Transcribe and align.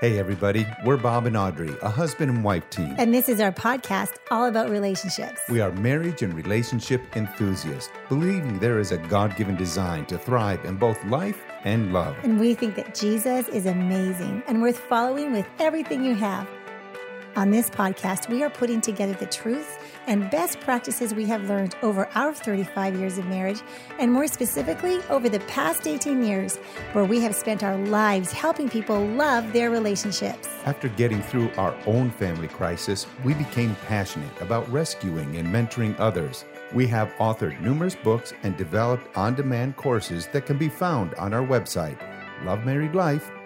Hey, 0.00 0.16
everybody, 0.20 0.64
we're 0.84 0.96
Bob 0.96 1.26
and 1.26 1.36
Audrey, 1.36 1.76
a 1.82 1.90
husband 1.90 2.30
and 2.30 2.44
wife 2.44 2.70
team. 2.70 2.94
And 2.98 3.12
this 3.12 3.28
is 3.28 3.40
our 3.40 3.50
podcast 3.50 4.12
all 4.30 4.46
about 4.46 4.70
relationships. 4.70 5.40
We 5.48 5.60
are 5.60 5.72
marriage 5.72 6.22
and 6.22 6.34
relationship 6.34 7.16
enthusiasts, 7.16 7.90
believing 8.08 8.60
there 8.60 8.78
is 8.78 8.92
a 8.92 8.98
God 8.98 9.34
given 9.34 9.56
design 9.56 10.06
to 10.06 10.16
thrive 10.16 10.64
in 10.64 10.76
both 10.76 11.04
life 11.06 11.42
and 11.64 11.92
love. 11.92 12.16
And 12.22 12.38
we 12.38 12.54
think 12.54 12.76
that 12.76 12.94
Jesus 12.94 13.48
is 13.48 13.66
amazing 13.66 14.44
and 14.46 14.62
worth 14.62 14.78
following 14.78 15.32
with 15.32 15.48
everything 15.58 16.04
you 16.04 16.14
have. 16.14 16.48
On 17.38 17.52
this 17.52 17.70
podcast, 17.70 18.28
we 18.28 18.42
are 18.42 18.50
putting 18.50 18.80
together 18.80 19.12
the 19.12 19.26
truth 19.26 19.78
and 20.08 20.28
best 20.28 20.58
practices 20.58 21.14
we 21.14 21.24
have 21.26 21.48
learned 21.48 21.76
over 21.82 22.08
our 22.16 22.34
35 22.34 22.98
years 22.98 23.16
of 23.16 23.26
marriage, 23.26 23.60
and 24.00 24.12
more 24.12 24.26
specifically, 24.26 24.98
over 25.08 25.28
the 25.28 25.38
past 25.40 25.86
18 25.86 26.24
years, 26.24 26.56
where 26.94 27.04
we 27.04 27.20
have 27.20 27.36
spent 27.36 27.62
our 27.62 27.78
lives 27.78 28.32
helping 28.32 28.68
people 28.68 29.06
love 29.06 29.52
their 29.52 29.70
relationships. 29.70 30.48
After 30.64 30.88
getting 30.88 31.22
through 31.22 31.52
our 31.52 31.76
own 31.86 32.10
family 32.10 32.48
crisis, 32.48 33.06
we 33.22 33.34
became 33.34 33.76
passionate 33.86 34.40
about 34.40 34.68
rescuing 34.72 35.36
and 35.36 35.46
mentoring 35.46 35.94
others. 36.00 36.44
We 36.74 36.88
have 36.88 37.14
authored 37.20 37.60
numerous 37.60 37.94
books 37.94 38.32
and 38.42 38.56
developed 38.56 39.16
on 39.16 39.36
demand 39.36 39.76
courses 39.76 40.26
that 40.32 40.44
can 40.44 40.58
be 40.58 40.68
found 40.68 41.14
on 41.14 41.32
our 41.32 41.46
website, 41.46 42.00
lovemarriedlife.com. 42.42 43.37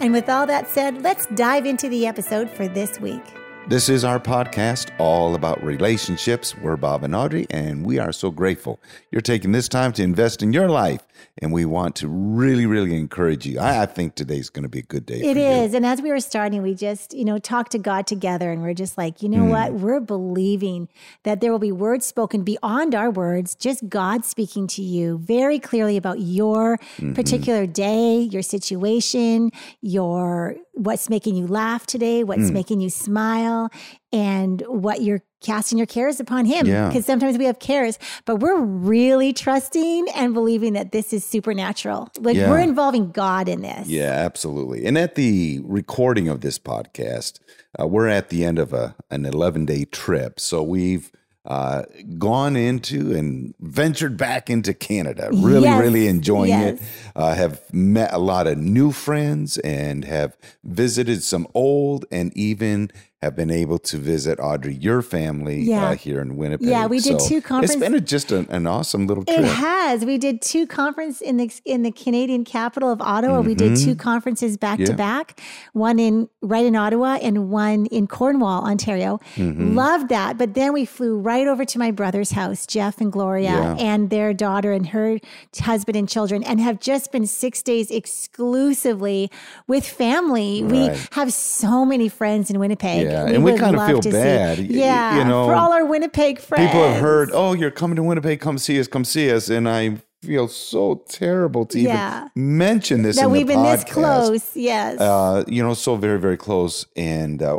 And 0.00 0.12
with 0.12 0.28
all 0.28 0.46
that 0.46 0.68
said, 0.68 1.02
let's 1.02 1.26
dive 1.26 1.66
into 1.66 1.88
the 1.88 2.06
episode 2.06 2.50
for 2.50 2.68
this 2.68 3.00
week. 3.00 3.22
This 3.68 3.90
is 3.90 4.02
our 4.02 4.18
podcast 4.18 4.90
all 4.98 5.34
about 5.34 5.62
relationships. 5.62 6.56
We're 6.56 6.78
Bob 6.78 7.04
and 7.04 7.14
Audrey, 7.14 7.46
and 7.50 7.84
we 7.84 7.98
are 7.98 8.12
so 8.12 8.30
grateful 8.30 8.80
you're 9.10 9.20
taking 9.20 9.52
this 9.52 9.68
time 9.68 9.92
to 9.92 10.02
invest 10.02 10.42
in 10.42 10.54
your 10.54 10.70
life. 10.70 11.06
And 11.40 11.52
we 11.52 11.64
want 11.64 11.94
to 11.96 12.08
really, 12.08 12.64
really 12.64 12.96
encourage 12.96 13.44
you. 13.44 13.58
I, 13.58 13.82
I 13.82 13.86
think 13.86 14.14
today's 14.14 14.48
going 14.48 14.62
to 14.62 14.68
be 14.68 14.78
a 14.78 14.82
good 14.82 15.04
day. 15.04 15.20
It 15.20 15.36
is. 15.36 15.74
And 15.74 15.84
as 15.84 16.00
we 16.00 16.10
were 16.10 16.20
starting, 16.20 16.62
we 16.62 16.74
just, 16.74 17.12
you 17.12 17.24
know, 17.24 17.38
talked 17.38 17.72
to 17.72 17.78
God 17.78 18.06
together 18.06 18.50
and 18.50 18.62
we're 18.62 18.74
just 18.74 18.96
like, 18.96 19.22
you 19.22 19.28
know 19.28 19.42
mm. 19.42 19.50
what? 19.50 19.72
We're 19.74 20.00
believing 20.00 20.88
that 21.24 21.40
there 21.40 21.52
will 21.52 21.58
be 21.58 21.72
words 21.72 22.06
spoken 22.06 22.44
beyond 22.44 22.94
our 22.94 23.10
words, 23.10 23.54
just 23.54 23.88
God 23.88 24.24
speaking 24.24 24.66
to 24.68 24.82
you 24.82 25.18
very 25.18 25.58
clearly 25.58 25.96
about 25.96 26.20
your 26.20 26.78
mm-hmm. 26.78 27.12
particular 27.12 27.66
day, 27.66 28.20
your 28.20 28.42
situation, 28.42 29.50
your 29.80 30.56
what's 30.78 31.10
making 31.10 31.34
you 31.34 31.46
laugh 31.46 31.86
today, 31.86 32.22
what's 32.22 32.50
mm. 32.50 32.52
making 32.52 32.80
you 32.80 32.88
smile, 32.88 33.70
and 34.12 34.62
what 34.68 35.02
you're 35.02 35.22
casting 35.40 35.76
your 35.76 35.86
cares 35.86 36.20
upon 36.20 36.44
him. 36.44 36.66
Because 36.66 36.94
yeah. 36.94 37.00
sometimes 37.00 37.36
we 37.36 37.44
have 37.44 37.58
cares, 37.58 37.98
but 38.24 38.36
we're 38.36 38.60
really 38.60 39.32
trusting 39.32 40.08
and 40.14 40.34
believing 40.34 40.72
that 40.74 40.92
this 40.92 41.12
is 41.12 41.24
supernatural. 41.24 42.08
Like 42.18 42.36
yeah. 42.36 42.48
we're 42.48 42.60
involving 42.60 43.10
God 43.10 43.48
in 43.48 43.62
this. 43.62 43.88
Yeah, 43.88 44.12
absolutely. 44.12 44.86
And 44.86 44.96
at 44.96 45.16
the 45.16 45.60
recording 45.64 46.28
of 46.28 46.40
this 46.40 46.58
podcast, 46.58 47.40
uh, 47.78 47.86
we're 47.86 48.08
at 48.08 48.30
the 48.30 48.44
end 48.44 48.58
of 48.58 48.72
a 48.72 48.94
an 49.10 49.26
11 49.26 49.66
day 49.66 49.84
trip. 49.84 50.40
So 50.40 50.62
we've 50.62 51.10
uh, 51.44 51.82
gone 52.18 52.56
into 52.56 53.14
and 53.16 53.54
ventured 53.60 54.16
back 54.16 54.50
into 54.50 54.74
Canada. 54.74 55.30
Really, 55.32 55.64
yes. 55.64 55.80
really 55.80 56.06
enjoying 56.06 56.50
yes. 56.50 56.80
it. 56.80 56.82
Uh, 57.16 57.34
have 57.34 57.62
met 57.72 58.12
a 58.12 58.18
lot 58.18 58.46
of 58.46 58.58
new 58.58 58.92
friends 58.92 59.58
and 59.58 60.04
have 60.04 60.36
visited 60.62 61.22
some 61.22 61.46
old 61.54 62.04
and 62.10 62.36
even 62.36 62.90
have 63.22 63.34
been 63.34 63.50
able 63.50 63.80
to 63.80 63.96
visit 63.96 64.38
Audrey, 64.38 64.74
your 64.74 65.02
family 65.02 65.60
uh, 65.62 65.64
yeah. 65.64 65.88
uh, 65.88 65.94
here 65.96 66.20
in 66.20 66.36
Winnipeg. 66.36 66.68
Yeah, 66.68 66.86
we 66.86 67.00
did 67.00 67.20
so 67.20 67.28
two 67.28 67.42
conferences. 67.42 67.76
It's 67.76 67.84
been 67.84 67.94
a, 67.94 68.00
just 68.00 68.30
a, 68.30 68.46
an 68.48 68.68
awesome 68.68 69.08
little 69.08 69.24
trip. 69.24 69.40
It 69.40 69.44
has. 69.44 70.04
We 70.04 70.18
did 70.18 70.40
two 70.40 70.68
conferences 70.68 71.20
in 71.20 71.36
the 71.36 71.50
in 71.64 71.82
the 71.82 71.90
Canadian 71.90 72.44
capital 72.44 72.92
of 72.92 73.00
Ottawa. 73.00 73.38
Mm-hmm. 73.38 73.48
We 73.48 73.54
did 73.56 73.76
two 73.76 73.90
mm-hmm. 73.90 73.98
conferences 73.98 74.56
back 74.56 74.78
yeah. 74.78 74.86
to 74.86 74.92
back, 74.92 75.40
one 75.72 75.98
in 75.98 76.28
right 76.42 76.64
in 76.64 76.76
Ottawa 76.76 77.18
and 77.20 77.50
one 77.50 77.86
in 77.86 78.06
Cornwall, 78.06 78.64
Ontario. 78.64 79.18
Mm-hmm. 79.34 79.76
Loved 79.76 80.10
that. 80.10 80.38
But 80.38 80.54
then 80.54 80.72
we 80.72 80.84
flew 80.84 81.18
right 81.18 81.48
over 81.48 81.64
to 81.64 81.78
my 81.78 81.90
brother's 81.90 82.30
house, 82.30 82.68
Jeff 82.68 83.00
and 83.00 83.10
Gloria, 83.10 83.50
yeah. 83.50 83.76
and 83.80 84.10
their 84.10 84.32
daughter 84.32 84.72
and 84.72 84.86
her 84.88 85.18
husband 85.58 85.96
and 85.96 86.08
children, 86.08 86.44
and 86.44 86.60
have 86.60 86.78
just 86.78 87.10
been 87.10 87.26
six 87.26 87.62
days 87.62 87.90
exclusively 87.90 89.28
with 89.66 89.84
family. 89.84 90.62
Right. 90.62 90.92
We 90.92 90.98
have 91.12 91.32
so 91.32 91.84
many 91.84 92.08
friends 92.08 92.48
in 92.48 92.60
Winnipeg. 92.60 93.07
Yeah, 93.08 93.24
we 93.24 93.34
and 93.34 93.44
we 93.44 93.56
kind 93.56 93.76
of 93.76 93.86
feel 93.86 94.12
bad. 94.12 94.58
See, 94.58 94.64
yeah, 94.64 95.18
you 95.18 95.24
know, 95.24 95.46
for 95.46 95.54
all 95.54 95.72
our 95.72 95.84
Winnipeg 95.84 96.38
friends. 96.40 96.66
People 96.66 96.88
have 96.88 97.00
heard, 97.00 97.30
oh, 97.32 97.52
you're 97.52 97.70
coming 97.70 97.96
to 97.96 98.02
Winnipeg, 98.02 98.40
come 98.40 98.58
see 98.58 98.78
us, 98.78 98.86
come 98.86 99.04
see 99.04 99.30
us, 99.30 99.48
and 99.48 99.68
I 99.68 99.98
feel 100.22 100.48
so 100.48 101.04
terrible 101.08 101.64
to 101.66 101.78
yeah. 101.80 102.28
even 102.36 102.58
mention 102.58 103.02
this. 103.02 103.16
That 103.16 103.30
we've 103.30 103.46
been 103.46 103.60
podcast. 103.60 103.84
this 103.84 103.92
close, 103.92 104.56
yes. 104.56 105.00
Uh, 105.00 105.44
you 105.46 105.62
know, 105.62 105.74
so 105.74 105.96
very, 105.96 106.18
very 106.18 106.36
close, 106.36 106.86
and 106.96 107.42
uh, 107.42 107.58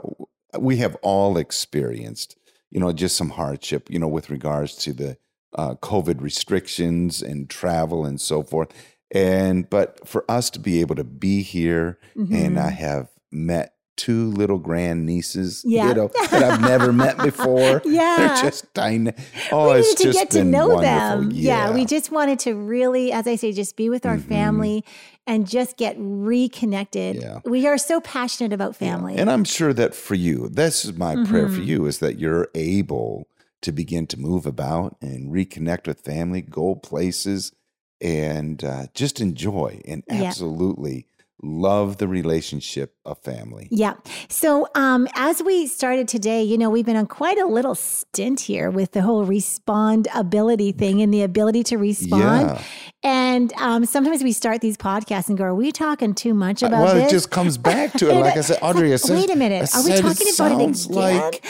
we 0.58 0.78
have 0.78 0.96
all 1.02 1.38
experienced, 1.38 2.38
you 2.70 2.80
know, 2.80 2.92
just 2.92 3.16
some 3.16 3.30
hardship, 3.30 3.90
you 3.90 4.00
know, 4.00 4.08
with 4.08 4.30
regards 4.30 4.76
to 4.76 4.94
the 4.94 5.18
uh, 5.56 5.76
COVID 5.76 6.22
restrictions 6.22 7.22
and 7.22 7.50
travel 7.50 8.06
and 8.06 8.20
so 8.22 8.44
forth. 8.44 8.72
And 9.12 9.68
but 9.70 10.08
for 10.08 10.24
us 10.30 10.50
to 10.52 10.60
be 10.60 10.82
able 10.82 10.96
to 10.96 11.04
be 11.04 11.42
here, 11.42 11.98
mm-hmm. 12.16 12.36
and 12.36 12.60
I 12.60 12.70
have 12.70 13.10
met 13.32 13.74
two 14.00 14.32
little 14.32 14.58
grand 14.58 15.06
nieces, 15.06 15.62
yeah. 15.66 15.90
you 15.90 15.94
know, 15.94 16.10
that 16.32 16.42
I've 16.42 16.62
never 16.62 16.94
met 16.94 17.18
before. 17.24 17.82
Yeah. 17.84 18.16
They're 18.18 18.50
just 18.50 18.74
tiny. 18.74 19.12
Oh, 19.52 19.74
we 19.74 19.80
it's 19.80 19.94
to 19.96 20.04
just 20.06 20.18
get 20.18 20.32
to 20.32 20.46
know 20.46 20.70
wonderful. 20.70 21.22
them. 21.22 21.32
Yeah. 21.34 21.68
yeah. 21.68 21.74
We 21.74 21.86
just 21.86 22.10
wanted 22.10 22.40
to 22.40 22.56
really, 22.56 23.12
as 23.12 23.28
I 23.28 23.36
say, 23.36 23.52
just 23.52 23.76
be 23.76 23.90
with 23.90 24.06
our 24.06 24.16
mm-hmm. 24.16 24.30
family 24.30 24.86
and 25.28 25.46
just 25.46 25.76
get 25.76 25.98
reconnected. 26.00 27.18
Yeah. 27.18 27.42
We 27.44 27.68
are 27.68 27.78
so 27.78 28.00
passionate 28.00 28.54
about 28.54 28.78
family. 28.78 29.16
Yeah. 29.16 29.22
And 29.22 29.32
I'm 29.32 29.44
sure 29.44 29.74
that 29.74 29.94
for 29.94 30.16
you, 30.16 30.48
this 30.48 30.86
is 30.86 30.94
my 30.94 31.16
mm-hmm. 31.16 31.30
prayer 31.30 31.50
for 31.50 31.56
mm-hmm. 31.56 31.64
you 31.64 31.86
is 31.86 32.00
that 32.00 32.18
you're 32.18 32.48
able 32.56 33.28
to 33.62 33.74
begin 33.74 34.08
to 34.08 34.18
move 34.18 34.46
about 34.46 34.96
and 35.02 35.30
reconnect 35.30 35.88
with 35.88 36.00
family, 36.00 36.42
go 36.42 36.76
places, 36.76 37.52
and 38.00 38.64
uh, 38.64 38.88
just 38.94 39.20
enjoy 39.20 39.82
and 39.86 40.04
absolutely 40.10 41.06
love 41.42 41.98
the 41.98 42.08
relationship 42.08 42.96
of 43.06 43.20
family. 43.20 43.68
Yeah. 43.72 43.96
So, 44.28 44.68
um, 44.76 45.08
as 45.16 45.42
we 45.42 45.68
started 45.68 46.08
today, 46.08 46.44
you 46.44 46.58
know, 46.58 46.70
we've 46.70 46.86
been 46.86 46.96
on 46.96 47.08
quite 47.08 47.38
a 47.38 47.46
little 47.46 47.76
stint 47.76 48.42
here 48.42 48.70
with 48.70 48.92
the 48.92 49.02
whole 49.02 49.26
respond 49.26 50.08
ability 50.14 50.72
thing 50.72 51.02
and 51.02 51.14
the 51.14 51.24
ability 51.24 51.64
to 51.64 51.78
respond. 51.78 52.50
Yeah. 52.50 52.64
And 53.02 53.54
um, 53.54 53.86
sometimes 53.86 54.24
we 54.24 54.34
start 54.34 54.60
these 54.60 54.76
podcasts 54.76 55.30
and 55.30 55.38
go, 55.38 55.46
"Are 55.46 55.56
we 55.56 55.72
talking 55.72 56.14
too 56.14 56.34
much 56.34 56.62
about 56.62 56.84
well, 56.84 56.86
this?" 56.88 56.94
Well, 56.96 57.08
it 57.08 57.12
just 57.12 57.32
comes 57.32 57.58
back 57.58 57.94
to 57.94 58.10
it. 58.10 58.20
Like 58.20 58.36
I 58.36 58.42
said, 58.42 58.60
Audrey, 58.62 58.96
said, 58.98 59.16
wait 59.16 59.30
a 59.30 59.36
minute, 59.36 59.74
are 59.74 59.84
we 59.84 59.92
talking 59.92 60.28
it 60.28 60.38
about 60.38 60.60
it 60.60 60.86
again? 60.86 60.94
Like, 60.94 61.46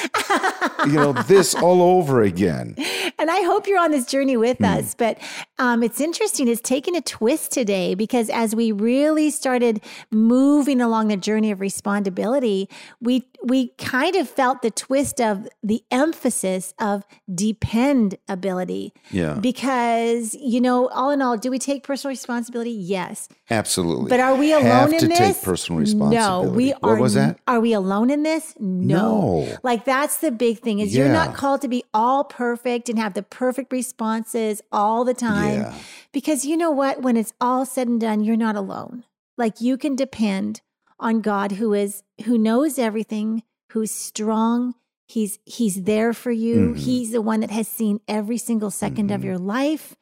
you 0.85 0.93
know, 0.93 1.13
this 1.13 1.55
all 1.55 1.81
over 1.81 2.21
again. 2.21 2.75
And 3.17 3.31
I 3.31 3.41
hope 3.41 3.65
you're 3.65 3.79
on 3.79 3.89
this 3.89 4.05
journey 4.05 4.37
with 4.37 4.59
mm. 4.59 4.77
us. 4.77 4.93
But 4.93 5.17
um, 5.57 5.81
it's 5.81 5.99
interesting; 5.99 6.47
it's 6.47 6.61
taken 6.61 6.95
a 6.95 7.01
twist 7.01 7.51
today 7.51 7.95
because 7.95 8.29
as 8.29 8.55
we 8.55 8.71
really 8.71 9.31
started 9.31 9.81
moving 10.11 10.79
along 10.79 11.07
the 11.07 11.17
journey 11.17 11.49
of 11.49 11.57
respondability, 11.57 12.67
we 13.01 13.27
we 13.43 13.69
kind 13.77 14.15
of 14.15 14.29
felt 14.29 14.61
the 14.61 14.71
twist 14.71 15.21
of 15.21 15.47
the 15.63 15.83
emphasis 15.91 16.73
of 16.79 17.03
dependability. 17.33 18.93
Yeah. 19.11 19.33
Because 19.33 20.35
you 20.35 20.59
know, 20.59 20.87
all 20.89 21.11
in 21.11 21.21
all 21.21 21.37
do 21.37 21.49
we 21.49 21.59
take 21.59 21.83
personal 21.83 22.11
responsibility? 22.11 22.71
Yes. 22.71 23.29
Absolutely. 23.49 24.09
But 24.09 24.19
are 24.19 24.35
we 24.35 24.51
alone 24.51 24.65
Have 24.65 24.93
in 24.93 24.99
to 24.99 25.07
this? 25.07 25.17
take 25.17 25.41
personal 25.41 25.79
responsibility. 25.79 26.47
No, 26.47 26.51
we 26.51 26.73
are. 26.73 26.79
What 26.81 26.99
was 26.99 27.13
that? 27.13 27.39
Are 27.47 27.59
we 27.59 27.73
alone 27.73 28.09
in 28.09 28.23
this? 28.23 28.55
No. 28.59 29.45
no. 29.45 29.57
Like 29.63 29.85
that's 29.85 30.17
the 30.17 30.31
big 30.31 30.59
thing 30.59 30.79
is 30.79 30.95
yeah. 30.95 31.05
you're 31.05 31.13
not 31.13 31.35
called 31.35 31.61
to 31.61 31.67
be 31.67 31.83
all 31.93 32.23
perfect 32.23 32.89
and 32.89 32.99
have 32.99 33.13
the 33.13 33.23
perfect 33.23 33.71
responses 33.71 34.61
all 34.71 35.05
the 35.05 35.13
time. 35.13 35.61
Yeah. 35.61 35.75
Because 36.11 36.45
you 36.45 36.57
know 36.57 36.71
what? 36.71 37.01
When 37.01 37.15
it's 37.15 37.33
all 37.39 37.65
said 37.65 37.87
and 37.87 38.01
done, 38.01 38.23
you're 38.23 38.35
not 38.35 38.55
alone. 38.55 39.05
Like 39.37 39.61
you 39.61 39.77
can 39.77 39.95
depend 39.95 40.61
on 40.99 41.21
God 41.21 41.53
who 41.53 41.73
is 41.73 42.03
who 42.25 42.37
knows 42.37 42.77
everything, 42.77 43.43
who's 43.71 43.91
strong, 43.91 44.75
He's 45.09 45.39
he's 45.43 45.83
there 45.83 46.13
for 46.13 46.31
you. 46.31 46.57
Mm-hmm. 46.57 46.75
He's 46.75 47.11
the 47.11 47.21
one 47.21 47.39
that 47.39 47.49
has 47.49 47.67
seen 47.67 47.99
every 48.07 48.37
single 48.37 48.69
2nd 48.69 48.95
mm-hmm. 48.95 49.11
of 49.11 49.23
your 49.23 49.39
life. 49.39 49.95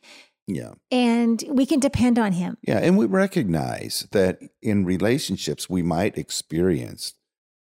Yeah. 0.48 0.74
And 0.92 1.42
we 1.50 1.66
can 1.66 1.80
depend 1.80 2.19
on 2.19 2.33
him. 2.33 2.57
Yeah. 2.62 2.80
And 2.80 2.98
we 2.98 3.06
recognize 3.06 4.06
that 4.12 4.39
in 4.62 4.83
relationships, 4.83 5.69
we 5.69 5.81
might 5.81 6.18
experience, 6.18 7.13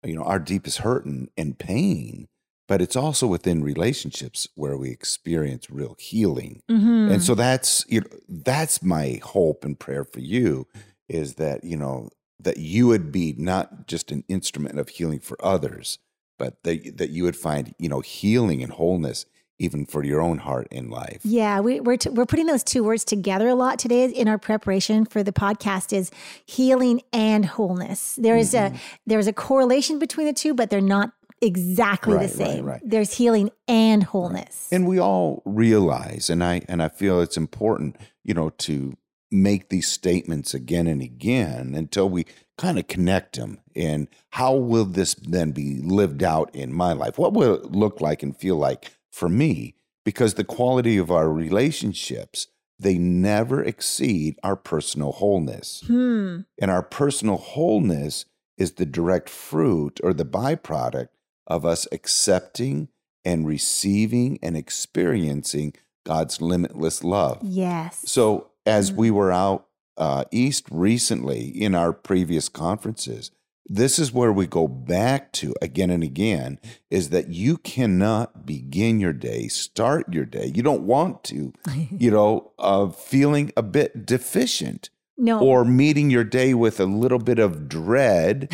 you 0.04 0.16
know, 0.16 0.24
our 0.24 0.38
deepest 0.38 0.80
hurt 0.80 1.06
and, 1.06 1.30
and 1.36 1.58
pain, 1.58 2.28
but 2.68 2.80
it's 2.80 2.96
also 2.96 3.26
within 3.26 3.64
relationships 3.64 4.48
where 4.54 4.78
we 4.78 4.92
experience 4.92 5.70
real 5.70 5.96
healing. 5.98 6.62
Mm-hmm. 6.70 7.12
And 7.12 7.24
so 7.24 7.34
that's, 7.34 7.86
you 7.88 8.02
know, 8.02 8.08
that's 8.30 8.84
my 8.84 9.20
hope 9.24 9.66
and 9.66 9.80
prayer 9.80 10.04
for 10.04 10.20
you 10.20 10.68
is 11.10 11.36
that, 11.36 11.64
you 11.64 11.78
know, 11.78 12.10
that 12.44 12.58
you 12.58 12.88
would 12.88 13.12
be 13.12 13.34
not 13.38 13.88
just 13.88 14.12
an 14.12 14.24
instrument 14.28 14.80
of 14.80 14.90
healing 14.90 15.20
for 15.20 15.38
others, 15.44 16.00
but 16.38 16.62
that, 16.64 16.98
that 16.98 17.10
you 17.12 17.24
would 17.24 17.36
find, 17.36 17.74
you 17.78 17.90
know, 17.90 18.00
healing 18.02 18.62
and 18.64 18.72
wholeness 18.74 19.26
even 19.60 19.86
for 19.86 20.04
your 20.04 20.20
own 20.22 20.40
heart 20.40 20.68
in 20.72 20.90
life. 20.90 21.20
Yeah, 21.24 21.60
we, 21.60 21.80
we're 21.80 21.98
t- 21.98 22.10
we're 22.10 22.26
putting 22.26 22.48
those 22.48 22.64
two 22.64 22.84
words 22.84 23.04
together 23.06 23.48
a 23.48 23.54
lot 23.54 23.78
today 23.78 24.06
in 24.10 24.28
our 24.28 24.40
preparation 24.40 25.06
for 25.06 25.22
the 25.22 25.32
podcast. 25.32 25.94
Is 25.94 26.10
healing 26.48 27.02
and 27.14 27.46
wholeness. 27.46 28.16
There 28.16 28.36
is 28.38 28.54
Mm-hmm. 28.54 28.76
a 28.76 28.80
there's 29.06 29.28
a 29.28 29.34
correlation 29.34 30.00
between 30.00 30.26
the 30.26 30.34
two, 30.34 30.56
but 30.56 30.72
they're 30.72 30.82
not 30.82 31.12
exactly 31.44 32.16
Right, 32.16 32.28
the 32.30 32.44
right, 32.44 32.52
same. 32.52 32.66
right. 32.66 32.82
There's 32.84 33.14
healing 33.18 33.52
and 33.68 34.02
wholeness. 34.04 34.68
And 34.72 34.88
we 34.88 35.00
all 35.00 35.44
realize, 35.46 36.30
and 36.32 36.44
I 36.44 36.62
and 36.68 36.82
I 36.82 36.88
feel 36.88 37.22
it's 37.22 37.38
important, 37.38 37.98
you 38.24 38.34
know, 38.34 38.50
to 38.50 38.98
make 39.32 39.70
these 39.70 39.88
statements 39.88 40.54
again 40.54 40.88
and 40.88 41.02
again 41.02 41.74
until 41.76 42.10
we 42.10 42.26
kind 42.58 42.78
of 42.78 42.88
connect 42.88 43.38
them. 43.38 43.60
And 43.76 44.08
how 44.32 44.56
will 44.56 44.86
this 44.86 45.16
then 45.16 45.52
be 45.52 45.80
lived 45.82 46.22
out 46.22 46.54
in 46.54 46.74
my 46.74 46.94
life? 46.94 47.18
What 47.18 47.34
will 47.34 47.56
it 47.56 47.72
look 47.72 48.02
like 48.02 48.22
and 48.22 48.36
feel 48.36 48.58
like 48.58 48.92
for 49.12 49.30
me? 49.30 49.76
Because 50.04 50.34
the 50.34 50.44
quality 50.44 50.98
of 50.98 51.12
our 51.12 51.30
relationships, 51.32 52.48
they 52.78 52.98
never 52.98 53.64
exceed 53.64 54.38
our 54.44 54.56
personal 54.56 55.14
wholeness. 55.14 55.84
hmm. 55.88 56.42
And 56.60 56.70
our 56.70 56.84
personal 56.84 57.38
wholeness 57.38 58.26
is 58.58 58.74
the 58.74 58.86
direct 58.86 59.30
fruit 59.30 60.00
or 60.04 60.14
the 60.14 60.26
byproduct 60.26 61.08
of 61.48 61.66
us 61.66 61.88
accepting 61.92 62.90
and 63.24 63.48
receiving 63.48 64.40
and 64.42 64.58
experiencing 64.58 65.74
God's 66.06 66.42
limitless 66.42 67.04
love. 67.04 67.40
Yes. 67.42 68.04
So, 68.06 68.51
as 68.66 68.92
we 68.92 69.12
were 69.12 69.32
out 69.32 69.68
uh, 69.98 70.26
east 70.32 70.66
recently 70.72 71.48
in 71.48 71.76
our 71.76 71.94
previous 71.94 72.50
conferences, 72.50 73.32
this 73.66 74.00
is 74.00 74.12
where 74.12 74.34
we 74.34 74.48
go 74.48 74.68
back 74.68 75.32
to 75.32 75.54
again 75.62 75.90
and 75.90 76.04
again 76.04 76.60
is 76.90 77.10
that 77.10 77.30
you 77.30 77.58
cannot 77.58 78.46
begin 78.46 79.00
your 79.00 79.14
day, 79.14 79.48
start 79.48 80.12
your 80.14 80.26
day. 80.26 80.52
You 80.54 80.64
don't 80.64 80.82
want 80.82 81.24
to, 81.26 81.54
you 81.92 82.12
know, 82.12 82.52
uh, 82.60 82.90
feeling 82.90 83.52
a 83.56 83.64
bit 83.64 84.06
deficient 84.06 84.90
no. 85.22 85.40
or 85.40 85.64
meeting 85.64 86.10
your 86.10 86.24
day 86.24 86.54
with 86.54 86.80
a 86.80 86.86
little 86.86 87.20
bit 87.20 87.40
of 87.40 87.70
dread 87.70 88.50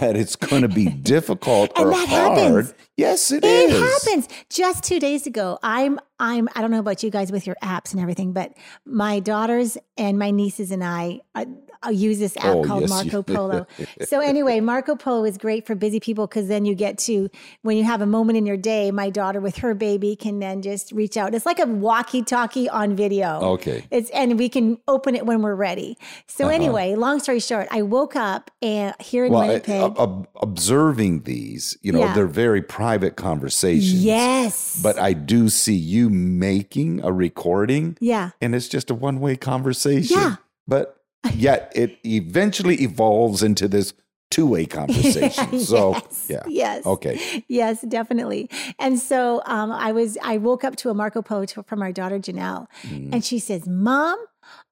that 0.00 0.12
it's 0.16 0.36
going 0.36 0.62
to 0.62 0.68
be 0.68 0.86
difficult 0.86 1.72
And 1.76 1.86
or 1.86 1.90
that 1.90 2.08
hard. 2.08 2.38
happens. 2.38 2.74
Yes, 2.96 3.30
It 3.30 3.44
is. 3.44 3.72
It 3.74 3.80
happens. 3.80 4.28
Just 4.48 4.84
two 4.84 4.98
days 5.00 5.26
ago, 5.26 5.58
I'm 5.62 5.98
I'm 6.18 6.48
I 6.54 6.60
don't 6.60 6.70
know 6.70 6.80
about 6.80 7.02
you 7.02 7.10
guys 7.10 7.30
with 7.30 7.46
your 7.46 7.56
apps 7.62 7.92
and 7.92 8.00
everything, 8.00 8.32
but 8.32 8.54
my 8.86 9.20
daughters 9.20 9.76
and 9.96 10.18
my 10.18 10.30
nieces 10.30 10.70
and 10.70 10.82
I, 10.82 11.20
uh, 11.34 11.44
I, 11.82 11.88
I 11.88 11.90
use 11.90 12.18
this 12.18 12.36
app 12.38 12.44
Oh, 12.56 12.64
called 12.64 12.82
yes, 12.82 12.90
Marco 12.90 13.22
Polo. 13.34 13.66
so 14.04 14.20
anyway, 14.20 14.60
Marco 14.60 14.96
Polo 14.96 15.24
is 15.24 15.38
great 15.38 15.66
for 15.66 15.74
busy 15.74 16.00
people 16.00 16.26
because 16.26 16.48
then 16.48 16.64
you 16.64 16.74
get 16.74 16.98
to 16.98 17.28
when 17.62 17.76
you 17.76 17.84
have 17.84 18.00
a 18.00 18.06
moment 18.06 18.36
in 18.38 18.46
your 18.46 18.56
day, 18.56 18.90
my 18.90 19.10
daughter 19.10 19.40
with 19.40 19.56
her 19.58 19.74
baby 19.74 20.16
can 20.16 20.38
then 20.38 20.62
just 20.62 20.92
reach 20.92 21.16
out. 21.16 21.34
It's 21.34 21.46
like 21.46 21.58
a 21.58 21.66
walkie-talkie 21.66 22.68
on 22.68 22.96
video. 22.96 23.40
Okay. 23.54 23.84
It's 23.90 24.10
and 24.10 24.38
we 24.38 24.48
can 24.48 24.78
open 24.88 25.14
it 25.14 25.26
when 25.26 25.42
we're 25.42 25.54
ready. 25.54 25.96
So 26.26 26.44
Uh-huh. 26.44 26.54
anyway, 26.54 26.94
long 26.94 27.20
story 27.20 27.40
short, 27.40 27.68
I 27.70 27.82
woke 27.82 28.16
up 28.16 28.50
and 28.62 28.94
here 29.00 29.24
in 29.24 29.32
Well, 29.32 29.42
I- 29.42 29.48
Winnipeg. 29.48 29.82
ob- 29.98 30.28
observing 30.40 31.22
these, 31.22 31.76
you 31.82 31.92
know, 31.92 32.00
Yeah. 32.00 32.14
they're 32.14 32.26
very 32.26 32.62
private 32.62 33.16
conversations. 33.16 34.04
yes. 34.04 34.80
But 34.82 34.98
I 34.98 35.12
do 35.12 35.48
see 35.48 35.74
you 35.74 36.08
making 36.10 37.02
a 37.04 37.12
recording, 37.12 37.96
yeah. 38.00 38.30
and 38.40 38.54
it's 38.54 38.68
just 38.68 38.90
a 38.90 38.94
one 38.94 39.20
way 39.20 39.36
conversation. 39.36 40.18
Yeah. 40.18 40.36
But 40.66 40.97
yet 41.34 41.72
it 41.74 41.98
eventually 42.04 42.76
evolves 42.82 43.42
into 43.42 43.68
this 43.68 43.92
two 44.30 44.46
way 44.46 44.66
conversation. 44.78 45.58
So, 45.60 45.92
yes, 45.92 46.26
yeah. 46.28 46.42
Yes. 46.48 46.86
Okay. 46.86 47.44
Yes, 47.48 47.80
definitely. 47.82 48.50
And 48.78 48.98
so 48.98 49.42
um, 49.46 49.72
I 49.72 49.92
was, 49.92 50.18
I 50.22 50.36
woke 50.38 50.64
up 50.64 50.76
to 50.76 50.90
a 50.90 50.94
Marco 50.94 51.22
Polo 51.22 51.46
to- 51.46 51.62
from 51.62 51.82
our 51.82 51.92
daughter 51.92 52.18
Janelle, 52.18 52.66
Mm. 52.82 53.12
and 53.12 53.24
she 53.24 53.38
says, 53.38 53.66
"Mom." 53.68 54.18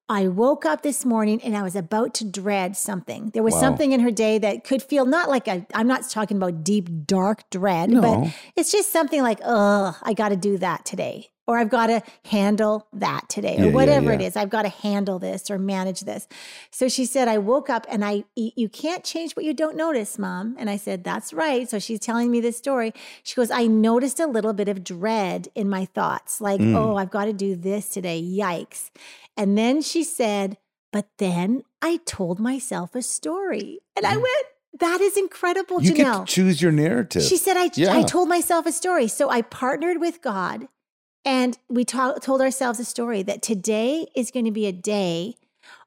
I 0.08 0.28
woke 0.28 0.64
up 0.64 0.82
this 0.82 1.04
morning 1.04 1.43
and 1.43 1.56
I 1.56 1.64
was 1.64 1.75
about 1.75 2.14
to 2.14 2.25
dread 2.25 2.76
something. 2.76 3.31
There 3.34 3.43
was 3.43 3.54
Wow. 3.54 3.60
something 3.62 3.90
in 3.90 3.98
her 3.98 4.12
day 4.12 4.38
that 4.38 4.62
could 4.62 4.81
feel 4.81 5.04
not 5.04 5.28
like 5.28 5.48
a, 5.48 5.66
I'm 5.75 5.88
not 5.88 6.08
talking 6.08 6.37
about 6.37 6.62
deep, 6.62 6.88
dark 7.08 7.43
dread, 7.50 7.90
No. 7.90 8.00
but 8.00 8.32
it's 8.54 8.70
just 8.70 8.93
something 8.93 9.20
like, 9.20 9.40
oh, 9.44 9.98
I 10.04 10.12
got 10.12 10.28
to 10.28 10.37
do 10.37 10.58
that 10.58 10.84
today. 10.84 11.31
Or 11.48 11.58
I've 11.58 11.69
got 11.70 11.87
to 11.87 12.02
handle 12.25 12.88
that 12.93 13.28
today, 13.28 13.56
or 13.56 13.60
Yeah, 13.60 13.66
yeah, 13.66 13.72
whatever 13.72 14.12
it 14.12 14.20
yeah. 14.20 14.26
is. 14.26 14.37
I've 14.37 14.50
got 14.50 14.62
to 14.62 14.69
handle 14.69 15.19
this 15.20 15.48
or 15.50 15.58
manage 15.58 16.00
this. 16.00 16.26
So 16.72 16.88
she 16.88 17.04
said, 17.06 17.28
I 17.28 17.38
woke 17.38 17.70
up 17.70 17.87
and 17.88 18.04
I, 18.04 18.25
you 18.34 18.69
can't 18.69 19.04
change 19.04 19.37
what 19.37 19.44
you 19.44 19.54
don't 19.54 19.76
notice, 19.76 20.19
mom. 20.19 20.56
And 20.58 20.69
I 20.69 20.76
said, 20.76 21.04
that's 21.04 21.32
right. 21.32 21.70
So 21.70 21.78
she's 21.78 22.00
telling 22.00 22.31
me 22.32 22.40
this 22.40 22.56
story. 22.58 22.93
She 23.22 23.37
goes, 23.37 23.50
I 23.52 23.69
noticed 23.69 24.19
a 24.19 24.26
little 24.26 24.52
bit 24.54 24.69
of 24.69 24.82
dread 24.82 25.48
in 25.54 25.69
my 25.69 25.84
thoughts, 25.84 26.40
like, 26.40 26.60
Mm. 26.60 26.75
oh, 26.75 26.96
I've 26.96 27.10
got 27.10 27.26
to 27.26 27.32
do 27.32 27.54
this 27.54 27.88
today. 27.88 28.20
Yikes. 28.20 28.90
And 29.37 29.56
then 29.56 29.82
she 29.82 30.02
said, 30.02 30.56
but 30.93 31.06
then 31.19 31.62
I 31.81 31.98
told 32.06 32.40
myself 32.40 32.94
a 32.96 33.02
story. 33.02 33.81
And 33.96 34.04
I 34.06 34.16
went, 34.16 34.46
that 34.81 35.00
is 35.00 35.16
incredible, 35.16 35.78
Mm. 35.78 35.84
You 35.84 35.94
Janelle. 35.94 36.26
choose 36.26 36.60
your 36.60 36.72
narrative. 36.72 37.22
She 37.22 37.37
said, 37.37 37.56
I, 37.56 37.70
I 37.98 38.02
told 38.02 38.28
myself 38.28 38.66
a 38.66 38.72
story. 38.72 39.06
So 39.06 39.31
I 39.31 39.43
partnered 39.43 40.00
with 40.00 40.20
God 40.22 40.66
and 41.26 41.58
we 41.69 41.84
ta- 41.84 42.14
told 42.14 42.40
ourselves 42.40 42.81
a 42.81 42.84
story 42.84 43.23
that 43.25 43.43
today 43.43 44.06
is 44.14 44.31
going 44.31 44.46
to 44.46 44.50
be 44.52 44.64
a 44.67 44.73
day 44.73 45.34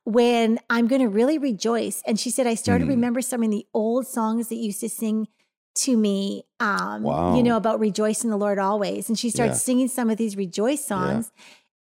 when 0.04 0.60
I'm 0.70 0.88
going 0.88 1.02
to 1.02 1.08
really 1.08 1.38
rejoice. 1.38 2.04
And 2.06 2.20
she 2.20 2.30
said, 2.30 2.46
I 2.46 2.56
started 2.56 2.86
to 2.86 2.92
Mm. 2.92 2.96
remember 2.96 3.22
some 3.22 3.42
of 3.44 3.50
the 3.50 3.66
old 3.74 4.06
songs 4.06 4.50
that 4.50 4.56
used 4.56 4.82
to 4.82 4.90
sing 4.90 5.28
to 5.76 5.96
me, 5.98 6.44
um, 6.60 7.04
Wow. 7.04 7.36
you 7.38 7.44
know, 7.44 7.56
about 7.56 7.80
rejoice 7.80 8.24
in 8.24 8.30
the 8.30 8.38
Lord 8.38 8.60
always. 8.60 9.08
And 9.08 9.18
she 9.18 9.30
started 9.30 9.54
Yeah. 9.54 9.58
singing 9.60 9.88
some 9.88 10.10
of 10.10 10.18
these 10.18 10.36
rejoice 10.36 10.84
songs. 10.84 11.32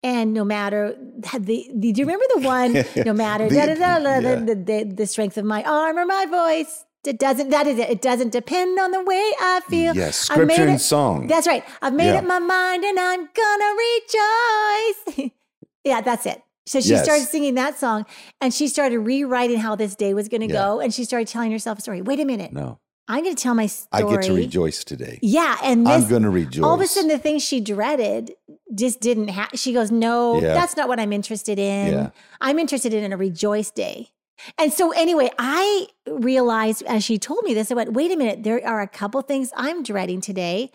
And 0.02 0.34
no 0.34 0.46
matter 0.46 0.96
the, 0.98 1.68
the, 1.76 1.92
do 1.92 2.00
you 2.02 2.06
remember 2.06 2.26
the 2.36 2.42
one? 2.42 2.86
No 3.06 3.12
matter 3.14 3.50
The- 3.50 3.56
da, 3.56 3.66
da, 3.66 3.74
da, 3.76 4.00
da, 4.00 4.20
yeah. 4.20 4.36
the, 4.36 4.56
the, 4.56 4.84
the 4.96 5.06
strength 5.08 5.38
of 5.38 5.44
my 5.44 5.62
arm 5.64 5.98
or 5.98 6.06
my 6.06 6.26
voice, 6.26 6.86
it 7.06 7.18
doesn't. 7.20 7.50
That 7.50 7.66
is 7.68 7.80
it. 7.80 7.90
It 7.90 8.02
doesn't 8.02 8.32
depend 8.32 8.78
on 8.80 8.92
the 8.92 9.04
way 9.04 9.32
I 9.40 9.62
feel. 9.68 9.96
yes, 9.96 10.30
I've 10.30 10.38
made 10.40 10.54
scripture 10.54 10.68
and 10.70 10.82
song. 10.82 11.28
That's 11.28 11.48
right. 11.48 11.64
I've 11.82 11.94
made 11.94 12.08
Yeah. 12.14 12.20
up 12.20 12.26
my 12.26 12.40
mind 12.40 12.84
and 12.84 13.00
I'm 13.00 13.20
gonna 13.34 13.76
rejoice. 15.18 15.32
yeah, 15.84 16.02
that's 16.02 16.26
it. 16.26 16.42
So 16.66 16.80
she 16.82 16.90
Yes. 16.90 17.04
started 17.04 17.28
singing 17.28 17.56
that 17.56 17.80
song 17.80 18.06
and 18.42 18.54
she 18.54 18.68
started 18.68 19.00
rewriting 19.00 19.58
how 19.58 19.76
this 19.76 19.96
day 19.96 20.14
was 20.14 20.28
going 20.28 20.42
to 20.42 20.48
Yeah. 20.48 20.54
go. 20.66 20.80
And 20.80 20.94
she 20.94 21.04
started 21.04 21.28
telling 21.28 21.52
herself 21.52 21.80
a 21.80 21.82
story. 21.82 22.02
Wait 22.04 22.20
a 22.20 22.26
minute. 22.26 22.54
no, 22.54 22.78
I'm 23.08 23.24
going 23.24 23.36
to 23.36 23.42
tell 23.42 23.56
my 23.56 23.66
story. 23.66 24.04
I 24.04 24.08
get 24.08 24.22
to 24.28 24.34
rejoice 24.34 24.84
today. 24.84 25.18
Yeah. 25.24 25.58
And 25.64 25.88
I'm 25.88 26.08
going 26.08 26.22
to 26.22 26.30
rejoice. 26.30 26.64
all 26.64 26.76
of 26.76 26.82
a 26.82 26.86
sudden, 26.86 27.10
the 27.10 27.18
thing 27.18 27.40
she 27.40 27.60
dreaded 27.60 28.36
just 28.76 29.00
didn't 29.00 29.30
happen. 29.30 29.58
She 29.58 29.74
goes, 29.74 29.90
No, 29.90 30.36
Yeah. 30.40 30.54
that's 30.54 30.78
not 30.78 30.88
what 30.88 31.00
I'm 31.00 31.12
interested 31.12 31.58
in. 31.58 32.12
I'm 32.40 32.60
interested 32.60 32.94
in 32.94 33.12
a 33.12 33.18
rejoice 33.18 33.72
day. 33.72 34.10
And 34.58 34.72
so, 34.74 34.92
anyway, 34.92 35.30
I 35.38 35.88
realized 36.08 36.84
as 36.84 37.04
she 37.04 37.18
told 37.18 37.44
me 37.44 37.54
this, 37.54 37.72
I 37.72 37.76
went, 37.76 37.94
Wait 37.94 38.12
a 38.12 38.16
minute, 38.18 38.44
there 38.44 38.66
are 38.66 38.82
a 38.82 38.88
couple 38.88 39.22
things 39.22 39.52
I'm 39.56 39.84
dreading 39.84 40.22
today. 40.22 40.72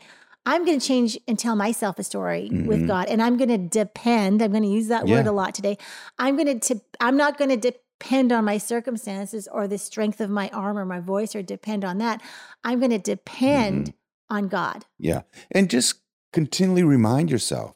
I'm 0.47 0.66
going 0.66 0.78
to 0.78 0.87
change 0.87 1.18
and 1.26 1.38
tell 1.38 1.56
myself 1.56 1.99
a 1.99 2.04
story 2.04 2.50
with 2.66 2.83
Mhm. 2.83 2.87
God, 2.87 3.09
and 3.09 3.23
I'm 3.23 3.38
going 3.38 3.49
to 3.49 3.56
depend. 3.56 4.42
I'm 4.42 4.50
going 4.50 4.62
to 4.62 4.68
use 4.68 4.88
that 4.88 5.06
word 5.09 5.26
a 5.26 5.33
lot 5.33 5.54
today. 5.54 5.78
I'm 6.18 6.37
going 6.37 6.61
to. 6.61 6.80
I'm 7.00 7.16
not 7.16 7.38
going 7.38 7.49
to 7.49 7.56
depend 7.56 8.30
on 8.30 8.44
my 8.44 8.59
circumstances 8.59 9.49
or 9.50 9.66
the 9.66 9.78
strength 9.78 10.21
of 10.21 10.28
my 10.28 10.50
arm 10.52 10.76
or 10.76 10.85
my 10.85 11.00
voice 11.00 11.35
or 11.35 11.40
depend 11.42 11.83
on 11.85 11.97
that. 11.99 12.21
I'm 12.62 12.78
going 12.78 12.90
to 12.90 12.99
depend 12.99 13.87
Mm-hmm. 13.87 14.37
on 14.37 14.49
God. 14.49 14.85
Yeah. 14.99 15.23
And 15.50 15.71
just 15.71 16.00
continually 16.33 16.83
remind 16.83 17.30
yourself. 17.30 17.75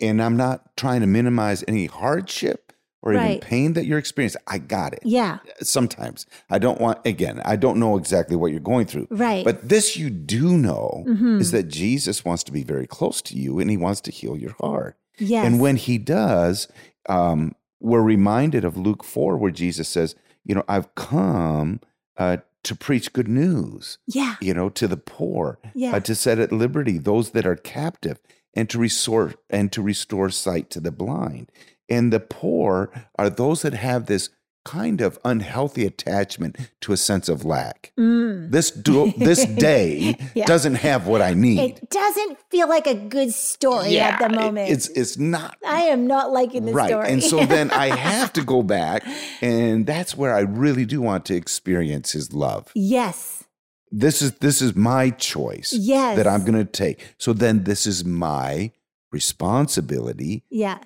And 0.00 0.22
I'm 0.22 0.36
not 0.38 0.76
trying 0.76 1.02
to 1.02 1.06
minimize 1.06 1.62
any 1.68 1.86
hardship 1.86 2.63
or 3.04 3.12
even 3.14 3.38
pain 3.40 3.74
that 3.74 3.84
you're 3.86 3.98
experiencing. 3.98 4.40
I 4.48 4.58
got 4.58 4.92
it. 4.94 5.00
Yeah. 5.04 5.38
Sometimes 5.62 6.26
I 6.50 6.58
don't 6.58 6.80
want, 6.80 6.98
again, 7.06 7.40
I 7.44 7.56
don't 7.56 7.78
know 7.78 7.96
exactly 7.96 8.34
what 8.34 8.50
you're 8.50 8.60
going 8.60 8.86
through. 8.86 9.06
Right. 9.10 9.44
But 9.44 9.68
this 9.68 9.96
you 9.96 10.10
do 10.10 10.56
know 10.58 11.04
Mhm. 11.06 11.40
is 11.40 11.50
that 11.52 11.68
Jesus 11.68 12.24
wants 12.24 12.42
to 12.44 12.52
be 12.52 12.64
very 12.64 12.86
close 12.86 13.22
to 13.22 13.36
you 13.36 13.58
and 13.60 13.70
he 13.70 13.76
wants 13.76 14.00
to 14.02 14.10
heal 14.10 14.36
your 14.36 14.54
heart. 14.60 14.96
yes. 15.18 15.46
And 15.46 15.60
when 15.60 15.76
he 15.76 15.96
does, 15.98 16.66
um, 17.08 17.54
we're 17.80 18.02
reminded 18.02 18.64
of 18.64 18.76
Luke 18.76 19.04
4, 19.04 19.36
where 19.36 19.52
Jesus 19.52 19.88
says, 19.88 20.16
You 20.44 20.54
know, 20.56 20.64
I've 20.68 20.94
come 20.94 21.80
uh, 22.16 22.38
to 22.64 22.74
preach 22.74 23.12
good 23.12 23.28
news, 23.28 23.98
yeah. 24.06 24.36
you 24.40 24.54
know, 24.54 24.68
to 24.70 24.88
the 24.88 24.96
poor, 24.96 25.58
Yeah. 25.74 25.96
uh, 25.96 26.00
to 26.00 26.14
set 26.14 26.38
at 26.38 26.50
liberty 26.52 26.96
those 26.98 27.30
that 27.30 27.44
are 27.46 27.56
captive, 27.56 28.18
and 28.56 28.70
to 28.70 28.78
restore 28.78 29.34
and 29.50 29.70
to 29.72 29.82
restore 29.82 30.30
sight 30.30 30.70
to 30.70 30.80
the 30.80 30.92
blind. 30.92 31.50
And 31.88 32.12
the 32.12 32.20
poor 32.20 32.90
are 33.18 33.28
those 33.30 33.62
that 33.62 33.74
have 33.74 34.06
this 34.06 34.30
kind 34.64 35.02
of 35.02 35.18
unhealthy 35.26 35.84
attachment 35.84 36.56
to 36.80 36.90
a 36.94 36.96
sense 36.96 37.28
of 37.28 37.44
lack. 37.44 37.92
Mm. 38.00 38.50
This 38.50 38.70
do, 38.70 39.12
this 39.18 39.44
day 39.44 40.16
Yeah. 40.34 40.46
doesn't 40.46 40.76
have 40.76 41.06
what 41.06 41.20
I 41.20 41.34
need. 41.34 41.58
It 41.60 41.90
doesn't 41.90 42.38
feel 42.50 42.66
like 42.66 42.86
a 42.86 42.94
good 42.94 43.34
story 43.34 43.98
at 43.98 44.18
the 44.18 44.30
moment. 44.34 44.70
it's 44.70 44.88
it's 44.88 45.18
not 45.18 45.58
I 45.66 45.82
am 45.82 46.06
not 46.06 46.32
liking 46.32 46.64
the 46.64 46.72
right. 46.72 46.88
story. 46.88 47.08
And 47.12 47.22
so 47.22 47.44
then 47.44 47.70
I 47.72 47.94
have 48.10 48.32
to 48.34 48.42
go 48.42 48.62
back, 48.62 49.04
and 49.42 49.84
that's 49.86 50.16
where 50.16 50.34
I 50.34 50.40
really 50.40 50.86
do 50.86 51.02
want 51.02 51.26
to 51.26 51.34
experience 51.34 52.12
His 52.12 52.32
love. 52.32 52.70
yes. 52.74 53.44
this 53.92 54.22
is 54.22 54.32
this 54.38 54.62
is 54.62 54.74
my 54.74 55.10
choice 55.10 55.74
Yes. 55.78 56.16
that 56.16 56.26
I'm 56.26 56.40
going 56.46 56.56
to 56.58 56.64
take. 56.64 57.14
So 57.18 57.34
then 57.34 57.64
this 57.64 57.86
is 57.86 58.02
my 58.02 58.72
responsibility 59.12 60.42
Yeah. 60.50 60.78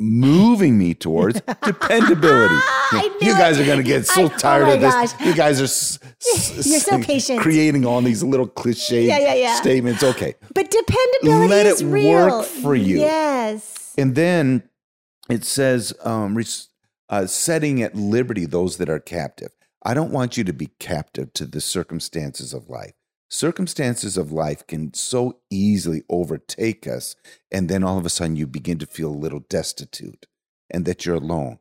Moving 0.00 0.76
me 0.78 0.94
towards 0.94 1.40
dependability. 1.64 2.56
You 3.20 3.34
guys 3.34 3.58
it. 3.58 3.62
are 3.62 3.66
going 3.66 3.78
to 3.78 3.84
get 3.84 4.06
so 4.06 4.22
I- 4.22 4.24
oh 4.24 4.28
tired 4.38 4.62
my 4.64 4.72
of 4.72 4.80
this. 4.80 4.92
gosh. 5.12 5.20
You 5.26 5.34
guys 5.34 5.60
are 5.60 5.64
s- 5.64 5.98
s- 6.26 6.66
You're 6.66 6.80
so 6.80 6.98
patient. 7.00 7.40
creating 7.40 7.84
all 7.86 8.00
these 8.00 8.22
little 8.22 8.48
cliche 8.48 9.06
Yeah, 9.06 9.18
yeah, 9.18 9.34
yeah. 9.34 9.54
statements. 9.54 10.02
Okay. 10.02 10.34
But 10.54 10.70
dependability 10.70 11.48
Let 11.48 11.66
is 11.66 11.82
it 11.82 11.86
real. 11.86 12.10
work 12.38 12.44
for 12.46 12.74
you. 12.74 12.98
Yes. 12.98 13.94
And 13.96 14.14
then 14.16 14.64
it 15.28 15.44
says, 15.44 15.92
um, 16.02 16.36
uh, 17.08 17.26
setting 17.26 17.80
at 17.82 17.94
liberty 17.94 18.46
those 18.46 18.78
that 18.78 18.88
are 18.88 18.98
captive. 19.00 19.50
I 19.84 19.94
don't 19.94 20.10
want 20.12 20.36
you 20.36 20.42
to 20.44 20.52
be 20.52 20.70
captive 20.80 21.32
to 21.34 21.46
the 21.46 21.60
circumstances 21.60 22.52
of 22.52 22.68
life. 22.68 22.94
Circumstances 23.32 24.16
of 24.16 24.32
life 24.32 24.66
can 24.66 24.92
so 24.92 25.38
easily 25.50 26.02
overtake 26.10 26.86
us. 26.88 27.14
And 27.52 27.68
then 27.68 27.84
all 27.84 27.96
of 27.96 28.04
a 28.04 28.10
sudden 28.10 28.34
you 28.34 28.46
begin 28.46 28.78
to 28.78 28.86
feel 28.86 29.10
a 29.10 29.16
little 29.24 29.40
destitute 29.48 30.26
and 30.68 30.84
that 30.84 31.06
you're 31.06 31.14
alone. 31.14 31.58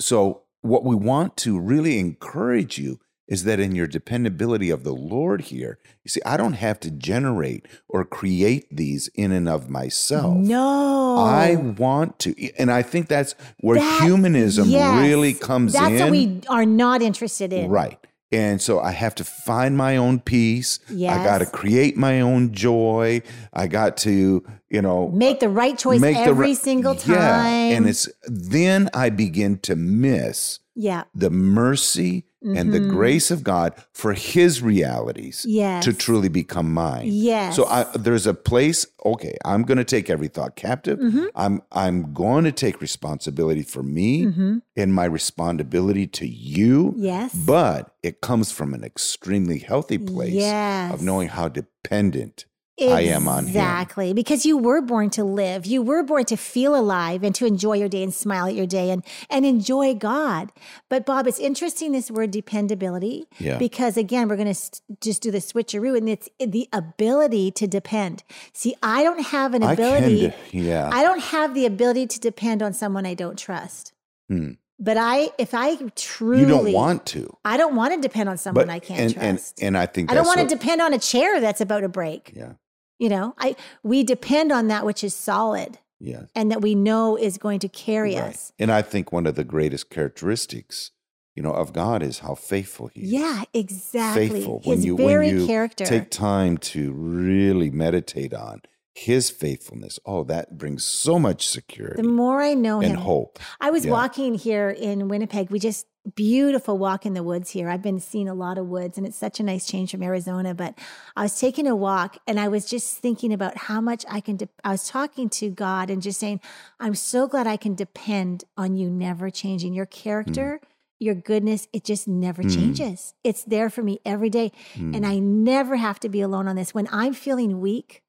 So, 0.00 0.42
what 0.62 0.84
we 0.84 0.94
want 0.94 1.36
to 1.38 1.58
really 1.58 1.98
encourage 1.98 2.78
you 2.78 3.00
is 3.26 3.44
that 3.44 3.60
in 3.60 3.74
your 3.74 3.86
dependability 3.86 4.70
of 4.70 4.84
the 4.84 4.92
Lord 4.94 5.42
here, 5.42 5.78
you 6.04 6.08
see, 6.08 6.20
I 6.24 6.36
don't 6.36 6.54
have 6.54 6.80
to 6.80 6.90
generate 6.90 7.66
or 7.88 8.04
create 8.04 8.66
these 8.74 9.08
in 9.08 9.32
and 9.32 9.48
of 9.48 9.68
myself. 9.68 10.36
No. 10.36 11.16
I 11.18 11.56
want 11.56 12.18
to, 12.20 12.34
and 12.58 12.70
I 12.70 12.82
think 12.82 13.08
that's 13.08 13.34
where 13.60 13.78
That- 13.78 14.02
humanism 14.04 14.68
yes. 14.68 15.00
really 15.06 15.34
comes 15.34 15.72
That's 15.74 15.90
in. 15.90 16.00
what 16.00 16.10
we 16.10 16.40
are 16.48 16.64
not 16.64 17.02
interested 17.02 17.52
in. 17.52 17.70
right. 17.70 17.98
And 18.30 18.60
so 18.60 18.78
I 18.78 18.90
have 18.90 19.14
to 19.16 19.24
find 19.24 19.76
my 19.76 19.96
own 19.96 20.20
peace. 20.20 20.80
I 20.90 21.24
got 21.24 21.38
to 21.38 21.46
create 21.46 21.96
my 21.96 22.20
own 22.20 22.52
joy. 22.52 23.22
I 23.54 23.68
got 23.68 23.96
to, 23.98 24.44
you 24.68 24.82
know, 24.82 25.08
Make 25.08 25.40
the 25.40 25.48
right 25.48 25.78
choice 25.78 26.02
every 26.02 26.54
single 26.54 26.94
time. 26.94 27.14
Yeah. 27.14 27.76
And 27.76 27.88
it's 27.88 28.08
then 28.26 28.90
I 28.92 29.08
begin 29.08 29.58
to 29.60 29.76
miss 29.76 30.60
yeah. 30.74 31.04
the 31.14 31.30
mercy 31.30 32.27
and 32.42 32.72
the 32.72 32.78
Mhm. 32.80 32.90
grace 32.90 33.30
of 33.30 33.42
God 33.42 33.74
for 33.92 34.12
his 34.14 34.62
realities 34.62 35.44
Yes. 35.48 35.84
to 35.84 35.92
truly 35.92 36.28
become 36.28 36.72
mine. 36.72 37.08
Yes. 37.10 37.56
So 37.56 37.64
I, 37.66 37.84
there's 37.96 38.26
a 38.26 38.34
place. 38.34 38.86
Okay, 39.04 39.36
I'm 39.44 39.62
going 39.64 39.78
to 39.78 39.84
take 39.84 40.08
every 40.08 40.28
thought 40.28 40.54
captive. 40.56 40.98
Mhm. 40.98 41.26
I'm 41.34 41.62
I'm 41.72 42.12
going 42.14 42.44
to 42.44 42.52
take 42.52 42.80
responsibility 42.80 43.62
for 43.62 43.82
me 43.82 44.26
Mhm. 44.26 44.62
and 44.76 44.94
my 44.94 45.04
responsibility 45.04 46.06
to 46.06 46.26
you. 46.26 46.94
Yes. 46.96 47.34
But 47.34 47.92
it 48.02 48.20
comes 48.20 48.52
from 48.52 48.72
an 48.74 48.84
extremely 48.84 49.58
healthy 49.58 49.98
place 49.98 50.32
yes. 50.34 50.94
of 50.94 51.02
knowing 51.02 51.28
how 51.28 51.48
dependent 51.48 52.44
I 52.80 53.00
am 53.02 53.28
on 53.28 53.44
him. 53.44 53.48
Exactly. 53.48 54.12
Because 54.12 54.46
you 54.46 54.56
were 54.56 54.80
born 54.80 55.10
to 55.10 55.24
live. 55.24 55.66
You 55.66 55.82
were 55.82 56.02
born 56.02 56.24
to 56.26 56.36
feel 56.36 56.74
alive 56.74 57.22
and 57.22 57.34
to 57.34 57.46
enjoy 57.46 57.74
your 57.74 57.88
day 57.88 58.02
and 58.02 58.14
smile 58.14 58.46
at 58.46 58.54
your 58.54 58.66
day 58.66 58.90
and, 58.90 59.02
and 59.28 59.44
enjoy 59.44 59.94
God. 59.94 60.52
But 60.88 61.04
Bob, 61.04 61.26
it's 61.26 61.38
interesting 61.38 61.92
this 61.92 62.10
word 62.10 62.30
dependability. 62.30 63.26
Yeah. 63.38 63.58
Because 63.58 63.96
again, 63.96 64.28
we're 64.28 64.36
going 64.36 64.52
to 64.52 64.80
just 65.00 65.22
do 65.22 65.30
the 65.30 65.38
switcheroo 65.38 65.96
and 65.96 66.08
it's 66.08 66.28
the 66.38 66.68
ability 66.72 67.50
to 67.52 67.66
depend. 67.66 68.22
See, 68.52 68.74
I 68.82 69.02
don't 69.02 69.22
have 69.26 69.54
an 69.54 69.62
I 69.62 69.72
ability. 69.72 70.30
can, 70.50 70.64
yeah. 70.64 70.90
I 70.92 71.02
don't 71.02 71.20
have 71.20 71.54
the 71.54 71.66
ability 71.66 72.06
to 72.06 72.20
depend 72.20 72.62
on 72.62 72.72
someone 72.72 73.06
I 73.06 73.14
don't 73.14 73.38
trust. 73.38 73.92
Hmm. 74.28 74.52
But 74.80 74.96
I, 74.96 75.30
if 75.38 75.54
I 75.54 75.74
truly, 75.96 76.42
you 76.42 76.46
don't 76.46 76.72
want 76.72 77.04
to, 77.06 77.36
I 77.44 77.56
don't 77.56 77.74
want 77.74 77.94
to 77.94 78.00
depend 78.00 78.28
on 78.28 78.38
someone 78.38 78.70
I 78.70 78.78
can't 78.78 79.00
and, 79.00 79.12
trust. 79.12 79.58
and 79.58 79.66
and 79.66 79.78
I 79.78 79.86
think 79.86 80.12
I 80.12 80.14
don't 80.14 80.26
want 80.26 80.38
to 80.38 80.46
depend 80.46 80.80
on 80.80 80.94
a 80.94 81.00
chair 81.00 81.40
that's 81.40 81.60
about 81.60 81.80
to 81.80 81.88
break. 81.88 82.32
Yeah. 82.36 82.52
You 82.98 83.08
know, 83.08 83.34
I 83.38 83.56
we 83.82 84.02
depend 84.02 84.50
on 84.52 84.68
that 84.68 84.84
which 84.84 85.04
is 85.04 85.14
solid 85.14 85.78
Yeah. 86.00 86.22
and 86.34 86.50
that 86.50 86.60
we 86.62 86.74
know 86.74 87.16
is 87.16 87.38
going 87.38 87.60
to 87.60 87.68
carry 87.68 88.14
Right. 88.16 88.24
us. 88.24 88.52
And 88.58 88.70
I 88.72 88.82
think 88.82 89.12
one 89.12 89.26
of 89.26 89.34
the 89.36 89.44
greatest 89.44 89.88
characteristics, 89.90 90.90
you 91.36 91.42
know, 91.42 91.52
of 91.52 91.72
God 91.72 92.02
is 92.02 92.18
how 92.20 92.34
faithful 92.34 92.88
He 92.88 93.02
is. 93.02 93.12
Yeah, 93.12 93.44
exactly. 93.54 94.28
Faithful. 94.28 94.58
His 94.60 94.66
When 94.66 94.82
you 94.82 94.96
very 94.96 95.28
when 95.28 95.38
you 95.40 95.46
character. 95.46 95.84
take 95.84 96.10
time 96.10 96.58
to 96.58 96.92
really 96.92 97.70
meditate 97.70 98.34
on 98.34 98.62
His 98.98 99.30
faithfulness, 99.30 99.98
oh, 100.04 100.24
that 100.24 100.58
brings 100.58 100.84
so 100.84 101.18
much 101.18 101.46
security 101.46 102.02
the 102.02 102.08
more 102.08 102.42
I 102.42 102.54
know 102.54 102.80
and 102.80 102.92
him, 102.94 103.00
hope. 103.00 103.38
I 103.60 103.70
was 103.70 103.84
Yeah. 103.84 103.92
walking 103.92 104.34
here 104.34 104.70
in 104.70 105.06
Winnipeg. 105.08 105.50
We 105.50 105.58
just 105.60 105.86
beautiful 106.16 106.78
walk 106.78 107.06
in 107.06 107.12
the 107.12 107.22
woods 107.22 107.50
here. 107.50 107.68
I've 107.68 107.82
been 107.82 108.00
seeing 108.00 108.28
a 108.28 108.34
lot 108.34 108.56
of 108.58 108.66
woods 108.66 108.98
and 108.98 109.06
it's 109.06 109.16
such 109.16 109.38
a 109.40 109.42
nice 109.42 109.66
change 109.66 109.90
from 109.92 110.02
Arizona, 110.02 110.54
but 110.54 110.76
I 111.16 111.22
was 111.22 111.38
taking 111.38 111.66
a 111.66 111.76
walk 111.76 112.16
and 112.26 112.40
I 112.40 112.48
was 112.48 112.64
just 112.64 112.96
thinking 112.98 113.32
about 113.32 113.56
how 113.56 113.80
much 113.80 114.04
I 114.08 114.20
can 114.20 114.36
de- 114.36 114.48
I 114.64 114.70
was 114.72 114.88
talking 114.88 115.28
to 115.30 115.50
God 115.50 115.90
and 115.90 116.02
just 116.02 116.18
saying, 116.18 116.40
I'm 116.80 116.94
so 116.94 117.28
glad 117.28 117.46
I 117.46 117.56
can 117.56 117.74
depend 117.74 118.44
on 118.56 118.74
you 118.74 118.90
never 118.90 119.30
changing 119.30 119.74
your 119.74 119.86
character. 119.86 120.60
Your 120.98 121.14
goodness, 121.14 121.68
it 121.72 121.84
just 121.84 122.08
never 122.08 122.42
Mm. 122.42 122.54
changes. 122.54 123.14
It's 123.22 123.44
there 123.44 123.70
for 123.70 123.82
me 123.82 124.00
every 124.04 124.30
day. 124.30 124.50
Mm. 124.74 124.96
And 124.96 125.06
I 125.06 125.18
never 125.20 125.76
have 125.76 126.00
to 126.00 126.08
be 126.08 126.20
alone 126.20 126.48
on 126.48 126.56
this. 126.56 126.74
When 126.74 126.88
I'm 126.90 127.12
feeling 127.12 127.60
weak, 127.60 128.02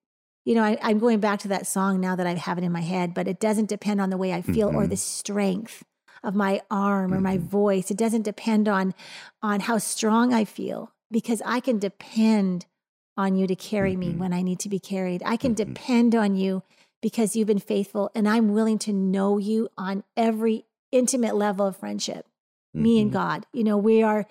you 0.50 0.56
know, 0.56 0.64
I, 0.64 0.80
I'm 0.82 0.98
going 0.98 1.20
back 1.20 1.38
to 1.42 1.48
that 1.50 1.68
song 1.68 2.00
now 2.02 2.16
that 2.16 2.26
I 2.26 2.34
have 2.34 2.58
it 2.58 2.64
in 2.64 2.72
my 2.72 2.82
head, 2.82 3.14
but 3.14 3.28
it 3.28 3.40
doesn't 3.40 3.70
depend 3.70 4.02
on 4.02 4.10
the 4.10 4.18
way 4.18 4.34
I 4.34 4.42
feel 4.42 4.70
or 4.74 4.86
Mhm. 4.86 4.90
the 4.90 4.98
strength 4.98 5.84
of 6.24 6.34
my 6.34 6.54
arm 6.72 7.14
or 7.14 7.22
my 7.22 7.38
Mhm. 7.38 7.48
voice. 7.60 7.92
It 7.92 7.98
doesn't 7.98 8.24
depend 8.24 8.68
on 8.68 8.96
on 9.44 9.60
how 9.70 9.78
strong 9.78 10.34
I 10.34 10.46
feel 10.46 10.92
because 11.12 11.44
I 11.46 11.60
can 11.60 11.78
depend 11.78 12.66
on 13.16 13.36
you 13.36 13.46
to 13.46 13.56
carry 13.56 13.96
me 13.96 14.10
Mhm. 14.16 14.18
when 14.22 14.34
I 14.34 14.42
need 14.42 14.60
to 14.66 14.70
be 14.70 14.80
carried. 14.80 15.22
I 15.24 15.38
can 15.38 15.54
Mhm. 15.54 15.62
depend 15.66 16.16
on 16.16 16.36
you 16.36 16.64
because 17.00 17.36
you've 17.36 17.52
been 17.54 17.60
faithful 17.60 18.10
and 18.16 18.28
I'm 18.28 18.48
willing 18.58 18.80
to 18.80 18.92
know 18.92 19.38
you 19.38 19.70
on 19.78 20.04
every 20.18 20.66
intimate 20.92 21.36
level 21.36 21.68
of 21.68 21.78
friendship. 21.78 22.26
Me 22.74 23.00
and 23.00 23.12
Mhm. 23.12 23.14
God. 23.14 23.46
You 23.54 23.64
know, 23.64 23.78
we 23.78 24.02
are 24.02 24.26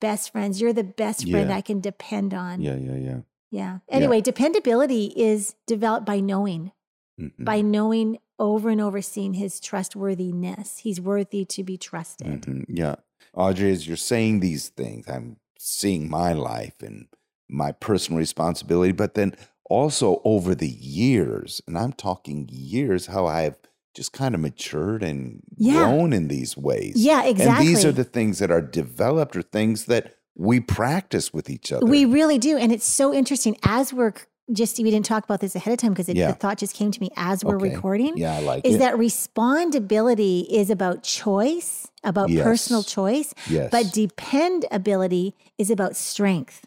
best 0.00 0.30
friends. 0.30 0.60
You're 0.60 0.72
the 0.72 0.84
best 0.84 1.28
friend 1.28 1.50
Yeah. 1.50 1.56
I 1.56 1.62
can 1.62 1.80
depend 1.80 2.32
on. 2.32 2.60
Yeah, 2.60 2.76
yeah, 2.76 2.96
yeah. 3.08 3.20
Yeah. 3.54 3.78
Anyway, 3.88 4.20
dependability 4.20 5.12
is 5.16 5.54
developed 5.66 6.04
by 6.06 6.18
knowing, 6.20 6.72
Mhm. 7.20 7.44
by 7.44 7.60
knowing 7.60 8.18
over 8.38 8.68
and 8.68 8.80
over, 8.80 9.00
seeing 9.00 9.34
his 9.34 9.60
trustworthiness. 9.60 10.78
He's 10.78 11.00
worthy 11.00 11.44
to 11.44 11.62
be 11.62 11.76
trusted. 11.76 12.42
Mhm. 12.42 12.64
Yeah. 12.68 12.96
Audrey, 13.32 13.70
as 13.70 13.86
you're 13.86 13.96
saying 13.96 14.40
these 14.40 14.68
things, 14.70 15.06
I'm 15.08 15.36
seeing 15.58 16.08
my 16.10 16.32
life 16.32 16.82
and 16.82 17.06
my 17.48 17.70
personal 17.72 18.18
responsibility, 18.18 18.92
but 18.92 19.14
then 19.14 19.36
also 19.70 20.20
over 20.24 20.54
the 20.54 20.68
years, 20.68 21.62
and 21.68 21.78
I'm 21.78 21.92
talking 21.92 22.48
years, 22.50 23.06
how 23.06 23.26
I've 23.26 23.56
just 23.94 24.12
kind 24.12 24.34
of 24.34 24.40
matured 24.40 25.04
and 25.04 25.42
Yeah. 25.56 25.74
grown 25.84 26.12
in 26.12 26.26
these 26.26 26.56
ways. 26.56 26.94
Yeah, 26.96 27.22
exactly. 27.24 27.66
And 27.68 27.76
these 27.76 27.84
are 27.84 27.92
the 27.92 28.02
things 28.02 28.40
that 28.40 28.50
are 28.50 28.60
developed 28.60 29.36
or 29.36 29.42
things 29.42 29.84
that 29.84 30.12
we 30.36 30.60
practice 30.60 31.32
with 31.32 31.48
each 31.48 31.70
other. 31.72 31.86
We 31.86 32.04
really 32.04 32.38
do. 32.38 32.56
And 32.56 32.72
it's 32.72 32.84
so 32.86 33.14
interesting 33.14 33.56
as 33.64 33.92
we're 33.92 34.12
just, 34.52 34.76
we 34.78 34.90
didn't 34.90 35.06
talk 35.06 35.24
about 35.24 35.40
this 35.40 35.54
ahead 35.54 35.72
of 35.72 35.78
time 35.78 35.92
because 35.92 36.08
Yeah. 36.08 36.26
the 36.32 36.34
thought 36.34 36.58
just 36.58 36.74
came 36.74 36.90
to 36.90 37.00
me 37.00 37.08
as 37.16 37.44
we're 37.44 37.56
Okay. 37.56 37.70
recording. 37.70 38.16
yeah, 38.16 38.34
I 38.36 38.40
like 38.40 38.66
Is 38.66 38.74
it. 38.74 38.78
that 38.78 38.94
respondability 38.96 40.46
is 40.50 40.70
about 40.70 41.02
choice, 41.02 41.88
about 42.02 42.28
Yes. 42.30 42.44
personal 42.44 42.82
choice, 42.82 43.32
yes. 43.48 43.70
but 43.70 43.92
dependability 43.92 45.34
is 45.58 45.70
about 45.70 45.96
strength. 45.96 46.66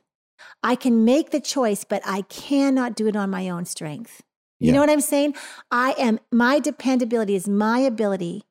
I 0.64 0.76
can 0.76 1.06
make 1.06 1.32
the 1.32 1.40
choice, 1.40 1.84
but 1.84 2.02
I 2.06 2.22
cannot 2.24 2.96
do 2.96 3.08
it 3.08 3.16
on 3.16 3.30
my 3.30 3.50
own 3.50 3.66
strength. 3.66 4.22
You 4.60 4.68
Yeah. 4.68 4.74
know 4.74 4.80
what 4.80 4.90
I'm 4.90 5.02
saying? 5.02 5.36
I 5.72 5.94
am, 6.00 6.20
my 6.32 6.60
dependability 6.60 7.36
is 7.36 7.48
my 7.48 7.80
ability 7.80 8.44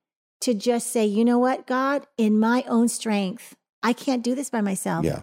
to 0.43 0.55
just 0.55 0.89
say, 0.93 1.05
you 1.05 1.25
know 1.25 1.39
what, 1.39 1.67
God, 1.67 2.07
in 2.17 2.39
my 2.39 2.65
own 2.69 2.89
strength, 2.89 3.57
I 3.87 3.93
can't 3.93 4.23
do 4.25 4.35
this 4.35 4.51
by 4.51 4.61
myself. 4.61 5.05
yeah. 5.05 5.23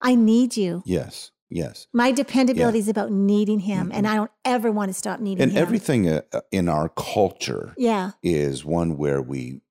I 0.00 0.14
need 0.14 0.56
you. 0.56 0.82
Yes. 0.86 1.32
Yes. 1.50 1.86
My 1.92 2.12
dependability 2.12 2.78
is 2.78 2.88
about 2.88 3.10
needing 3.10 3.60
him, 3.60 3.90
and 3.92 4.06
Mhm. 4.06 4.10
I 4.10 4.14
don't 4.14 4.30
ever 4.44 4.70
want 4.70 4.90
to 4.90 4.94
stop 4.94 5.18
needing 5.18 5.42
And 5.42 5.50
him. 5.50 5.56
And 5.56 5.62
everything 5.66 6.08
uh, 6.08 6.20
uh, 6.32 6.40
in 6.52 6.68
our 6.68 6.88
culture 6.90 7.74
Yeah. 7.76 8.12
is 8.22 8.64
one 8.64 8.96
where 8.96 9.20
we 9.20 9.62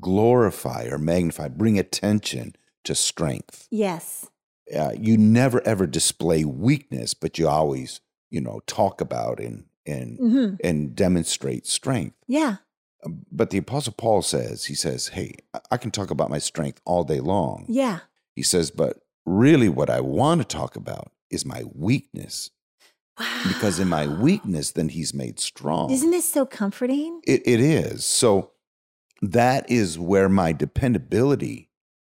glorify 0.00 0.84
or 0.90 0.98
magnify, 0.98 1.48
bring 1.48 1.78
attention 1.78 2.54
to 2.84 2.94
strength. 2.94 3.66
Yes. 3.70 4.26
Uh, 4.74 4.92
you 4.98 5.16
never 5.16 5.60
ever 5.66 5.86
display 5.86 6.44
weakness, 6.44 7.14
but 7.14 7.38
you 7.38 7.48
always, 7.48 8.00
you 8.30 8.40
know, 8.40 8.60
talk 8.66 9.00
about 9.00 9.40
and 9.40 9.64
and 9.86 10.18
hmm 10.18 10.54
and 10.62 10.94
demonstrate 10.94 11.66
strength. 11.66 12.16
Yeah. 12.26 12.56
But 13.30 13.50
the 13.50 13.58
Apostle 13.58 13.94
Paul 13.96 14.22
says, 14.22 14.64
he 14.64 14.74
says, 14.74 15.08
"Hey, 15.08 15.34
I- 15.70 15.76
can 15.76 15.90
talk 15.90 16.10
about 16.10 16.30
my 16.30 16.38
strength 16.38 16.80
all 16.84 17.04
day 17.04 17.20
long." 17.20 17.64
Yeah. 17.68 18.00
He 18.34 18.42
says, 18.42 18.70
"But 18.70 18.98
really, 19.24 19.68
what 19.68 19.88
I 19.90 20.00
want 20.00 20.40
to 20.40 20.44
talk 20.46 20.74
about 20.76 21.12
is 21.30 21.44
my 21.44 21.62
weakness, 21.74 22.50
Wow. 23.18 23.42
because 23.46 23.78
in 23.78 23.88
my 23.88 24.06
weakness, 24.06 24.72
then 24.72 24.88
He's 24.88 25.14
made 25.14 25.38
strong." 25.38 25.90
Isn't 25.90 26.10
this 26.10 26.28
so 26.28 26.44
comforting? 26.44 27.20
It, 27.24 27.42
it 27.46 27.60
is. 27.60 28.04
So 28.04 28.50
that 29.22 29.70
is 29.70 29.98
where 29.98 30.28
my 30.28 30.52
dependability 30.52 31.66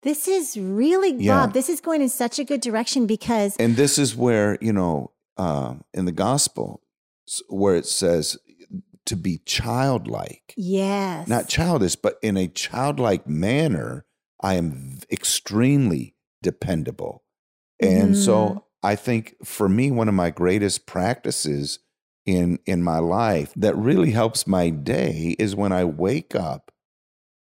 This 0.04 0.28
is 0.28 0.56
really, 0.56 1.16
Yeah. 1.16 1.48
Bob, 1.48 1.54
this 1.54 1.68
is 1.68 1.82
going 1.82 2.00
in 2.04 2.10
such 2.10 2.38
a 2.38 2.44
good 2.44 2.62
direction 2.62 3.08
because, 3.08 3.56
And 3.58 3.76
this 3.76 3.98
is 3.98 4.16
where, 4.16 4.56
you 4.62 4.72
know, 4.72 5.10
uh, 5.36 5.76
in 5.96 6.06
the 6.06 6.12
gospel, 6.12 6.82
where 7.50 7.76
it 7.76 7.88
says 7.88 8.38
to 9.06 9.16
be 9.16 9.40
childlike, 9.46 10.54
yes. 10.58 11.28
not 11.28 11.48
childish, 11.48 11.96
but 11.96 12.18
in 12.22 12.38
a 12.38 12.48
childlike 12.48 13.28
manner, 13.28 14.06
I 14.42 14.56
am 14.56 15.00
extremely 15.12 16.16
dependable. 16.42 17.24
And 17.80 18.14
Mhm. 18.16 18.24
so 18.26 18.66
I 18.84 18.96
think 18.96 19.36
for 19.44 19.68
me, 19.70 19.92
one 19.92 20.08
of 20.08 20.16
my 20.16 20.30
greatest 20.30 20.86
practices 20.86 21.80
in 22.26 22.58
in 22.66 22.82
my 22.82 22.98
life 23.00 23.54
that 23.56 23.76
really 23.78 24.12
helps 24.12 24.48
my 24.48 24.70
day 24.70 25.36
is 25.38 25.56
when 25.56 25.72
I 25.72 25.84
wake 25.86 26.34
up 26.36 26.72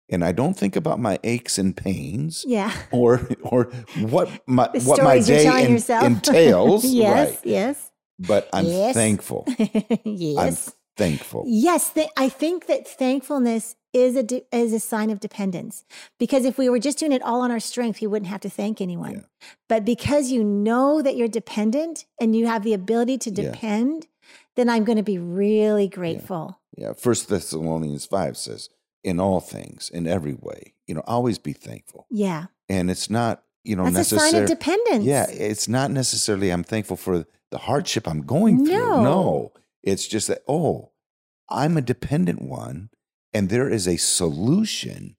and 0.09 0.25
I 0.25 0.33
don't 0.33 0.57
think 0.59 0.75
about 0.75 0.99
my 0.99 1.19
aches 1.23 1.59
and 1.59 1.77
pains 1.77 2.45
Yeah. 2.47 2.73
or 2.91 3.29
or 3.45 3.71
what 4.01 4.29
my 4.47 4.69
what 4.85 5.03
my 5.03 5.21
day 5.21 5.69
yourself. 5.71 6.05
entails. 6.05 6.85
yes. 7.05 7.29
Right. 7.31 7.39
Yes. 7.45 7.91
But 8.19 8.49
I'm 8.53 8.67
Yes. 8.67 8.95
thankful. 8.95 9.47
yes. 10.05 10.69
I'm 10.69 10.73
thankful. 10.97 11.45
Yes, 11.47 11.91
th- 11.91 12.09
I 12.17 12.29
think 12.29 12.67
that 12.67 12.87
thankfulness 12.89 13.77
is 13.93 14.17
a 14.17 14.23
de- 14.23 14.45
is 14.53 14.73
a 14.73 14.81
sign 14.81 15.11
of 15.11 15.21
dependence. 15.21 15.85
Because 16.19 16.45
if 16.45 16.57
we 16.59 16.69
were 16.69 16.79
just 16.79 16.99
doing 16.99 17.13
it 17.13 17.23
all 17.23 17.41
on 17.43 17.51
our 17.51 17.61
strength, 17.61 18.01
we 18.01 18.07
wouldn't 18.07 18.31
have 18.31 18.41
to 18.43 18.51
thank 18.51 18.81
anyone. 18.81 19.13
Yeah. 19.15 19.21
But 19.69 19.85
because 19.85 20.31
you 20.31 20.43
know 20.45 21.03
that 21.03 21.17
you're 21.17 21.29
dependent 21.29 22.07
and 22.21 22.35
you 22.35 22.47
have 22.47 22.63
the 22.65 22.73
ability 22.75 23.19
to 23.19 23.31
Yeah. 23.31 23.51
depend, 23.51 24.07
then 24.57 24.69
I'm 24.69 24.85
going 24.85 24.97
to 24.99 25.03
be 25.03 25.19
really 25.19 25.89
grateful. 25.89 26.59
Yeah. 26.77 26.93
First 26.95 27.29
Thessalonians 27.29 28.07
five 28.07 28.37
says, 28.37 28.69
in 29.05 29.19
all 29.21 29.41
things, 29.41 29.91
in 29.93 30.07
every 30.07 30.35
way, 30.35 30.75
you 30.87 30.95
know, 30.95 31.03
always 31.07 31.39
be 31.39 31.53
thankful. 31.53 32.07
Yeah, 32.11 32.47
And 32.69 32.91
it's 32.91 33.11
not, 33.11 33.43
you 33.65 33.77
know, 33.77 33.91
that's 33.91 34.13
a 34.13 34.19
sign 34.19 34.43
of 34.43 34.49
dependence. 34.49 35.05
Yeah, 35.05 35.27
it's 35.29 35.69
not 35.69 35.91
necessarily 35.91 36.51
I'm 36.51 36.63
thankful 36.65 36.97
for 36.97 37.27
the 37.51 37.59
hardship 37.59 38.07
I'm 38.09 38.23
going 38.23 38.65
through. 38.65 39.03
No. 39.03 39.53
It's 39.83 40.07
just 40.07 40.29
that, 40.29 40.43
oh, 40.49 40.91
I'm 41.49 41.77
a 41.77 41.83
dependent 41.83 42.41
one, 42.43 42.91
and 43.35 43.49
there 43.49 43.69
is 43.69 43.87
a 43.89 43.97
solution 43.97 45.17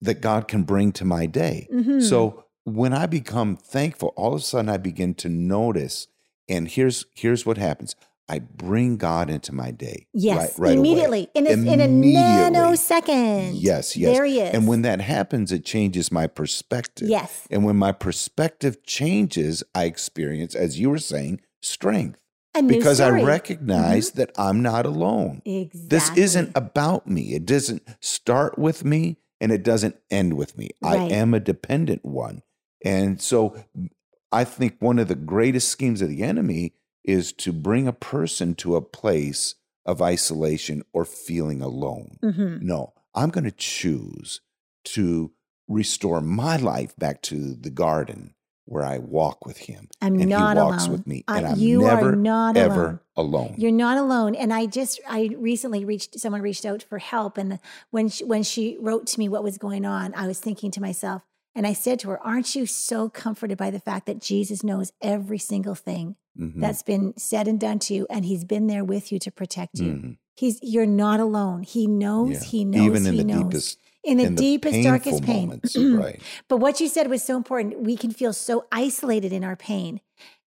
that 0.00 0.20
God 0.20 0.48
can 0.48 0.62
bring 0.62 0.92
to 0.92 1.04
my 1.04 1.26
day. 1.26 1.68
Mhm. 1.72 2.02
So 2.02 2.44
when 2.64 2.92
I 2.92 3.06
become 3.06 3.56
thankful, 3.56 4.12
all 4.16 4.34
of 4.34 4.40
a 4.40 4.44
sudden 4.44 4.68
I 4.68 4.76
begin 4.78 5.14
to 5.14 5.28
notice, 5.28 6.06
and 6.48 6.68
here's 6.68 7.04
here's 7.14 7.44
what 7.44 7.58
happens. 7.58 7.94
I 8.28 8.38
bring 8.38 8.96
God 8.96 9.28
into 9.28 9.52
my 9.52 9.72
day. 9.72 10.06
Yes, 10.14 10.36
right, 10.36 10.58
right 10.58 10.78
away. 10.78 10.88
immediately 10.88 11.28
in 11.34 11.46
a, 11.48 11.50
in 11.50 11.80
a 11.80 11.88
nanosecond. 11.88 13.54
Yes, 13.56 13.96
yes. 13.96 14.14
There 14.16 14.24
he 14.24 14.38
is. 14.40 14.54
And 14.54 14.68
when 14.68 14.82
that 14.82 15.00
happens, 15.00 15.50
it 15.50 15.64
changes 15.64 16.12
my 16.12 16.28
perspective. 16.28 17.08
yes, 17.08 17.48
And 17.50 17.64
when 17.64 17.74
my 17.76 17.90
perspective 17.90 18.84
changes, 18.84 19.64
I 19.74 19.84
experience, 19.86 20.54
as 20.54 20.78
you 20.78 20.90
were 20.90 20.98
saying, 20.98 21.40
strength 21.60 22.19
a 22.54 22.62
because 22.62 23.00
I. 23.00 23.10
Mm-hmm. 23.10 23.26
recognize 23.26 24.10
that 24.12 24.32
I'm 24.36 24.62
not 24.62 24.86
alone. 24.86 25.42
exactly. 25.44 25.88
This 25.88 26.10
isn't 26.16 26.52
about 26.54 27.06
me. 27.06 27.34
It 27.34 27.46
doesn't 27.46 27.82
start 28.00 28.58
with 28.58 28.84
me 28.84 29.18
and 29.40 29.52
it 29.52 29.62
doesn't 29.62 29.96
end 30.10 30.34
with 30.34 30.56
me. 30.58 30.70
Right. 30.82 30.98
I 30.98 31.14
am 31.14 31.34
a 31.34 31.40
dependent 31.40 32.04
one. 32.04 32.42
And 32.84 33.20
so 33.20 33.56
I 34.32 34.44
think 34.44 34.76
one 34.80 34.98
of 34.98 35.08
the 35.08 35.14
greatest 35.14 35.68
schemes 35.68 36.02
of 36.02 36.08
the 36.08 36.22
enemy 36.22 36.74
is 37.04 37.32
to 37.32 37.52
bring 37.52 37.88
a 37.88 37.92
person 37.92 38.54
to 38.56 38.76
a 38.76 38.82
place 38.82 39.54
of 39.86 40.02
isolation 40.02 40.82
or 40.92 41.04
feeling 41.04 41.62
alone. 41.62 42.18
Mhm. 42.22 42.60
No, 42.62 42.92
I'm 43.14 43.30
going 43.30 43.44
to 43.44 43.50
choose 43.50 44.40
to 44.84 45.32
restore 45.68 46.20
my 46.20 46.56
life 46.56 46.94
back 46.96 47.22
to 47.22 47.54
the 47.54 47.70
garden 47.70 48.34
where 48.70 48.84
I 48.84 48.98
walk 48.98 49.44
with 49.46 49.56
him 49.58 49.88
I'm 50.00 50.14
and 50.20 50.30
not 50.30 50.56
he 50.56 50.62
walks 50.62 50.84
alone. 50.84 50.92
with 50.92 51.06
me 51.06 51.24
and 51.26 51.44
I'm 51.46 51.58
you 51.58 51.80
never 51.82 52.10
are 52.10 52.16
not 52.16 52.56
ever 52.56 53.02
alone. 53.16 53.34
alone. 53.48 53.54
You're 53.58 53.72
not 53.72 53.98
alone. 53.98 54.36
And 54.36 54.52
I 54.52 54.66
just, 54.66 55.00
I 55.08 55.30
recently 55.36 55.84
reached, 55.84 56.20
someone 56.20 56.40
reached 56.40 56.64
out 56.64 56.84
for 56.84 56.98
help. 56.98 57.36
And 57.36 57.58
when 57.90 58.08
she, 58.08 58.24
when 58.24 58.44
she 58.44 58.76
wrote 58.80 59.08
to 59.08 59.18
me 59.18 59.28
what 59.28 59.42
was 59.42 59.58
going 59.58 59.84
on, 59.84 60.14
I 60.14 60.28
was 60.28 60.38
thinking 60.38 60.70
to 60.70 60.80
myself, 60.80 61.22
and 61.56 61.66
I 61.66 61.72
said 61.72 61.98
to 62.00 62.10
her, 62.10 62.20
Aren't 62.24 62.54
you 62.54 62.64
so 62.64 63.08
comforted 63.08 63.58
by 63.58 63.70
the 63.70 63.80
fact 63.80 64.06
that 64.06 64.20
Jesus 64.20 64.62
knows 64.62 64.92
every 65.02 65.38
single 65.38 65.74
thing 65.74 66.14
Mhm. 66.38 66.60
that's 66.60 66.84
been 66.84 67.12
said 67.18 67.48
and 67.48 67.58
done 67.58 67.80
to 67.80 67.94
you, 67.94 68.06
and 68.08 68.24
he's 68.24 68.44
been 68.44 68.68
there 68.68 68.84
with 68.84 69.10
you 69.10 69.18
to 69.18 69.32
protect 69.32 69.80
you? 69.80 69.92
Mhm. 69.92 70.16
He's, 70.36 70.60
you're 70.62 70.86
not 70.86 71.18
alone. 71.18 71.64
He 71.64 71.88
knows, 71.88 72.30
Yeah. 72.30 72.44
he 72.44 72.64
knows, 72.64 72.86
even 72.86 73.04
in 73.04 73.12
he 73.14 73.18
the 73.18 73.24
knows. 73.24 73.42
deepest 73.42 73.78
in 74.04 74.16
the 74.18 74.24
in 74.24 74.34
deepest, 74.34 74.74
painful 74.74 74.90
darkest 74.90 75.22
pain. 75.24 75.48
moments, 75.48 75.76
right? 75.76 76.20
But 76.48 76.56
what 76.58 76.80
you 76.80 76.88
said 76.88 77.08
was 77.10 77.22
so 77.22 77.36
important. 77.36 77.80
We 77.82 77.96
can 77.96 78.10
feel 78.12 78.32
so 78.32 78.66
isolated 78.72 79.32
in 79.32 79.44
our 79.44 79.56
pain. 79.56 80.00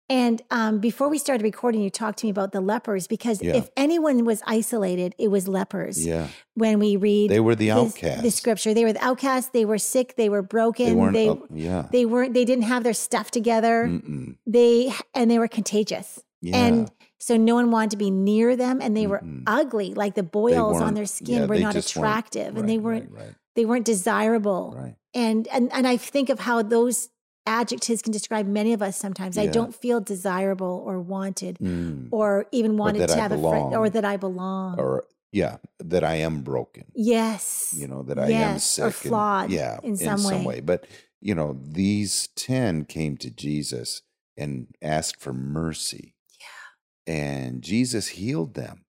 And 0.09 0.43
um, 0.51 0.79
before 0.81 1.09
we 1.09 1.17
started 1.17 1.43
recording, 1.43 1.81
you 1.81 1.89
talked 1.89 2.19
to 2.19 2.27
me 2.27 2.31
about 2.31 2.53
the 2.53 2.61
lepers 2.61 3.07
because 3.07 3.41
Yeah. 3.41 3.55
if 3.57 3.71
anyone 3.79 4.25
was 4.27 4.43
isolated, 4.47 5.15
it 5.17 5.29
was 5.29 5.49
lepers. 5.49 6.05
Yeah, 6.05 6.27
When 6.55 6.79
we 6.79 6.97
read 6.97 7.31
they 7.31 7.41
were 7.41 7.55
the 7.55 7.71
outcasts. 7.71 8.21
the 8.23 8.31
scripture, 8.31 8.75
they 8.75 8.85
were 8.85 8.93
the 8.93 9.03
outcasts. 9.03 9.51
They 9.53 9.65
were 9.65 9.79
sick. 9.79 10.17
They 10.17 10.29
were 10.29 10.43
broken. 10.43 10.87
They 10.87 10.93
weren't. 10.95 11.13
they, 11.15 11.29
up- 11.29 11.45
yeah. 11.51 11.87
they 11.93 12.05
weren't. 12.05 12.35
They 12.35 12.45
didn't 12.45 12.65
have 12.65 12.83
their 12.85 12.93
stuff 12.93 13.31
together. 13.31 13.87
Mm-mm. 13.89 14.37
They 14.47 14.93
and 15.15 15.31
they 15.31 15.39
were 15.39 15.49
contagious. 15.49 16.21
Yeah. 16.43 16.57
And 16.57 16.91
so 17.19 17.37
no 17.39 17.55
one 17.55 17.71
wanted 17.71 17.93
to 17.93 17.97
be 17.97 18.11
near 18.11 18.55
them, 18.57 18.83
and 18.83 18.95
they 18.97 19.07
were 19.07 19.21
Mm-mm. 19.21 19.45
ugly. 19.47 19.95
Like 19.95 20.15
the 20.15 20.25
boils 20.25 20.81
on 20.83 20.93
their 20.95 21.07
skin 21.07 21.43
yeah, 21.43 21.47
were 21.47 21.59
not 21.59 21.77
attractive, 21.77 22.57
and 22.57 22.69
they 22.69 22.79
weren't. 22.79 23.13
Right, 23.13 23.35
They 23.55 23.65
weren't 23.65 23.85
desirable 23.85 24.75
right, 24.77 24.97
and 25.15 25.47
and 25.49 25.73
and 25.73 25.87
I 25.87 25.97
think 25.97 26.29
of 26.31 26.41
how 26.41 26.63
those 26.63 27.09
adjectives 27.45 28.03
can 28.03 28.13
describe 28.13 28.47
many 28.47 28.73
of 28.73 28.83
us 28.83 28.97
sometimes. 28.97 29.37
I 29.37 29.47
don't 29.47 29.75
feel 29.75 30.01
desirable 30.01 30.83
or 30.87 31.01
wanted 31.01 31.59
Mm. 31.59 32.09
or 32.13 32.47
even 32.53 32.77
wanted 32.77 33.01
that 33.01 33.09
to 33.11 33.15
I 33.17 33.19
have 33.19 33.33
a 33.33 33.39
friend 33.41 33.75
or 33.75 33.91
that 33.91 34.05
I 34.05 34.17
belong. 34.17 34.79
Or 34.79 35.05
yeah, 35.33 35.57
that 35.81 36.05
I 36.05 36.15
am 36.17 36.43
broken. 36.43 36.85
yes. 36.95 37.75
You 37.77 37.89
know 37.89 38.03
that 38.05 38.19
I 38.19 38.31
am 38.31 38.59
sick 38.59 38.83
or 38.83 38.87
and- 38.87 38.95
flawed 38.95 39.51
yeah, 39.51 39.79
in 39.83 39.97
some 39.97 40.45
way. 40.45 40.61
But 40.61 40.87
you 41.21 41.35
know, 41.35 41.59
these 41.63 42.29
ten 42.37 42.85
came 42.85 43.17
to 43.19 43.31
Jesus 43.31 44.03
and 44.37 44.69
asked 44.81 45.21
for 45.21 45.33
mercy. 45.33 46.15
Yeah. 46.41 47.15
And 47.15 47.63
Jesus 47.63 48.09
healed 48.09 48.55
them, 48.55 48.85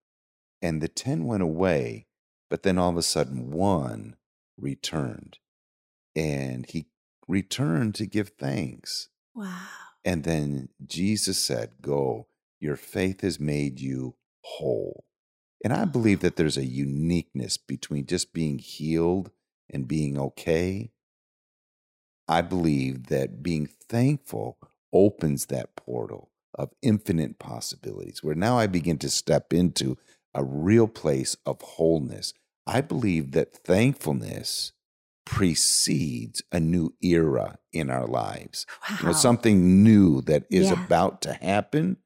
and 0.61 0.81
the 0.81 0.87
ten 0.87 1.25
went 1.25 1.43
away. 1.43 2.07
But 2.49 2.61
then 2.63 2.77
all 2.77 2.89
of 2.91 2.97
a 2.97 3.01
sudden, 3.01 3.49
one 3.51 4.15
returned, 4.57 5.37
and 6.15 6.65
he 6.69 6.87
returned 7.27 7.95
to 7.95 8.05
give 8.05 8.29
thanks. 8.39 9.09
Wow. 9.33 9.67
And 10.05 10.23
then 10.23 10.69
Jesus 10.85 11.39
said, 11.39 11.81
Go, 11.81 12.27
your 12.59 12.75
faith 12.75 13.21
has 13.21 13.39
made 13.39 13.79
you 13.79 14.15
whole. 14.41 15.05
And 15.63 15.71
I 15.71 15.85
believe 15.85 16.19
that 16.19 16.35
there's 16.35 16.57
a 16.57 16.65
uniqueness 16.65 17.57
between 17.57 18.05
just 18.05 18.33
being 18.33 18.59
healed 18.59 19.31
and 19.69 19.87
being 19.87 20.17
okay. 20.19 20.91
I 22.27 22.41
believe 22.41 23.07
that 23.07 23.41
being 23.41 23.67
thankful 23.67 24.57
opens 24.91 25.47
that 25.47 25.75
portal 25.75 26.31
of 26.53 26.71
infinite 26.81 27.39
possibilities 27.39 28.23
where 28.23 28.35
now 28.35 28.57
I 28.57 28.67
begin 28.67 28.97
to 28.99 29.09
step 29.09 29.53
into 29.53 29.97
a 30.33 30.43
real 30.43 30.87
place 30.87 31.35
of 31.45 31.61
wholeness. 31.61 32.33
I 32.65 32.81
believe 32.81 33.31
that 33.31 33.53
thankfulness 33.53 34.71
precedes 35.25 36.41
a 36.51 36.59
new 36.59 36.93
era 37.01 37.57
in 37.71 37.89
our 37.89 38.07
lives. 38.07 38.65
Wow. 38.89 38.97
You 38.99 39.05
know, 39.07 39.13
something 39.13 39.83
new 39.83 40.21
that 40.21 40.43
is 40.49 40.69
Yeah. 40.69 40.83
about 40.85 41.21
to 41.23 41.33
happen. 41.33 41.97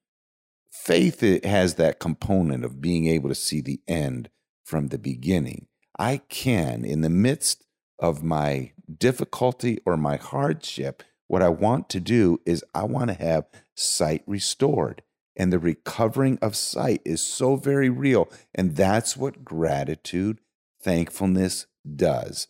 Faith 0.72 1.22
has 1.44 1.76
that 1.76 2.00
component 2.00 2.64
of 2.64 2.80
being 2.82 3.08
able 3.08 3.30
to 3.30 3.36
see 3.36 3.62
the 3.62 3.82
end 3.88 4.30
from 4.64 4.88
the 4.88 5.00
beginning. 5.00 5.68
I 5.98 6.18
can, 6.30 6.86
in 6.86 7.02
the 7.02 7.10
midst 7.10 7.66
of 8.00 8.24
my 8.24 8.74
difficulty 9.00 9.80
or 9.86 9.98
my 9.98 10.18
hardship, 10.18 11.02
what 11.28 11.42
I 11.42 11.50
want 11.50 11.90
to 11.90 12.00
do 12.00 12.40
is 12.46 12.64
I 12.76 12.84
want 12.84 13.10
to 13.10 13.16
have 13.16 13.46
sight 13.76 14.24
restored. 14.28 15.02
And 15.36 15.52
the 15.52 15.60
recovering 15.60 16.40
of 16.42 16.56
sight 16.56 17.02
is 17.06 17.22
so 17.22 17.56
very 17.56 17.90
real. 17.90 18.30
And 18.56 18.76
that's 18.76 19.18
what 19.18 19.44
gratitude, 19.44 20.40
thankfulness 20.88 21.66
does. 21.98 22.48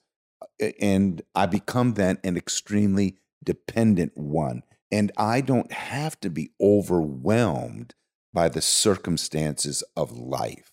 And 0.79 1.23
I 1.33 1.47
become 1.47 1.95
then 1.95 2.19
an 2.23 2.37
extremely 2.37 3.17
dependent 3.43 4.15
one. 4.15 4.61
And 4.91 5.11
I 5.17 5.41
don't 5.41 5.71
have 5.71 6.19
to 6.19 6.29
be 6.29 6.51
overwhelmed 6.61 7.95
by 8.31 8.47
the 8.49 8.61
circumstances 8.61 9.83
of 9.95 10.11
life. 10.11 10.71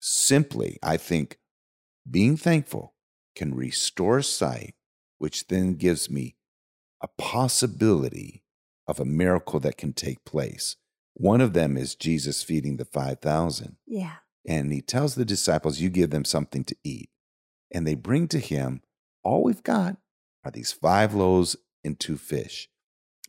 Simply, 0.00 0.78
I 0.80 0.96
think 0.96 1.38
being 2.08 2.36
thankful 2.36 2.94
can 3.34 3.52
restore 3.52 4.22
sight, 4.22 4.74
which 5.18 5.48
then 5.48 5.74
gives 5.74 6.08
me 6.08 6.36
a 7.02 7.08
possibility 7.18 8.44
of 8.86 9.00
a 9.00 9.04
miracle 9.04 9.58
that 9.60 9.76
can 9.76 9.92
take 9.92 10.24
place. 10.24 10.76
One 11.14 11.40
of 11.40 11.52
them 11.52 11.76
is 11.76 11.96
Jesus 11.96 12.44
feeding 12.44 12.76
the 12.76 12.84
5,000. 12.84 13.76
yeah. 13.86 14.18
And 14.46 14.72
he 14.72 14.80
tells 14.80 15.14
the 15.14 15.24
disciples, 15.24 15.80
You 15.80 15.90
give 15.90 16.10
them 16.10 16.24
something 16.24 16.64
to 16.64 16.76
eat. 16.84 17.10
And 17.70 17.86
they 17.86 17.94
bring 17.94 18.28
to 18.28 18.38
him 18.38 18.82
all 19.22 19.42
we've 19.42 19.62
got 19.62 19.96
are 20.44 20.50
these 20.50 20.72
five 20.72 21.14
loaves 21.14 21.56
and 21.84 21.98
two 21.98 22.16
fish. 22.16 22.68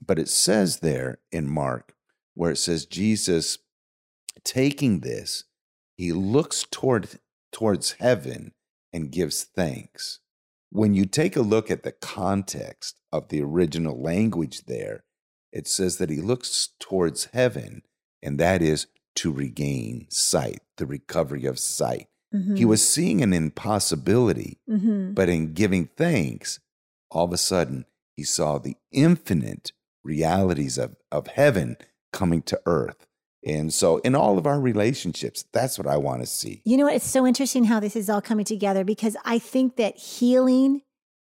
But 0.05 0.17
it 0.17 0.29
says 0.29 0.79
there 0.79 1.19
in 1.31 1.47
Mark, 1.47 1.93
where 2.33 2.51
it 2.51 2.57
says 2.57 2.85
Jesus 2.85 3.59
taking 4.43 5.01
this, 5.01 5.43
he 5.95 6.11
looks 6.11 6.65
toward 6.71 7.19
towards 7.51 7.93
heaven 7.93 8.53
and 8.93 9.11
gives 9.11 9.43
thanks. 9.43 10.19
When 10.71 10.93
you 10.93 11.05
take 11.05 11.35
a 11.35 11.41
look 11.41 11.69
at 11.69 11.83
the 11.83 11.91
context 11.91 13.01
of 13.11 13.27
the 13.27 13.41
original 13.41 14.01
language 14.01 14.65
there, 14.65 15.03
it 15.51 15.67
says 15.67 15.97
that 15.97 16.09
he 16.09 16.21
looks 16.21 16.69
towards 16.79 17.25
heaven, 17.33 17.81
and 18.23 18.39
that 18.39 18.61
is 18.61 18.87
to 19.15 19.31
regain 19.31 20.07
sight, 20.09 20.59
the 20.77 20.85
recovery 20.85 21.45
of 21.45 21.59
sight. 21.59 22.07
Mhm. 22.33 22.57
He 22.57 22.65
was 22.65 22.87
seeing 22.87 23.21
an 23.21 23.33
impossibility, 23.33 24.59
Mhm. 24.69 25.13
but 25.15 25.27
in 25.29 25.53
giving 25.53 25.89
thanks, 25.97 26.59
all 27.09 27.25
of 27.25 27.33
a 27.33 27.37
sudden 27.37 27.85
he 28.15 28.23
saw 28.23 28.57
the 28.57 28.77
infinite 28.91 29.73
realities 30.03 30.77
of, 30.77 30.95
of 31.11 31.27
heaven 31.27 31.77
coming 32.13 32.41
to 32.43 32.59
earth. 32.65 33.05
And 33.43 33.73
so, 33.73 33.97
in 33.99 34.13
all 34.13 34.37
of 34.37 34.45
our 34.45 34.59
relationships, 34.61 35.45
that's 35.51 35.77
what 35.79 35.87
I 35.87 35.97
want 35.97 36.21
to 36.21 36.27
see. 36.27 36.61
You 36.63 36.77
know 36.77 36.83
what? 36.85 36.93
It's 36.95 37.07
so 37.09 37.25
interesting 37.25 37.63
how 37.63 37.79
this 37.79 37.95
is 37.95 38.07
all 38.09 38.21
coming 38.21 38.45
together 38.45 38.83
because 38.83 39.17
I 39.25 39.39
think 39.39 39.77
that 39.77 39.97
healing 39.97 40.83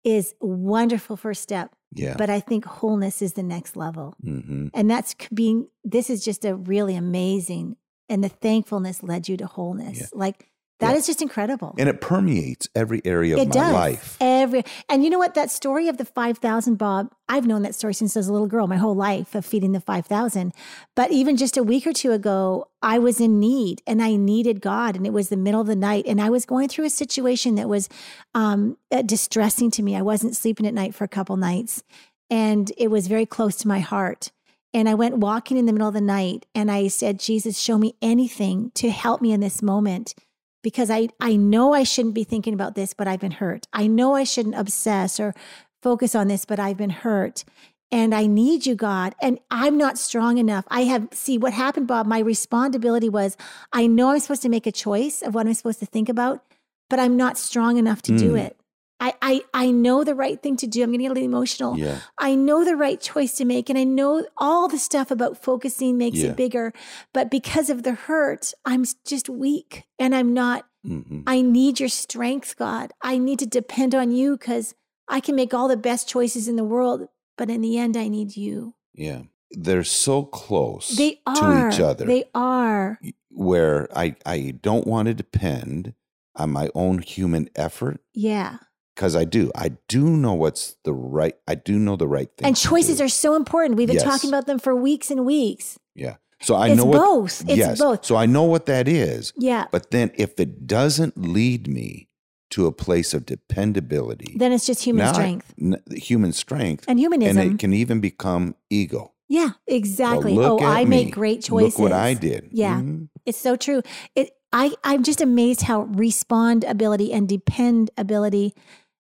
is 0.03 0.35
wonderful 0.41 1.15
first 1.15 1.41
step, 1.41 1.73
Yeah. 1.95 2.15
but 2.17 2.29
I 2.29 2.39
think 2.39 2.65
wholeness 2.65 3.21
is 3.21 3.33
the 3.33 3.43
next 3.43 3.75
level. 3.75 4.15
hmm 4.23 4.67
And 4.73 4.89
that's 4.89 5.15
being, 5.33 5.67
this 5.83 6.09
is 6.09 6.23
just 6.23 6.45
a 6.45 6.55
really 6.55 6.95
amazing, 6.95 7.75
and 8.09 8.23
the 8.23 8.29
thankfulness 8.29 9.03
led 9.03 9.27
you 9.29 9.37
to 9.37 9.45
wholeness. 9.45 9.99
Yeah. 9.99 10.07
Like 10.13 10.49
that 10.79 10.91
Yeah. 10.91 10.97
is 10.97 11.05
just 11.05 11.21
incredible. 11.21 11.75
And 11.77 11.87
it 11.87 12.01
permeates 12.01 12.67
every 12.75 13.01
area 13.05 13.35
of 13.35 13.41
it 13.41 13.47
my 13.49 13.53
does. 13.53 13.73
life. 13.73 14.17
Every, 14.19 14.63
and 14.89 15.03
you 15.03 15.09
know 15.09 15.17
what? 15.19 15.33
That 15.35 15.49
story 15.51 15.87
of 15.87 15.97
the 15.97 16.03
5,000, 16.05 16.75
Bob, 16.77 17.09
I've 17.29 17.45
known 17.45 17.61
that 17.61 17.75
story 17.75 17.93
since 17.93 18.17
I 18.17 18.19
was 18.19 18.27
a 18.27 18.33
little 18.33 18.47
girl, 18.47 18.67
my 18.67 18.75
whole 18.77 18.95
life 18.95 19.33
of 19.35 19.45
feeding 19.45 19.71
the 19.71 19.79
5,000. 19.79 20.51
But 20.95 21.11
even 21.11 21.37
just 21.37 21.55
a 21.57 21.63
week 21.63 21.87
or 21.87 21.93
two 21.93 22.11
ago, 22.11 22.67
I 22.81 22.99
was 22.99 23.21
in 23.21 23.39
need 23.39 23.81
and 23.87 24.01
I 24.01 24.15
needed 24.15 24.61
God. 24.61 24.95
And 24.95 25.05
it 25.05 25.13
was 25.13 25.29
the 25.29 25.37
middle 25.37 25.61
of 25.61 25.67
the 25.67 25.75
night. 25.75 26.05
And 26.07 26.19
I 26.19 26.29
was 26.29 26.45
going 26.45 26.67
through 26.69 26.85
a 26.85 26.89
situation 26.89 27.55
that 27.55 27.69
was 27.69 27.87
um, 28.35 28.77
uh, 28.91 29.03
distressing 29.03 29.71
to 29.71 29.83
me. 29.83 29.95
I 29.95 30.01
wasn't 30.01 30.35
sleeping 30.35 30.65
at 30.67 30.73
night 30.73 30.93
for 30.95 31.03
a 31.03 31.07
couple 31.09 31.37
nights. 31.37 31.83
And 32.29 32.71
it 32.77 32.89
was 32.89 33.07
very 33.07 33.25
close 33.25 33.55
to 33.57 33.67
my 33.67 33.79
heart. 33.79 34.31
And 34.73 34.89
I 34.89 34.95
went 34.95 35.17
walking 35.17 35.55
in 35.57 35.67
the 35.67 35.71
middle 35.71 35.87
of 35.87 35.93
the 35.93 36.01
night 36.01 36.47
and 36.55 36.71
I 36.71 36.87
said, 36.87 37.19
Jesus, 37.19 37.59
show 37.59 37.77
me 37.77 37.93
anything 38.01 38.71
to 38.75 38.89
help 38.89 39.21
me 39.21 39.31
in 39.31 39.39
this 39.39 39.61
moment 39.61 40.15
because 40.63 40.89
I, 40.89 41.09
I 41.19 41.35
know 41.35 41.73
I 41.73 41.83
shouldn't 41.83 42.15
be 42.15 42.23
thinking 42.23 42.53
about 42.53 42.73
this, 42.73 42.93
but 42.93 43.07
I've 43.07 43.19
been 43.19 43.31
hurt. 43.31 43.67
I 43.73 43.85
know 43.85 44.15
I 44.15 44.23
shouldn't 44.23 44.55
obsess 44.55 45.19
or 45.19 45.35
focus 45.83 46.15
on 46.15 46.27
this, 46.29 46.45
but 46.45 46.59
I've 46.59 46.77
been 46.77 46.89
hurt. 46.89 47.43
And 47.91 48.15
I 48.15 48.25
need 48.25 48.65
you, 48.65 48.73
God. 48.73 49.13
And 49.21 49.39
I'm 49.51 49.77
not 49.77 49.99
strong 49.99 50.39
enough. 50.39 50.65
I 50.69 50.85
have, 50.85 51.09
see 51.11 51.37
what 51.37 51.53
happened, 51.53 51.85
Bob. 51.87 52.07
My 52.07 52.19
responsibility 52.19 53.07
was 53.09 53.37
I 53.71 53.85
know 53.85 54.09
I'm 54.09 54.19
supposed 54.19 54.41
to 54.41 54.49
make 54.49 54.65
a 54.65 54.71
choice 54.71 55.21
of 55.21 55.35
what 55.35 55.45
I'm 55.45 55.53
supposed 55.53 55.79
to 55.79 55.85
think 55.85 56.09
about, 56.09 56.43
but 56.89 56.97
I'm 56.97 57.15
not 57.17 57.37
strong 57.37 57.77
enough 57.77 58.01
to 58.03 58.17
do 58.17 58.31
Mm. 58.33 58.45
it. 58.45 58.57
I, 59.05 59.13
I, 59.21 59.41
I 59.65 59.71
know 59.71 60.03
the 60.03 60.15
right 60.15 60.41
thing 60.41 60.55
to 60.57 60.67
do. 60.67 60.81
I'm 60.81 60.89
going 60.89 60.99
to 60.99 61.03
get 61.03 61.11
a 61.11 61.13
little 61.15 61.29
emotional. 61.33 61.77
Yeah. 61.77 61.99
I 62.17 62.35
know 62.35 62.63
the 62.63 62.77
right 62.77 62.99
choice 63.01 63.33
to 63.39 63.45
make, 63.45 63.69
and 63.69 63.77
I 63.77 63.83
know 63.83 64.25
all 64.37 64.67
the 64.69 64.77
stuff 64.79 65.11
about 65.11 65.41
focusing 65.43 65.97
makes 65.97 66.19
Yeah. 66.19 66.29
it 66.31 66.37
bigger. 66.37 66.71
But 67.13 67.29
because 67.29 67.69
of 67.69 67.83
the 67.83 67.93
hurt, 67.93 68.53
I'm 68.65 68.85
just 69.05 69.27
weak 69.29 69.83
and 69.99 70.15
I'm 70.15 70.33
not, 70.33 70.65
hmm 70.85 71.21
I 71.27 71.41
need 71.41 71.79
your 71.81 71.89
strength, 71.89 72.55
God. 72.57 72.91
I 73.01 73.17
need 73.17 73.39
to 73.39 73.45
depend 73.45 73.93
on 73.93 74.11
you 74.11 74.37
because 74.37 74.73
I 75.09 75.19
can 75.19 75.35
make 75.35 75.53
all 75.53 75.67
the 75.67 75.77
best 75.89 76.07
choices 76.07 76.47
in 76.47 76.55
the 76.55 76.63
world, 76.63 77.07
but 77.37 77.49
in 77.49 77.61
the 77.61 77.77
end, 77.77 77.97
I 77.97 78.07
need 78.07 78.37
you. 78.37 78.75
Yeah. 78.93 79.23
They're 79.51 79.83
so 79.83 80.23
close 80.23 80.87
They 80.97 81.19
are. 81.27 81.35
to 81.35 81.73
each 81.75 81.79
other 81.79 82.05
They 82.05 82.23
are. 82.33 82.99
where 83.29 83.87
I, 83.95 84.15
I 84.25 84.55
don't 84.61 84.87
want 84.87 85.07
to 85.09 85.13
depend 85.13 85.93
on 86.35 86.51
my 86.51 86.69
own 86.73 86.99
human 86.99 87.49
effort 87.55 87.99
Yeah. 88.13 88.57
Because 88.95 89.15
I 89.15 89.25
do. 89.25 89.51
I 89.55 89.69
do 89.87 90.05
know 90.09 90.33
what's 90.33 90.75
the 90.83 90.93
right, 90.93 91.35
I 91.47 91.55
do 91.55 91.77
know 91.79 91.95
the 91.95 92.07
right 92.07 92.29
thing. 92.37 92.47
And 92.47 92.55
choices 92.55 93.01
are 93.01 93.09
so 93.09 93.35
important. 93.35 93.75
We've 93.77 93.87
been 93.87 93.95
Yes. 93.95 94.03
talking 94.05 94.29
about 94.29 94.45
them 94.45 94.59
for 94.59 94.75
weeks 94.75 95.09
and 95.11 95.25
weeks. 95.25 95.77
Yeah. 95.95 96.15
So 96.41 96.55
I 96.55 96.69
it's 96.69 96.77
know 96.77 96.85
what. 96.85 96.97
both. 96.97 97.41
It's 97.47 97.57
yes. 97.57 97.79
both. 97.79 98.03
So 98.05 98.15
I 98.17 98.25
know 98.25 98.43
what 98.43 98.65
that 98.65 98.87
is. 98.87 99.31
Yeah. 99.37 99.65
But 99.71 99.91
then 99.91 100.11
if 100.15 100.39
it 100.39 100.67
doesn't 100.67 101.17
lead 101.17 101.67
me 101.67 102.09
to 102.51 102.67
a 102.67 102.71
place 102.71 103.13
of 103.13 103.25
dependability, 103.25 104.35
Then 104.37 104.51
it's 104.51 104.65
just 104.65 104.83
human 104.83 105.11
strength 105.13 105.53
n- 105.59 105.81
human 105.91 106.33
strength, 106.33 106.85
and 106.87 106.99
humanism. 106.99 107.37
and 107.37 107.53
it 107.53 107.59
can 107.59 107.73
even 107.73 107.99
become 107.99 108.55
ego. 108.69 109.11
yeah, 109.27 109.51
exactly. 109.65 110.33
look 110.33 110.61
oh, 110.61 110.65
I 110.65 110.83
me. 110.83 110.89
make 111.05 111.13
great 111.13 111.41
choices. 111.41 111.79
Look 111.79 111.91
what 111.91 111.91
I 111.93 112.13
did. 112.13 112.49
Yeah. 112.51 112.79
Mhm. 112.81 113.07
It's 113.25 113.39
so 113.39 113.55
true. 113.55 113.81
It 114.15 114.31
I 114.51 114.73
I'm 114.83 115.01
just 115.01 115.21
amazed 115.21 115.61
how 115.63 115.83
respond 115.83 116.63
ability 116.65 117.11
and 117.13 117.27
depend 117.27 117.89
ability. 117.97 118.53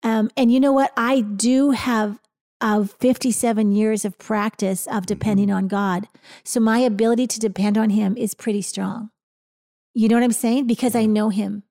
Um, 0.04 0.30
and 0.36 0.52
you 0.52 0.60
know 0.60 0.72
what? 0.74 0.92
I 0.98 1.22
do 1.22 1.72
have 1.72 2.20
of 2.60 2.92
57 3.00 3.72
years 3.72 4.06
of 4.06 4.18
practice 4.20 4.86
of 4.88 5.06
depending 5.06 5.48
Mm-hmm. 5.48 5.58
on 5.58 5.68
God. 5.68 6.08
So 6.44 6.60
my 6.60 6.80
ability 6.80 7.26
to 7.28 7.40
depend 7.40 7.78
on 7.78 7.90
him 7.92 8.16
is 8.18 8.34
pretty 8.36 8.62
strong. 8.62 9.10
You 9.94 10.08
know 10.08 10.16
what 10.16 10.24
I'm 10.24 10.32
saying? 10.32 10.68
Because 10.68 10.96
I 10.96 11.06
know 11.06 11.30
him. 11.30 11.64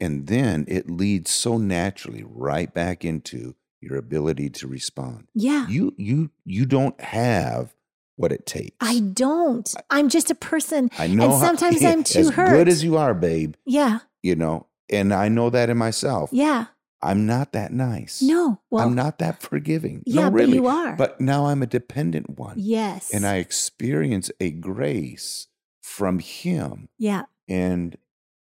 And 0.00 0.26
then 0.26 0.64
it 0.68 0.90
leads 0.90 1.30
so 1.30 1.56
naturally 1.56 2.24
right 2.26 2.72
back 2.72 3.04
into 3.04 3.54
your 3.80 3.96
ability 3.96 4.50
to 4.50 4.66
respond. 4.66 5.28
Yeah. 5.34 5.66
You 5.68 5.94
you 5.96 6.30
you 6.44 6.66
don't 6.66 6.98
have 7.00 7.74
what 8.16 8.32
it 8.32 8.44
takes. 8.46 8.76
I 8.80 9.00
don't. 9.00 9.72
I'm 9.90 10.08
just 10.08 10.30
a 10.30 10.34
person. 10.34 10.90
I 10.98 11.06
know. 11.06 11.24
and 11.24 11.32
how- 11.32 11.38
sometimes 11.46 11.82
I'm 11.84 12.04
too 12.04 12.20
as 12.20 12.30
hurt. 12.30 12.50
good 12.50 12.68
as 12.68 12.84
you 12.84 12.96
are, 12.96 13.14
babe. 13.14 13.54
Yeah. 13.66 14.00
You 14.22 14.36
know, 14.36 14.66
and 14.90 15.12
I 15.14 15.28
know 15.28 15.48
that 15.50 15.70
in 15.70 15.76
myself. 15.78 16.30
Yeah. 16.32 16.66
I'm 17.04 17.26
not 17.26 17.52
that 17.52 17.72
nice. 17.72 18.22
No. 18.22 18.60
Well, 18.70 18.86
I'm 18.86 18.94
not 18.94 19.18
that 19.18 19.42
forgiving. 19.42 20.02
yeah, 20.06 20.22
no, 20.22 20.30
but 20.30 20.36
really. 20.36 20.54
you 20.54 20.66
are. 20.66 20.96
But 20.96 21.20
now 21.20 21.46
I'm 21.46 21.62
a 21.62 21.66
dependent 21.66 22.38
one. 22.38 22.56
yes. 22.58 23.10
And 23.12 23.26
I 23.26 23.36
experience 23.36 24.30
a 24.40 24.50
grace 24.50 25.46
from 25.82 26.18
him. 26.18 26.88
yeah. 26.98 27.24
And 27.48 27.96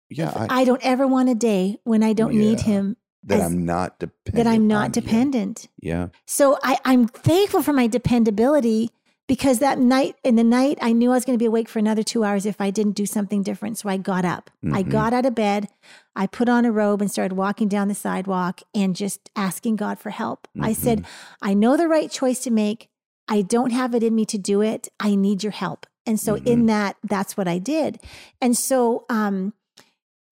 yeah, 0.10 0.32
I, 0.36 0.62
I 0.62 0.64
don't 0.66 0.86
ever 0.86 1.08
want 1.08 1.30
a 1.30 1.36
day 1.36 1.80
when 1.84 2.04
I 2.04 2.14
don't 2.14 2.36
need 2.36 2.60
him 2.62 2.96
that 3.24 3.40
as- 3.40 3.46
I'm 3.46 3.66
not 3.66 3.98
dependent. 4.00 4.36
that 4.46 4.48
I'm 4.48 4.68
not 4.68 4.86
him. 4.86 4.92
dependent. 5.04 5.68
Yeah. 5.82 6.10
So 6.28 6.60
I, 6.62 6.78
I'm 6.86 7.08
thankful 7.08 7.64
for 7.64 7.74
my 7.74 7.88
dependability 7.88 8.92
because 9.28 9.60
that 9.60 9.80
night 9.80 10.16
in 10.24 10.36
the 10.36 10.44
night 10.44 10.78
I 10.82 10.92
knew 10.94 11.12
I 11.12 11.16
was 11.16 11.26
going 11.26 11.38
to 11.38 11.42
be 11.42 11.46
awake 11.48 11.70
for 11.70 11.80
another 11.80 12.04
two 12.04 12.24
hours 12.24 12.46
if 12.46 12.60
I 12.60 12.70
didn't 12.72 12.94
do 12.94 13.06
something 13.06 13.42
different. 13.44 13.78
So 13.78 13.90
I 13.90 13.98
got 13.98 14.26
up. 14.26 14.50
I 14.72 14.84
Mhm. 14.84 14.90
got 14.90 15.14
out 15.14 15.26
of 15.26 15.34
bed. 15.36 15.70
I 16.16 16.28
put 16.28 16.50
on 16.50 16.66
a 16.66 16.72
robe 16.72 17.02
and 17.02 17.10
started 17.12 17.36
walking 17.36 17.68
down 17.68 17.88
the 17.88 17.96
sidewalk 17.96 18.62
and 18.76 18.96
just 18.96 19.30
asking 19.36 19.78
God 19.78 19.98
for 20.00 20.10
help. 20.10 20.48
I 20.60 20.74
said. 20.74 21.06
I 21.42 21.54
know 21.54 21.78
the 21.78 21.88
right 21.88 22.10
choice 22.12 22.40
to 22.42 22.52
make. 22.52 22.90
I 23.28 23.42
don't 23.42 23.72
have 23.72 23.96
it 23.96 24.04
in 24.04 24.14
me 24.16 24.26
to 24.26 24.38
do 24.38 24.62
it. 24.62 24.90
I 25.00 25.16
need 25.16 25.44
your 25.44 25.54
help. 25.54 25.86
And 26.06 26.20
so 26.20 26.36
in 26.46 26.66
that, 26.66 26.98
that's 27.04 27.38
what 27.38 27.48
I 27.48 27.58
did. 27.60 28.00
And 28.42 28.58
so 28.58 29.06
um 29.10 29.54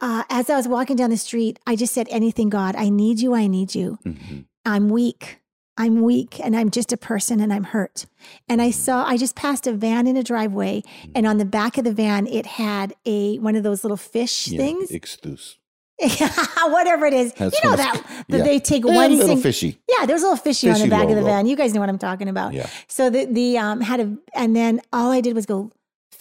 uh, 0.04 0.24
as 0.32 0.50
I 0.50 0.56
was 0.58 0.68
walking 0.68 0.96
down 0.96 1.12
the 1.12 1.18
street, 1.18 1.60
I 1.68 1.76
just 1.76 1.94
said, 1.94 2.08
anything, 2.10 2.50
God, 2.50 2.76
I 2.76 2.90
need 2.90 3.20
you. 3.20 3.36
I 3.36 3.46
need 3.46 3.76
you. 3.76 4.00
Mhm. 4.04 4.46
I'm 4.66 4.90
weak. 4.90 5.41
I'm 5.82 6.02
weak 6.02 6.40
and 6.40 6.56
I'm 6.56 6.70
just 6.70 6.94
a 6.94 6.98
person 6.98 7.40
and 7.40 7.52
I'm 7.52 7.64
hurt. 7.64 8.06
And 8.48 8.62
I 8.62 8.70
saw, 8.70 9.04
I 9.04 9.18
just 9.18 9.36
passed 9.36 9.66
a 9.66 9.74
van 9.74 10.06
in 10.06 10.16
a 10.16 10.22
driveway 10.22 10.84
and 11.16 11.26
on 11.26 11.40
the 11.40 11.46
back 11.46 11.80
of 11.80 11.86
the 11.86 11.92
van, 11.92 12.28
it 12.28 12.46
had 12.46 12.94
a, 13.04 13.40
one 13.40 13.56
of 13.56 13.64
those 13.64 13.84
little 13.84 13.98
fish 13.98 14.48
Yeah, 14.48 14.60
things, 14.60 14.92
Excuse. 14.92 15.58
whatever 16.68 17.08
it 17.08 17.14
is. 17.14 17.34
That's 17.34 17.56
you 17.64 17.68
know 17.68 17.76
that, 17.76 18.04
that 18.30 18.38
yeah. 18.38 18.44
they 18.44 18.60
take 18.60 18.86
one 18.86 19.12
little 19.12 19.28
sing- 19.28 19.42
fishy. 19.42 19.80
Yeah, 19.90 20.06
there's 20.06 20.22
a 20.22 20.26
little 20.26 20.38
fishy, 20.38 20.68
on 20.68 20.74
the 20.74 20.80
Fishy 20.82 20.90
back 20.92 21.10
of 21.10 21.16
the 21.16 21.24
van. 21.24 21.48
You 21.48 21.56
guys 21.56 21.74
know 21.74 21.80
what 21.80 21.90
I'm 21.90 21.98
talking 21.98 22.28
about. 22.28 22.54
Yeah. 22.54 22.68
So 22.88 23.10
the, 23.10 23.26
the, 23.26 23.58
um, 23.58 23.82
had 23.82 24.00
a, 24.00 24.16
and 24.36 24.56
then 24.56 24.82
all 24.94 25.12
I 25.12 25.22
did 25.22 25.34
was 25.34 25.48
go, 25.48 25.72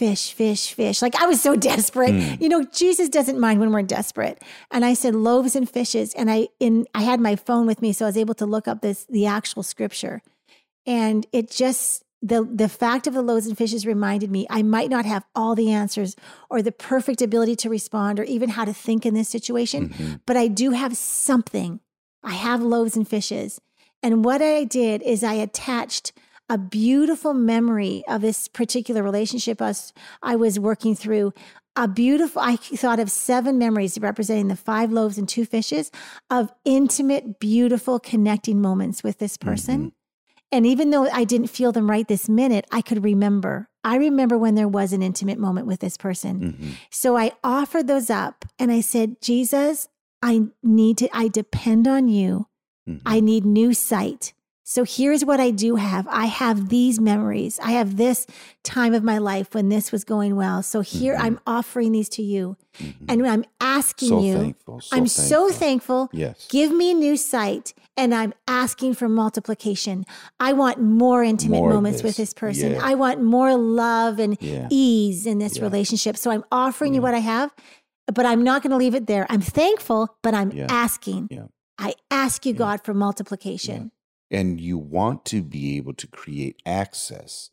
fish, 0.01 0.33
fish, 0.33 0.73
fish. 0.73 1.03
Like 1.03 1.15
I 1.23 1.27
was 1.27 1.41
so 1.43 1.55
desperate. 1.73 2.13
Mm. 2.13 2.41
You 2.43 2.49
know, 2.49 2.63
Jesus 2.65 3.09
doesn't 3.11 3.39
mind 3.39 3.61
when 3.61 3.71
we're 3.75 3.83
desperate. 3.99 4.43
And 4.71 4.83
I 4.91 4.95
said 4.95 5.15
loaves 5.15 5.55
and 5.55 5.69
fishes. 5.69 6.15
And 6.15 6.31
I 6.31 6.49
in 6.59 6.87
I 6.95 7.03
had 7.03 7.21
my 7.21 7.37
phone 7.37 7.67
with 7.67 7.81
me, 7.83 7.93
so 7.93 8.07
I 8.07 8.09
was 8.09 8.17
able 8.17 8.35
to 8.43 8.47
look 8.47 8.67
up 8.67 8.81
this 8.81 9.05
the 9.11 9.27
actual 9.27 9.63
scripture. 9.63 10.23
And 10.87 11.27
it 11.33 11.51
just 11.51 12.03
the 12.23 12.41
the 12.63 12.69
fact 12.69 13.07
of 13.07 13.15
the 13.15 13.23
loaves 13.23 13.47
and 13.47 13.57
fishes 13.57 13.85
reminded 13.87 14.31
me 14.31 14.47
I 14.49 14.63
might 14.63 14.91
not 14.91 15.05
have 15.05 15.25
all 15.35 15.55
the 15.55 15.71
answers 15.83 16.17
or 16.49 16.63
the 16.63 16.73
perfect 16.73 17.21
ability 17.23 17.57
to 17.57 17.69
respond 17.71 18.19
or 18.21 18.25
even 18.25 18.49
how 18.57 18.65
to 18.65 18.73
think 18.73 19.05
in 19.05 19.15
this 19.15 19.29
situation, 19.29 19.89
Mhm. 19.91 20.21
but 20.27 20.37
I 20.37 20.47
do 20.49 20.71
have 20.83 20.97
something. 20.97 21.81
I 22.23 22.35
have 22.49 22.63
loaves 22.63 22.97
and 22.97 23.07
fishes. 23.07 23.61
And 24.03 24.25
what 24.25 24.41
I 24.41 24.65
did 24.65 25.03
is 25.03 25.23
I 25.23 25.35
attached 25.35 26.13
a 26.51 26.59
beautiful 26.59 27.33
memory 27.33 28.03
of 28.09 28.21
this 28.21 28.49
particular 28.49 29.03
relationship 29.03 29.63
us 29.63 29.93
I 30.23 30.37
was 30.37 30.59
working 30.59 30.95
through 30.95 31.33
a 31.77 31.87
beautiful, 31.87 32.43
I 32.43 32.57
thought 32.57 32.99
of 32.99 33.11
seven 33.11 33.57
memories 33.57 33.99
representing 33.99 34.49
the 34.49 34.57
five 34.57 34.91
loaves 34.91 35.17
and 35.17 35.29
two 35.29 35.45
fishes 35.47 35.91
of 36.29 36.53
intimate, 36.65 37.39
beautiful, 37.39 38.01
connecting 38.01 38.61
moments 38.61 39.05
with 39.05 39.19
this 39.19 39.37
person. 39.37 39.81
Mhm. 39.81 39.93
And 40.53 40.67
even 40.67 40.91
though 40.91 41.09
I 41.09 41.23
didn't 41.23 41.47
feel 41.47 41.71
them 41.71 41.89
right 41.89 42.07
this 42.09 42.29
minute, 42.29 42.67
I 42.73 42.83
could 42.83 43.05
remember. 43.05 43.69
I 43.85 43.97
remember 43.97 44.37
when 44.37 44.57
there 44.57 44.69
was 44.69 44.93
an 44.93 45.03
intimate 45.03 45.39
moment 45.39 45.69
with 45.69 45.79
this 45.79 45.97
person. 45.97 46.57
Mhm. 46.59 46.73
So 46.91 47.17
I 47.17 47.33
offered 47.45 47.87
those 47.87 48.11
up 48.11 48.45
and 48.59 48.73
I 48.73 48.81
said, 48.81 49.23
Jesus, 49.23 49.89
I 50.21 50.49
need 50.65 50.99
to, 50.99 51.09
I 51.17 51.29
depend 51.29 51.87
on 51.87 52.09
you. 52.09 52.49
Mhm. 52.89 53.01
I 53.07 53.21
need 53.21 53.47
new 53.47 53.73
sight. 53.73 54.35
So 54.70 54.85
here's 54.85 55.24
what 55.24 55.40
I 55.40 55.50
do 55.50 55.74
have. 55.74 56.06
I 56.09 56.26
have 56.26 56.68
these 56.68 57.00
memories. 57.00 57.59
I 57.61 57.72
have 57.72 57.96
this 57.96 58.24
time 58.62 58.94
of 58.94 59.02
my 59.02 59.18
life 59.18 59.52
when 59.52 59.68
this 59.68 59.90
was 59.90 60.04
going 60.04 60.37
well. 60.37 60.62
So 60.62 60.80
here 60.80 61.16
Mhm. 61.16 61.22
I'm 61.24 61.40
offering 61.44 61.90
these 61.90 62.09
to 62.11 62.22
you. 62.22 62.56
Mhm. 62.78 62.94
And 63.09 63.26
I'm 63.26 63.44
asking 63.61 64.11
so 64.11 64.20
you, 64.22 64.35
thankful. 64.38 64.80
So 64.80 64.96
I'm 64.96 65.06
thankful. 65.06 65.24
so 65.24 65.50
thankful. 65.50 66.09
Yes. 66.12 66.46
Give 66.48 66.70
me 66.72 66.94
new 66.94 67.16
sight. 67.16 67.74
And 67.96 68.14
I'm 68.14 68.33
asking 68.46 68.94
for 68.94 69.09
multiplication. 69.09 70.04
I 70.38 70.52
want 70.52 70.80
more 70.80 71.24
intimate 71.24 71.59
More 71.59 71.74
moments 71.74 72.04
with 72.04 72.16
this. 72.16 72.33
person. 72.33 72.74
Yeah. 72.74 72.80
I 72.80 72.94
want 72.94 73.20
more 73.20 73.56
love 73.56 74.20
and 74.20 74.38
yeah. 74.40 74.68
ease 74.70 75.26
in 75.26 75.38
this 75.40 75.56
Yeah. 75.56 75.64
relationship. 75.64 76.16
So 76.16 76.30
I'm 76.30 76.44
offering 76.52 76.94
you 76.94 77.02
what 77.02 77.14
I 77.14 77.18
have, 77.18 77.50
but 78.06 78.24
I'm 78.24 78.44
not 78.44 78.62
going 78.62 78.70
to 78.70 78.76
leave 78.76 78.94
it 78.94 79.09
there. 79.09 79.26
I'm 79.28 79.40
thankful, 79.40 80.16
but 80.22 80.33
I'm 80.33 80.52
asking. 80.68 81.26
Yeah. 81.28 81.46
I 81.76 81.94
ask 82.09 82.46
you. 82.46 82.52
God, 82.52 82.83
for 82.85 82.94
multiplication. 82.94 83.90
And 84.31 84.61
you 84.61 84.79
want 84.79 85.25
to 85.27 85.43
be 85.43 85.77
able 85.77 85.95
to 85.95 86.07
create 86.07 86.61
access 86.64 87.51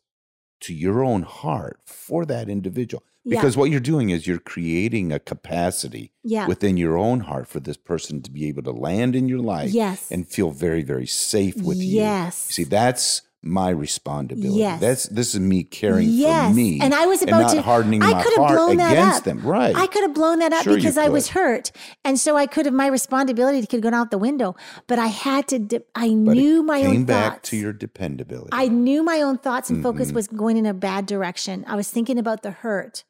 to 0.60 0.74
your 0.74 1.04
own 1.04 1.22
heart 1.22 1.80
for 1.86 2.24
that 2.26 2.48
individual 2.48 3.02
Yeah. 3.24 3.38
because 3.38 3.56
what 3.56 3.70
you're 3.70 3.80
doing 3.80 4.10
is 4.10 4.26
you're 4.26 4.38
creating 4.38 5.12
a 5.12 5.18
capacity 5.18 6.12
Yeah. 6.24 6.46
within 6.46 6.76
your 6.76 6.96
own 6.98 7.20
heart 7.20 7.46
for 7.48 7.60
this 7.60 7.76
person 7.76 8.22
to 8.22 8.30
be 8.30 8.48
able 8.48 8.62
to 8.64 8.72
land 8.72 9.14
in 9.14 9.28
your 9.28 9.38
life 9.40 9.70
yes. 9.70 10.10
and 10.10 10.26
feel 10.28 10.50
very 10.50 10.82
very 10.82 11.06
safe 11.06 11.56
with 11.62 11.78
you 11.78 11.96
yes. 12.00 12.36
see 12.36 12.64
that's 12.64 13.22
my 13.42 13.70
responsibility 13.70 14.58
Yes. 14.58 14.80
that's 14.80 15.08
this 15.08 15.32
is 15.34 15.40
me 15.40 15.62
caring 15.62 16.08
yes. 16.08 16.50
for 16.50 16.54
me 16.56 16.80
And 16.82 16.92
I 16.92 17.06
was 17.06 17.22
about 17.22 17.52
to 17.54 17.62
hardening 17.62 18.02
I 18.02 18.12
my 18.12 18.22
could 18.22 18.32
have 18.32 18.46
heart 18.46 18.56
blown 18.56 18.76
that 18.78 18.92
against 18.92 19.18
up. 19.18 19.24
them 19.24 19.40
right 19.42 19.74
I 19.76 19.86
could 19.86 20.02
have 20.02 20.12
blown 20.14 20.40
that 20.40 20.52
up 20.52 20.64
Sure 20.64 20.74
because 20.74 20.98
I 20.98 21.08
was 21.08 21.28
hurt. 21.28 21.70
And 22.04 22.18
so 22.18 22.36
I 22.36 22.46
could 22.46 22.66
have, 22.66 22.74
my 22.74 22.88
responsibility 22.88 23.60
could 23.60 23.72
have 23.74 23.80
gone 23.82 23.94
out 23.94 24.10
the 24.10 24.18
window. 24.18 24.56
But 24.88 24.98
I 24.98 25.06
had 25.06 25.46
to, 25.48 25.58
de- 25.60 25.82
I 25.94 26.08
but 26.08 26.34
knew 26.34 26.60
it 26.60 26.64
my 26.64 26.80
came 26.82 26.90
own 26.90 27.04
back 27.04 27.32
thoughts. 27.34 27.50
to 27.50 27.56
your 27.56 27.72
dependability 27.72 28.50
I 28.52 28.66
knew 28.68 29.02
my 29.04 29.22
own 29.22 29.38
thoughts 29.38 29.70
and 29.70 29.82
focus 29.82 30.10
Mhm. 30.10 30.14
was 30.14 30.26
going 30.26 30.56
in 30.56 30.66
a 30.66 30.74
bad 30.74 31.06
direction. 31.06 31.64
I 31.68 31.76
was 31.76 31.88
thinking 31.88 32.18
about 32.18 32.42
the 32.42 32.50
hurt 32.50 33.04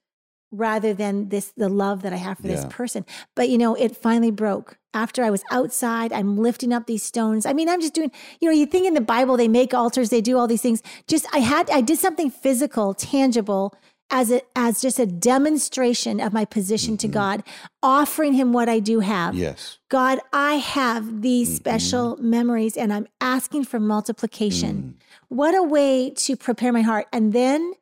rather 0.51 0.95
than 0.95 1.29
this 1.29 1.53
the 1.57 1.69
love 1.69 2.03
that 2.03 2.13
I 2.13 2.17
have 2.17 2.39
for 2.39 2.49
this 2.49 2.65
person. 2.71 3.05
But 3.37 3.49
you 3.49 3.59
know, 3.59 3.75
it 3.75 3.97
finally 3.97 4.31
broke. 4.31 4.79
After 4.95 5.23
I 5.23 5.31
was 5.31 5.43
outside, 5.53 6.13
I'm 6.13 6.37
lifting 6.39 6.73
up 6.73 6.87
these 6.87 7.03
stones. 7.03 7.45
I 7.47 7.53
mean, 7.53 7.69
I'm 7.69 7.81
just 7.81 7.93
doing, 7.95 8.11
you 8.41 8.49
know, 8.49 8.55
you 8.55 8.65
think 8.67 8.87
in 8.87 8.95
the 8.95 9.01
Bible 9.03 9.37
they 9.37 9.47
make 9.49 9.75
altars, 9.75 10.09
they 10.11 10.23
do 10.23 10.39
all 10.39 10.47
these 10.47 10.63
things. 10.63 10.83
Just 11.07 11.27
I 11.35 11.39
had 11.39 11.69
I 11.71 11.81
did 11.83 11.99
something 11.99 12.31
physical, 12.31 12.95
tangible 12.95 13.75
as 14.11 14.33
a 14.33 14.41
as 14.57 14.81
just 14.81 14.99
a 14.99 15.05
demonstration 15.05 16.19
of 16.21 16.33
my 16.33 16.45
position 16.47 16.97
to 16.97 17.09
Mhm. 17.09 17.13
God, 17.13 17.43
offering 17.83 18.33
him 18.33 18.53
what 18.55 18.69
I 18.69 18.79
do 18.81 19.01
have. 19.01 19.35
yes 19.35 19.79
God, 19.91 20.19
I 20.33 20.55
have 20.55 21.21
these 21.23 21.51
Mhm. 21.51 21.57
special 21.57 22.17
memories 22.17 22.77
and 22.77 22.91
I'm 22.93 23.07
asking 23.21 23.65
for 23.65 23.79
multiplication. 23.79 24.95
Mm. 24.99 25.03
What 25.29 25.55
a 25.55 25.63
way 25.63 26.11
to 26.11 26.37
prepare 26.37 26.73
my 26.73 26.83
heart. 26.83 27.07
And 27.13 27.33
then 27.33 27.75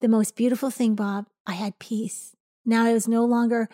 the 0.00 0.08
most 0.08 0.36
beautiful 0.36 0.70
thing, 0.70 0.94
Bob, 0.94 1.26
I 1.48 1.52
had 1.54 1.78
peace. 1.80 2.36
Now 2.64 2.84
I 2.84 2.92
was 2.92 3.08
no 3.08 3.24
longer 3.24 3.68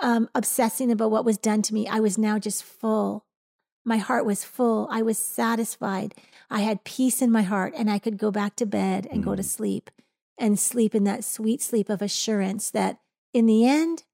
um, 0.00 0.28
obsessing 0.34 0.92
about 0.92 1.10
what 1.10 1.24
was 1.24 1.38
done 1.38 1.62
to 1.62 1.74
me. 1.74 1.88
I 1.88 2.00
was 2.00 2.18
now 2.18 2.38
just 2.38 2.62
full. 2.62 3.24
My 3.84 3.96
heart 3.96 4.26
was 4.26 4.44
full. 4.44 4.86
I 4.90 5.00
was 5.02 5.16
satisfied. 5.18 6.14
I 6.50 6.60
had 6.60 6.84
peace 6.84 7.22
in 7.22 7.30
my 7.32 7.42
heart, 7.42 7.72
and 7.76 7.90
I 7.90 7.98
could 7.98 8.18
go 8.18 8.30
back 8.30 8.54
to 8.56 8.66
bed 8.66 9.06
and 9.10 9.24
go 9.24 9.34
to 9.34 9.42
Mm. 9.42 9.46
sleep 9.46 9.90
and 10.36 10.58
sleep 10.58 10.94
in 10.94 11.04
that 11.04 11.24
sweet 11.24 11.62
sleep 11.62 11.88
of 11.88 12.02
assurance 12.02 12.70
that 12.70 13.00
in 13.32 13.46
the 13.46 13.66
end, 13.66 14.04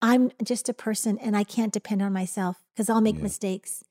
I'm 0.00 0.30
just 0.42 0.68
a 0.68 0.74
person 0.74 1.18
and 1.18 1.36
I 1.36 1.42
can't 1.44 1.72
depend 1.72 2.00
on 2.02 2.12
myself 2.12 2.62
because 2.72 2.88
I'll 2.88 3.00
make 3.00 3.16
Yeah. 3.16 3.22
mistakes, 3.24 3.82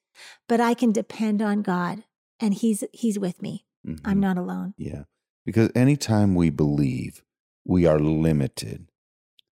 but 0.47 0.62
I 0.62 0.73
can 0.73 0.91
depend 0.93 1.41
on 1.41 1.62
God 1.62 2.04
and 2.39 2.54
He's 2.54 2.84
He's 2.93 3.19
with 3.19 3.41
me. 3.41 3.65
I'm 4.06 4.17
Mhm. 4.17 4.21
not 4.21 4.38
alone. 4.38 4.73
Yeah. 4.78 5.04
Because 5.45 5.69
anytime 5.76 6.36
we 6.36 6.49
believe 6.49 7.21
we 7.65 7.86
are 7.86 7.99
limited, 7.99 8.88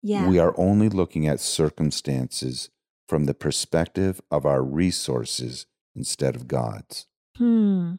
Yeah. 0.02 0.28
we 0.28 0.40
are 0.40 0.54
only 0.58 0.90
looking 0.90 1.28
at 1.28 1.40
circumstances 1.40 2.70
from 3.08 3.26
the 3.26 3.34
perspective 3.34 4.22
of 4.32 4.46
our 4.46 4.62
resources 4.64 5.66
instead 5.96 6.36
of 6.36 6.48
God's. 6.48 7.08
Hmm. 7.38 7.96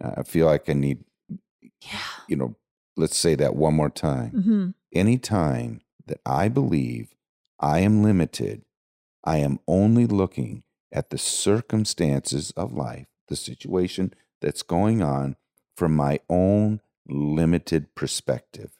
I 0.00 0.22
feel 0.22 0.46
like 0.46 0.68
I 0.68 0.72
need, 0.74 1.04
Yeah. 1.80 2.00
you 2.28 2.36
know, 2.36 2.56
let's 2.96 3.16
say 3.16 3.34
that 3.36 3.54
one 3.56 3.74
more 3.74 3.90
time. 3.90 4.30
hmm 4.30 4.70
Anytime 4.92 5.80
that 6.06 6.20
I 6.26 6.48
believe 6.48 7.14
I 7.60 7.80
am 7.80 8.02
limited, 8.02 8.64
I 9.22 9.38
am 9.38 9.60
only 9.68 10.06
looking 10.06 10.64
at 10.90 11.10
the 11.10 11.18
circumstances 11.18 12.50
of 12.52 12.72
life, 12.72 13.06
the 13.28 13.36
situation 13.36 14.12
that's 14.40 14.62
going 14.62 15.02
on 15.02 15.36
from 15.76 15.94
my 15.94 16.18
own 16.28 16.80
limited 17.08 17.94
perspective 17.94 18.79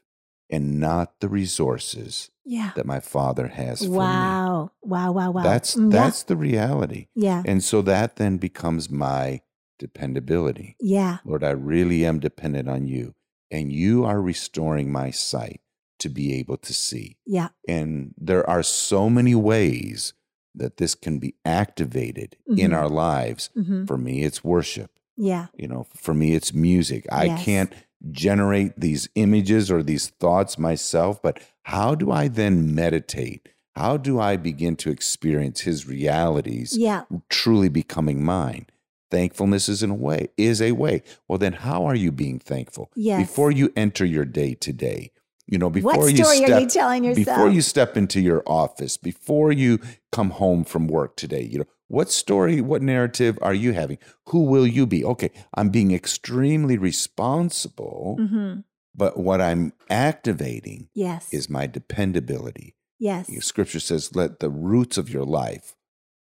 and 0.51 0.81
not 0.81 1.21
the 1.21 1.29
resources 1.29 2.31
Yeah. 2.45 2.73
that 2.77 2.87
my 2.87 3.01
father 3.01 3.49
has 3.49 3.79
for 3.81 3.85
me. 3.85 3.97
Wow. 3.99 4.71
Wow. 4.83 5.13
Wow. 5.13 5.31
Wow. 5.31 5.43
That's 5.43 5.77
Mm, 5.77 5.93
yeah. 5.93 6.01
that's 6.01 6.23
the 6.25 6.37
reality. 6.37 7.07
yeah. 7.15 7.43
And 7.47 7.63
so 7.63 7.83
that 7.83 8.17
then 8.17 8.37
becomes 8.39 8.91
my 8.91 9.41
dependability. 9.79 10.77
Yeah. 10.81 11.19
Lord, 11.25 11.43
I 11.45 11.51
really 11.51 12.05
am 12.05 12.21
dependent 12.21 12.69
on 12.69 12.87
you. 12.87 13.15
And 13.51 13.73
you 13.73 14.05
are 14.05 14.21
restoring 14.23 14.93
my 14.93 15.11
sight 15.11 15.61
to 15.99 16.09
be 16.09 16.33
able 16.35 16.57
to 16.59 16.73
see. 16.73 17.17
Yeah. 17.27 17.49
And 17.69 18.15
there 18.17 18.49
are 18.49 18.63
so 18.63 19.11
many 19.11 19.35
ways 19.35 20.15
that 20.55 20.77
this 20.79 20.95
can 20.95 21.19
be 21.19 21.35
activated 21.45 22.37
in 22.47 22.71
Mhm. 22.71 22.77
our 22.77 22.89
lives. 22.89 23.51
hmm 23.55 23.85
For 23.87 23.99
me, 23.99 24.23
it's 24.25 24.43
worship. 24.45 24.91
Yeah. 25.17 25.47
You 25.57 25.69
know, 25.69 25.87
for 25.95 26.15
me, 26.15 26.35
it's 26.35 26.55
music. 26.55 27.07
I 27.13 27.25
Yes. 27.27 27.45
can't 27.45 27.73
generate 28.11 28.79
these 28.79 29.09
images 29.15 29.71
or 29.71 29.83
these 29.83 30.09
thoughts 30.09 30.59
myself, 30.59 31.21
but 31.23 31.41
how 31.65 31.95
do 31.95 32.11
I 32.11 32.29
then 32.29 32.75
meditate? 32.75 33.49
How 33.77 33.97
do 33.97 34.19
I 34.19 34.37
begin 34.37 34.77
to 34.77 34.91
experience 34.91 35.61
his 35.61 35.87
realities 35.87 36.77
Yeah. 36.77 37.05
truly 37.29 37.69
becoming 37.69 38.25
mine? 38.25 38.67
Thankfulness 39.11 39.69
is 39.69 39.83
in 39.83 39.91
a 39.91 39.95
way, 39.95 40.29
is 40.37 40.63
a 40.63 40.73
way. 40.73 41.03
Well, 41.29 41.39
then 41.39 41.53
how 41.53 41.85
are 41.85 41.95
you 41.95 42.13
being 42.13 42.39
thankful? 42.39 42.91
Yes. 42.95 43.27
Before 43.27 43.51
you 43.51 43.73
enter 43.77 44.05
your 44.05 44.25
day 44.25 44.55
today, 44.55 45.11
you 45.47 45.59
know, 45.59 45.69
before 45.69 45.97
What 45.97 46.13
you 46.17 46.25
step, 46.25 46.51
are 46.51 46.61
you 46.61 46.67
telling 46.69 47.05
yourself? 47.05 47.27
before 47.27 47.51
you 47.51 47.61
step 47.61 47.97
into 47.97 48.21
your 48.21 48.43
office, 48.47 48.97
before 48.97 49.51
you 49.51 49.81
come 50.13 50.31
home 50.31 50.63
from 50.65 50.87
work 50.87 51.17
today, 51.17 51.43
you 51.43 51.59
know, 51.59 51.65
what 51.91 52.09
story, 52.11 52.61
what 52.61 52.83
narrative 52.83 53.37
are 53.43 53.53
you 53.53 53.73
having? 53.73 53.99
Who 54.29 54.45
will 54.45 54.65
you 54.67 54.87
be? 54.87 55.05
Okay, 55.05 55.31
I'm 55.55 55.71
being 55.71 55.91
extremely 55.93 56.79
responsible, 56.79 58.17
hmm 58.19 58.61
but 58.95 59.19
what 59.19 59.41
I'm 59.41 59.73
activating 59.89 60.89
Yes. 60.95 61.33
is 61.33 61.49
my 61.49 61.67
dependability. 61.67 62.75
yes. 62.99 63.29
Your 63.29 63.41
Scripture 63.43 63.81
says, 63.81 64.15
let 64.17 64.41
the 64.41 64.51
roots 64.51 64.99
of 64.99 65.09
your 65.11 65.25
life 65.25 65.75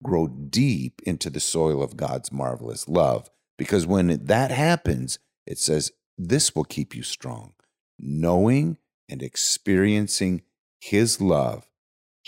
grow 0.03 0.27
deep 0.29 1.01
into 1.05 1.29
the 1.31 1.41
soil 1.41 1.83
of 1.83 1.97
God's 1.97 2.31
marvelous 2.31 2.89
love. 2.89 3.31
Because 3.57 3.87
when 3.87 4.25
that 4.27 4.51
happens, 4.51 5.19
it 5.47 5.59
says, 5.59 5.93
this 6.17 6.55
will 6.55 6.65
keep 6.65 6.95
you 6.95 7.03
strong. 7.03 7.55
Knowing 7.99 8.77
and 9.09 9.23
experiencing 9.23 10.43
His 10.81 11.21
love 11.21 11.68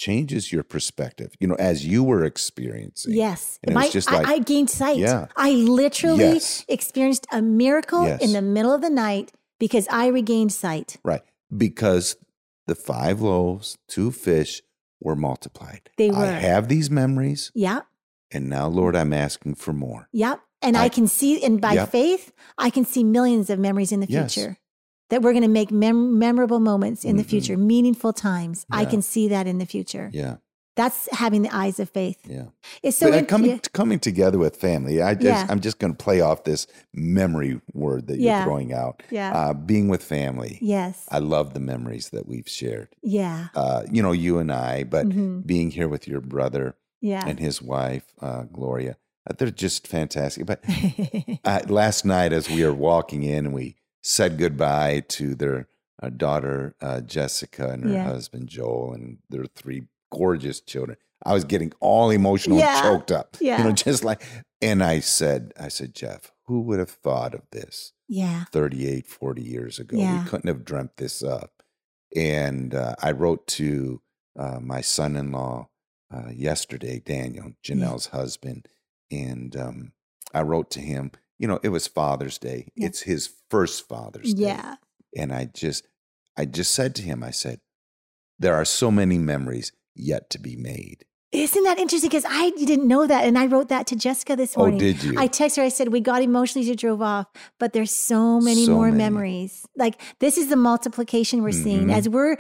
changes 0.05 0.51
your 0.51 0.63
perspective, 0.63 1.31
you 1.41 1.47
know, 1.47 1.57
as 1.57 1.87
you 1.87 2.03
were 2.03 2.25
experiencing. 2.25 3.13
Yes. 3.15 3.59
And 3.63 3.73
it 3.73 3.75
My- 3.75 3.85
was 3.85 3.93
just 3.93 4.11
I- 4.11 4.17
like- 4.17 4.27
I, 4.29 4.39
gained 4.39 4.71
sight. 4.71 4.97
Yeah. 4.97 5.27
I 5.37 5.51
literally 5.53 6.25
Yes. 6.41 6.65
experienced 6.69 7.27
a 7.31 7.43
miracle 7.43 8.07
Yes. 8.07 8.23
in 8.23 8.33
the 8.33 8.41
middle 8.41 8.73
of 8.73 8.81
the 8.81 8.89
night 8.89 9.33
because 9.59 9.87
I 9.91 10.07
regained 10.07 10.53
sight. 10.53 10.97
Right. 11.05 11.21
Because 11.55 12.17
the 12.67 12.75
five 12.75 13.21
loaves, 13.21 13.77
two 13.89 14.11
fish 14.11 14.63
were 15.03 15.17
multiplied. 15.17 15.91
They 15.99 16.11
were. 16.11 16.17
I 16.17 16.33
have 16.51 16.69
these 16.69 16.91
memories, 16.91 17.51
Yeah. 17.55 17.81
and 18.31 18.49
now, 18.49 18.69
Lord, 18.69 18.97
I'm 18.97 19.13
asking 19.13 19.57
for 19.57 19.73
more. 19.75 20.09
Yep. 20.13 20.41
And 20.63 20.77
I, 20.77 20.85
I- 20.85 20.89
can 20.89 21.07
see, 21.09 21.43
and 21.45 21.61
by 21.61 21.73
Yep. 21.75 21.91
faith, 21.91 22.33
I 22.57 22.71
can 22.71 22.85
see 22.87 23.03
millions 23.05 23.51
of 23.51 23.59
memories 23.59 23.93
in 23.93 24.01
the 24.01 24.07
Yes. 24.09 24.35
future 24.35 24.57
that 25.11 25.23
we're 25.23 25.33
going 25.33 25.43
to 25.43 25.49
make 25.49 25.71
mem- 25.71 26.19
memorable 26.19 26.61
moments 26.61 27.05
in 27.05 27.17
the 27.17 27.23
Mhm. 27.25 27.27
future, 27.27 27.57
meaningful 27.57 28.13
times. 28.13 28.65
I 28.71 28.85
can 28.85 29.03
see 29.03 29.29
that 29.29 29.47
in 29.47 29.59
the 29.59 29.67
future. 29.67 30.11
Yeah. 30.13 30.37
That's 30.77 31.09
having 31.13 31.43
the 31.43 31.55
eyes 31.55 31.79
of 31.81 31.91
faith. 31.91 32.19
Yeah. 32.27 32.45
It's 32.83 32.97
so 32.97 33.11
But, 33.11 33.25
uh, 33.25 33.27
coming 33.27 33.51
yeah. 33.51 33.59
coming 33.75 33.99
together 33.99 34.39
with 34.39 34.57
family. 34.57 35.03
I 35.03 35.15
just 35.15 35.25
Yeah. 35.27 35.47
I'm 35.51 35.61
just 35.61 35.79
going 35.79 35.93
to 35.95 35.97
play 36.05 36.21
off 36.23 36.45
this 36.45 36.67
memory 36.95 37.61
word 37.75 38.07
that 38.07 38.19
you're 38.21 38.43
throwing 38.45 38.73
out. 38.73 39.03
Yeah. 39.11 39.33
Uh, 39.33 39.53
being 39.53 39.89
with 39.89 40.03
family. 40.03 40.59
yes. 40.63 41.05
I 41.11 41.19
love 41.19 41.53
the 41.55 41.61
memories 41.61 42.11
that 42.11 42.27
we've 42.29 42.49
shared. 42.49 42.89
yeah. 43.03 43.49
Uh, 43.55 43.83
you 43.91 44.01
know, 44.03 44.13
you 44.13 44.39
and 44.39 44.51
I, 44.53 44.85
but 44.85 45.09
Mhm. 45.09 45.45
being 45.45 45.71
here 45.73 45.89
with 45.89 46.07
your 46.09 46.21
brother 46.21 46.77
Yeah. 47.03 47.25
and 47.27 47.39
his 47.41 47.61
wife, 47.61 48.05
uh, 48.23 48.45
Gloria, 48.45 48.97
uh, 49.29 49.35
they're 49.37 49.51
just 49.51 49.87
fantastic. 49.89 50.47
But 50.47 50.63
uh, 51.45 51.61
last 51.69 52.05
night, 52.05 52.33
as 52.33 52.49
we 52.49 52.65
were 52.65 52.73
walking 52.73 53.23
in, 53.23 53.47
and 53.47 53.55
we 53.55 53.77
said 54.03 54.39
goodbye 54.39 55.01
to 55.09 55.35
their 55.35 55.69
uh, 56.03 56.09
daughter 56.11 56.75
uh, 56.81 57.01
Jessica 57.01 57.71
and 57.71 57.85
her 57.85 57.91
Yeah. 57.91 58.05
husband 58.05 58.49
Joel 58.49 58.95
and 58.95 59.19
their 59.29 59.45
three 59.45 59.85
gorgeous 60.13 60.61
children. 60.61 60.97
I 61.25 61.35
was 61.35 61.45
getting 61.45 61.73
all 61.81 62.11
emotional 62.11 62.59
Yeah. 62.59 62.77
and 62.77 62.83
choked 62.83 63.11
up. 63.13 63.37
You 63.41 63.59
know, 63.59 63.73
just 63.73 64.05
like, 64.05 64.23
and 64.63 64.83
I 64.83 65.01
said, 65.01 65.53
I 65.61 65.69
said, 65.69 65.95
Jeff, 65.95 66.33
who 66.47 66.63
would 66.63 66.79
have 66.79 66.91
thought 66.91 67.35
of 67.35 67.43
this 67.53 67.93
yeah. 68.09 68.45
38, 68.53 69.07
40 69.07 69.43
years 69.43 69.79
ago? 69.79 69.97
Yeah. 69.99 70.23
We 70.23 70.29
couldn't 70.29 70.49
have 70.49 70.65
dreamt 70.65 70.97
this 70.97 71.23
up. 71.23 71.63
And 72.17 72.75
uh, 72.75 72.95
I 73.03 73.13
wrote 73.13 73.47
to 73.49 74.01
uh, 74.39 74.59
my 74.61 74.81
son 74.81 75.15
in 75.17 75.31
law 75.33 75.69
uh, 76.13 76.31
yesterday, 76.35 77.01
Daniel, 77.05 77.53
Janelle's 77.63 78.07
husband. 78.07 78.67
And 79.11 79.55
um, 79.57 79.93
I 80.35 80.43
wrote 80.43 80.71
to 80.73 80.81
him, 80.81 81.13
you 81.41 81.49
know, 81.49 81.59
it 81.63 81.71
was 81.71 81.87
Father's 81.89 82.39
Day. 82.39 82.69
Yeah. 82.77 82.87
It's 82.89 83.01
his 83.01 83.31
first 83.49 83.89
Father's 83.89 84.35
Day. 84.35 84.43
Yeah. 84.49 84.77
And 85.17 85.33
I 85.33 85.47
just, 85.53 85.89
I 86.37 86.45
just 86.45 86.73
said 86.73 86.95
to 86.97 87.03
him, 87.03 87.25
I 87.25 87.31
said, 87.33 87.61
there 88.39 88.55
are 88.55 88.65
so 88.67 88.91
many 88.91 89.19
memories 89.19 89.73
yet 89.97 90.29
to 90.31 90.39
be 90.39 90.55
made. 90.55 91.05
Isn't 91.33 91.63
that 91.65 91.79
interesting? 91.79 92.11
Because 92.11 92.27
I 92.29 92.51
didn't 92.51 92.87
know 92.87 93.07
that. 93.07 93.25
And 93.25 93.39
I 93.39 93.47
wrote 93.47 93.69
that 93.71 93.87
to 93.89 93.97
Jessica 93.97 94.37
this 94.37 94.57
morning. 94.57 94.81
Oh, 94.81 94.85
morning. 94.85 94.97
did 95.01 95.05
you? 95.05 95.19
I 95.19 95.29
texted 95.29 95.57
her, 95.59 95.63
I 95.63 95.69
said, 95.69 95.89
We 95.89 96.01
got 96.01 96.23
emotionally 96.23 96.65
as 96.65 96.69
you 96.69 96.75
drove 96.77 97.01
off, 97.01 97.27
but 97.59 97.73
there's 97.73 97.93
so 97.93 98.41
many 98.41 98.67
So 98.67 98.73
more 98.75 98.87
many. 98.87 98.99
memories. 98.99 99.65
Like 99.77 100.01
this 100.19 100.37
is 100.37 100.49
the 100.49 100.57
multiplication 100.57 101.43
we're 101.43 101.53
seeing. 101.53 101.87
Mhm. 101.87 101.95
As 101.95 102.09
we're 102.09 102.37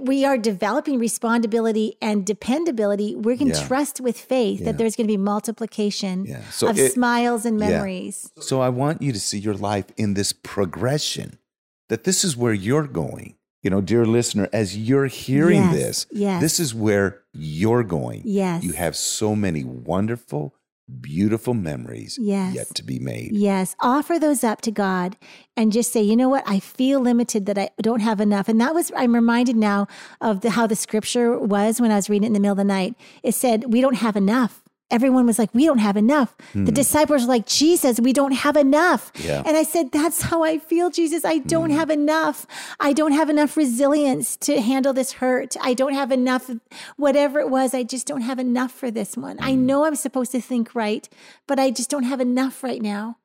we 0.00 0.24
are 0.24 0.38
developing 0.38 1.00
respondability 1.00 1.92
and 2.00 2.24
dependability, 2.24 3.16
we 3.16 3.36
can 3.36 3.48
Yeah. 3.48 3.66
trust 3.66 4.00
with 4.00 4.16
faith 4.18 4.60
Yeah. 4.60 4.66
that 4.66 4.78
there's 4.78 4.94
going 4.96 5.06
to 5.08 5.12
be 5.12 5.16
multiplication 5.16 6.24
yeah. 6.26 6.40
So 6.50 6.68
of 6.68 6.78
it- 6.78 6.92
smiles 6.92 7.44
and 7.44 7.58
memories. 7.58 8.30
So 8.40 8.60
I 8.60 8.68
want 8.68 9.02
you 9.02 9.12
to 9.12 9.20
see 9.20 9.38
your 9.38 9.54
life 9.54 9.86
in 9.96 10.14
this 10.14 10.32
progression, 10.32 11.38
that 11.88 12.04
this 12.04 12.24
is 12.24 12.36
where 12.36 12.52
you're 12.54 12.86
going. 12.86 13.34
You 13.62 13.70
know, 13.70 13.80
dear 13.80 14.04
listener, 14.04 14.48
as 14.52 14.76
you're 14.76 15.06
hearing 15.06 15.62
Yes, 15.62 15.74
this, 15.74 16.06
yes. 16.10 16.40
this 16.42 16.58
is 16.58 16.74
where 16.74 17.20
you're 17.32 17.84
going. 17.84 18.22
Yes. 18.24 18.64
You 18.64 18.72
have 18.72 18.96
so 18.96 19.36
many 19.36 19.62
wonderful, 19.64 20.54
beautiful 21.00 21.54
memories 21.54 22.18
Yes. 22.20 22.54
yet 22.54 22.74
to 22.74 22.84
be 22.84 22.98
made. 22.98 23.30
Yes, 23.32 23.74
offer 23.80 24.18
those 24.18 24.44
up 24.44 24.60
to 24.62 24.70
God 24.70 25.16
and 25.56 25.72
just 25.72 25.92
say, 25.92 26.02
you 26.02 26.16
know 26.16 26.28
what, 26.28 26.44
I 26.46 26.60
feel 26.60 27.00
limited 27.00 27.46
that 27.46 27.58
I 27.58 27.70
don't 27.80 28.00
have 28.00 28.20
enough. 28.20 28.48
And 28.48 28.60
that 28.60 28.74
was, 28.74 28.90
I'm 28.96 29.14
reminded 29.14 29.56
now 29.56 29.86
of 30.20 30.40
the, 30.40 30.50
how 30.50 30.66
the 30.66 30.76
scripture 30.76 31.38
was 31.38 31.80
when 31.80 31.90
I 31.90 31.96
was 31.96 32.10
reading 32.10 32.24
it 32.24 32.26
in 32.28 32.32
the 32.34 32.40
middle 32.40 32.52
of 32.52 32.58
the 32.58 32.64
night. 32.64 32.94
It 33.22 33.34
said, 33.34 33.72
we 33.72 33.80
don't 33.80 33.96
have 33.96 34.16
enough. 34.16 34.61
Everyone 34.92 35.26
was 35.26 35.38
like, 35.38 35.52
we 35.54 35.64
don't 35.64 35.78
have 35.78 35.96
enough. 35.96 36.36
The 36.54 36.70
disciples 36.70 37.22
were 37.22 37.28
like, 37.28 37.46
Jesus, 37.46 37.98
we 37.98 38.12
don't 38.12 38.32
have 38.32 38.56
enough. 38.56 39.10
Hmm. 39.16 39.26
Yeah. 39.26 39.42
And 39.46 39.56
I 39.56 39.62
said, 39.62 39.90
that's 39.90 40.22
how 40.22 40.44
I 40.44 40.58
feel, 40.58 40.90
Jesus. 40.90 41.24
I 41.24 41.38
don't 41.38 41.70
have 41.70 41.90
enough. 41.90 42.46
I 42.78 42.92
don't 42.92 43.12
have 43.12 43.30
enough 43.30 43.56
resilience 43.56 44.36
to 44.36 44.60
handle 44.60 44.92
this 44.92 45.12
hurt. 45.14 45.56
I 45.60 45.72
don't 45.74 45.94
have 45.94 46.12
enough, 46.12 46.50
whatever 46.96 47.40
it 47.40 47.48
was. 47.48 47.72
I 47.74 47.82
just 47.82 48.06
don't 48.06 48.20
have 48.20 48.38
enough 48.38 48.70
for 48.70 48.90
this 48.90 49.16
one. 49.16 49.38
I 49.40 49.54
know 49.54 49.86
I'm 49.86 49.96
supposed 49.96 50.32
to 50.32 50.40
think 50.40 50.74
right, 50.74 51.08
but 51.48 51.58
I 51.58 51.70
just 51.70 51.90
don't 51.90 52.04
have 52.04 52.20
enough 52.20 52.62
right 52.62 52.82
now. 52.82 53.16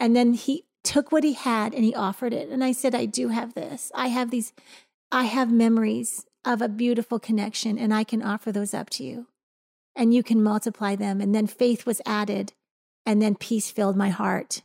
And 0.00 0.16
then 0.16 0.34
he 0.34 0.64
took 0.82 1.12
what 1.12 1.22
he 1.22 1.34
had 1.34 1.72
and 1.72 1.84
he 1.84 1.94
offered 1.94 2.32
it. 2.32 2.48
And 2.48 2.64
I 2.64 2.72
said, 2.72 2.94
I 2.94 3.06
do 3.06 3.28
have 3.28 3.54
this. 3.54 3.92
I 3.94 4.08
have 4.08 4.30
these, 4.32 4.52
I 5.12 5.24
have 5.24 5.52
memories 5.52 6.26
of 6.44 6.60
a 6.60 6.68
beautiful 6.68 7.20
connection, 7.20 7.78
and 7.78 7.94
I 7.94 8.02
can 8.02 8.20
offer 8.20 8.50
those 8.50 8.74
up 8.74 8.90
to 8.90 9.04
you. 9.04 9.28
And 9.94 10.14
you 10.14 10.22
can 10.22 10.42
multiply 10.42 10.96
them. 10.96 11.20
And 11.20 11.34
then 11.34 11.46
faith 11.46 11.84
was 11.86 12.00
added, 12.06 12.52
and 13.04 13.20
then 13.20 13.34
peace 13.34 13.70
filled 13.70 13.96
my 13.96 14.08
heart. 14.08 14.62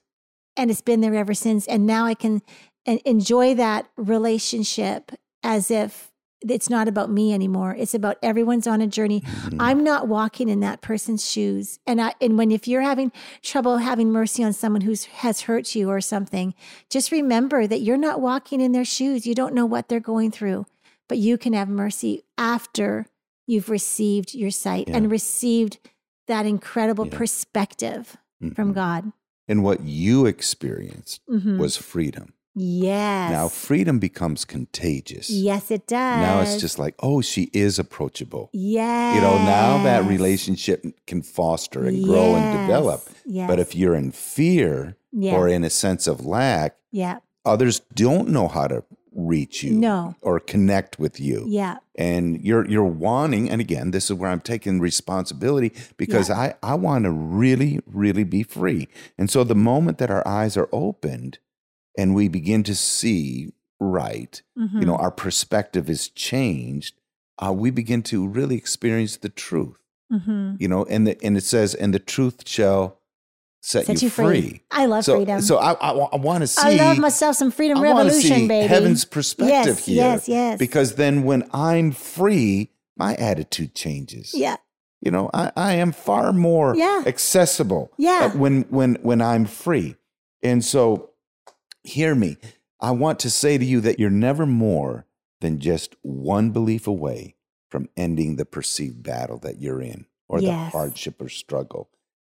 And 0.56 0.72
it's 0.72 0.82
been 0.82 1.02
there 1.02 1.16
ever 1.16 1.34
since. 1.34 1.68
And 1.68 1.86
now 1.86 2.06
I 2.06 2.14
can 2.14 2.42
enjoy 2.86 3.54
that 3.56 3.90
relationship 3.98 5.12
as 5.44 5.70
if 5.70 6.12
it's 6.42 6.70
not 6.70 6.88
about 6.88 7.10
me 7.10 7.34
anymore. 7.34 7.76
It's 7.78 7.96
about 7.96 8.18
everyone's 8.22 8.68
on 8.68 8.80
a 8.80 8.88
journey. 8.88 9.22
Mhm. 9.22 9.58
I'm 9.60 9.84
not 9.84 10.08
walking 10.08 10.50
in 10.50 10.60
that 10.60 10.82
person's 10.82 11.28
shoes. 11.28 11.80
And 11.88 12.00
I, 12.00 12.14
and 12.22 12.38
when 12.38 12.52
if 12.52 12.68
you're 12.68 12.84
having 12.84 13.12
trouble 13.42 13.78
having 13.78 14.12
mercy 14.12 14.44
on 14.44 14.54
someone 14.54 14.82
who's 14.82 15.06
has 15.06 15.42
hurt 15.42 15.74
you 15.76 15.90
or 15.90 16.00
something, 16.00 16.54
just 16.90 17.12
remember 17.12 17.66
that 17.66 17.82
you're 17.82 17.98
not 17.98 18.22
walking 18.22 18.62
in 18.62 18.72
their 18.72 18.86
shoes. 18.86 19.26
You 19.26 19.34
don't 19.34 19.56
know 19.56 19.66
what 19.66 19.90
they're 19.90 20.00
going 20.00 20.30
through, 20.32 20.68
but 21.10 21.18
you 21.18 21.40
can 21.40 21.54
have 21.54 21.70
mercy 21.70 22.24
after 22.38 23.08
you've 23.48 23.70
received 23.70 24.34
your 24.36 24.52
sight 24.52 24.88
Yeah. 24.88 24.98
and 24.98 25.10
received 25.12 25.80
that 26.28 26.46
incredible 26.46 27.08
Yeah. 27.08 27.18
perspective 27.18 28.18
from 28.54 28.72
Mhm. 28.72 28.76
God. 28.76 29.12
And 29.48 29.64
what 29.64 29.82
you 29.84 30.26
experienced 30.26 31.22
Mhm. 31.30 31.58
was 31.58 31.78
freedom. 31.78 32.34
yes. 32.60 33.30
Now, 33.32 33.48
freedom 33.48 34.00
becomes 34.00 34.44
contagious. 34.44 35.30
yes, 35.30 35.70
it 35.70 35.86
does. 35.86 36.20
Now 36.20 36.42
it's 36.42 36.58
just 36.60 36.80
like, 36.80 36.96
oh, 37.00 37.22
she 37.22 37.50
is 37.54 37.78
approachable. 37.78 38.50
yes. 38.52 39.16
You 39.16 39.22
know, 39.22 39.38
now 39.38 39.84
that 39.84 40.06
relationship 40.08 40.84
can 41.06 41.22
foster 41.22 41.86
and 41.86 42.04
grow 42.04 42.36
and 42.36 42.58
develop. 42.60 43.08
Yes. 43.26 43.48
But 43.48 43.60
if 43.60 43.76
you're 43.76 43.94
in 43.96 44.10
fear 44.12 44.98
yeah, 45.14 45.36
or 45.36 45.48
in 45.48 45.64
a 45.64 45.70
sense 45.70 46.08
of 46.08 46.26
lack, 46.26 46.76
yeah, 46.92 47.20
others 47.46 47.82
don't 47.94 48.30
know 48.30 48.48
how 48.48 48.68
to 48.68 48.84
reach 49.18 49.64
you 49.64 49.74
no, 49.74 50.16
or 50.22 50.40
connect 50.40 51.00
with 51.00 51.20
you. 51.20 51.46
yeah, 51.50 51.78
And 51.96 52.40
you're 52.46 52.66
you're 52.70 52.84
wanting, 52.84 53.50
and 53.50 53.60
again, 53.60 53.90
this 53.92 54.06
is 54.12 54.14
where 54.14 54.30
I'm 54.30 54.40
taking 54.42 54.80
responsibility 54.80 55.74
because 55.98 56.30
I, 56.30 56.54
I 56.62 56.76
want 56.76 57.06
to 57.06 57.12
really, 57.12 57.80
really 57.88 58.24
be 58.24 58.44
free. 58.44 58.88
And 59.18 59.30
so 59.30 59.44
the 59.44 59.56
moment 59.56 59.98
that 59.98 60.12
our 60.12 60.26
eyes 60.28 60.56
are 60.56 60.70
opened 60.72 61.40
and 61.98 62.14
we 62.14 62.28
begin 62.28 62.62
to 62.64 62.76
see 62.76 63.54
right, 63.80 64.42
you 64.56 64.86
know, 64.86 64.96
Mhm. 64.96 65.02
our 65.02 65.12
perspective 65.12 65.90
is 65.90 66.10
changed, 66.10 66.94
uh, 67.40 67.52
we 67.54 67.72
begin 67.72 68.04
to 68.04 68.28
really 68.28 68.56
experience 68.56 69.18
the 69.18 69.30
truth. 69.30 69.80
Mhm. 70.14 70.58
You 70.62 70.68
know, 70.68 70.86
and 70.86 71.08
the, 71.08 71.18
and 71.24 71.36
it 71.36 71.44
says, 71.44 71.74
and 71.76 71.92
the 71.94 72.00
truth 72.00 72.48
shall 72.48 73.00
set, 73.68 73.86
set 73.86 74.02
you, 74.02 74.06
you 74.06 74.10
free. 74.10 74.62
I 74.72 74.86
love 74.86 75.04
So, 75.04 75.16
freedom. 75.18 75.42
so 75.42 75.58
I, 75.58 75.74
I, 75.74 76.16
want 76.16 76.42
to 76.42 76.48
see. 76.48 76.62
I 76.66 76.76
love 76.76 76.98
myself 77.00 77.36
some 77.36 77.52
freedom 77.52 77.78
I 77.80 77.82
revolution, 77.82 78.22
see 78.22 78.48
baby. 78.48 78.68
heaven's 78.68 79.04
perspective 79.06 79.76
yes, 79.78 79.86
here. 79.86 79.96
Yes, 79.96 80.28
yes. 80.30 80.58
Because 80.60 80.96
then 80.96 81.24
when 81.24 81.48
I'm 81.54 81.92
free, 81.92 82.72
my 82.96 83.16
attitude 83.16 83.76
changes. 83.76 84.32
yeah, 84.34 84.56
You 85.02 85.12
know, 85.12 85.30
I, 85.34 85.52
I 85.56 85.74
am 85.74 85.92
far 85.92 86.32
more 86.34 86.76
Yeah. 86.76 87.04
accessible 87.06 87.92
Yeah. 87.98 88.32
uh, 88.34 88.38
when 88.38 88.62
when 88.70 88.96
when 89.02 89.22
I'm 89.22 89.46
free. 89.46 89.96
And 90.42 90.64
so 90.64 91.12
hear 91.84 92.16
me. 92.16 92.38
I 92.80 92.92
want 92.92 93.20
to 93.20 93.30
say 93.30 93.58
to 93.58 93.66
you 93.66 93.82
that 93.82 94.00
you're 94.00 94.10
never 94.10 94.46
more 94.46 95.06
than 95.42 95.60
just 95.60 95.96
one 96.04 96.52
belief 96.52 96.88
away 96.88 97.36
from 97.70 97.90
ending 97.98 98.36
the 98.38 98.46
perceived 98.46 99.04
battle 99.04 99.40
that 99.40 99.60
you're 99.60 99.82
in 99.82 100.06
or 100.30 100.40
the 100.42 100.54
hardship 100.54 101.22
or 101.22 101.28
struggle. 101.30 101.90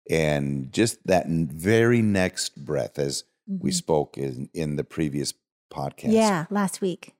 And 0.10 0.72
just 0.74 1.06
that 1.08 1.28
very 1.28 2.02
next 2.02 2.66
breath, 2.66 3.00
as 3.00 3.24
we 3.48 3.72
Mhm. 3.72 3.74
spoke 3.76 4.18
in, 4.18 4.50
in 4.54 4.76
the 4.76 4.84
previous 4.84 5.34
podcast, 5.72 6.12
yeah. 6.14 6.46
Last 6.50 6.82
week. 6.82 7.14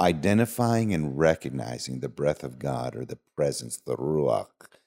identifying 0.00 0.92
and 0.94 1.18
recognizing 1.18 2.00
the 2.00 2.08
breath 2.08 2.44
of 2.44 2.58
God 2.58 2.94
or 2.94 3.04
the 3.04 3.18
presence, 3.34 3.78
the 3.78 3.96
ruach, 3.96 4.46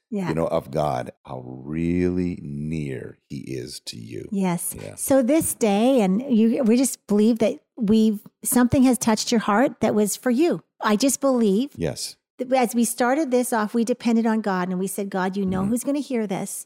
Yeah. 0.09 0.29
you 0.29 0.35
know, 0.35 0.47
of 0.47 0.71
God, 0.71 1.11
how 1.25 1.41
really 1.45 2.39
near 2.41 3.17
He 3.27 3.39
is 3.39 3.79
to 3.87 3.97
you. 3.97 4.29
Yes. 4.31 4.73
Yeah. 4.81 4.95
So 4.95 5.21
this 5.21 5.53
day, 5.53 6.01
and 6.01 6.21
you, 6.21 6.63
we 6.63 6.77
just 6.77 7.05
believe 7.07 7.39
that 7.39 7.59
we've 7.75 8.19
something 8.43 8.83
has 8.83 8.97
touched 8.97 9.31
your 9.31 9.39
heart 9.41 9.81
that 9.81 9.93
was 9.95 10.15
for 10.15 10.31
you. 10.31 10.61
I 10.81 10.95
just 10.95 11.19
believe 11.19 11.71
Yes. 11.75 12.15
as 12.55 12.73
we 12.75 12.85
started 12.85 13.31
this 13.31 13.51
off, 13.51 13.73
we 13.73 13.83
depended 13.83 14.25
on 14.25 14.39
God 14.41 14.69
and 14.69 14.79
we 14.79 14.87
said, 14.87 15.09
God, 15.09 15.35
you 15.35 15.45
know 15.45 15.63
Mhm. 15.63 15.69
who's 15.69 15.83
going 15.83 15.95
to 15.95 16.01
hear 16.01 16.25
this. 16.27 16.65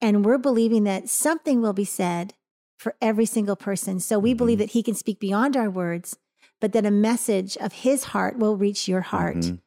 And 0.00 0.24
we're 0.24 0.38
believing 0.38 0.84
that 0.84 1.08
something 1.08 1.60
will 1.62 1.72
be 1.72 1.84
said 1.84 2.34
for 2.78 2.94
every 3.00 3.26
single 3.26 3.56
person. 3.56 4.00
So 4.00 4.18
we 4.18 4.34
believe 4.34 4.58
Mhm. 4.58 4.62
that 4.62 4.70
He 4.72 4.82
can 4.82 4.94
speak 4.94 5.18
beyond 5.18 5.56
our 5.56 5.70
words, 5.70 6.16
but 6.60 6.72
that 6.72 6.84
a 6.86 6.90
message 6.90 7.56
of 7.56 7.72
His 7.72 8.04
heart 8.04 8.38
will 8.38 8.56
reach 8.56 8.86
your 8.88 9.00
heart. 9.00 9.36
Mhm. 9.36 9.60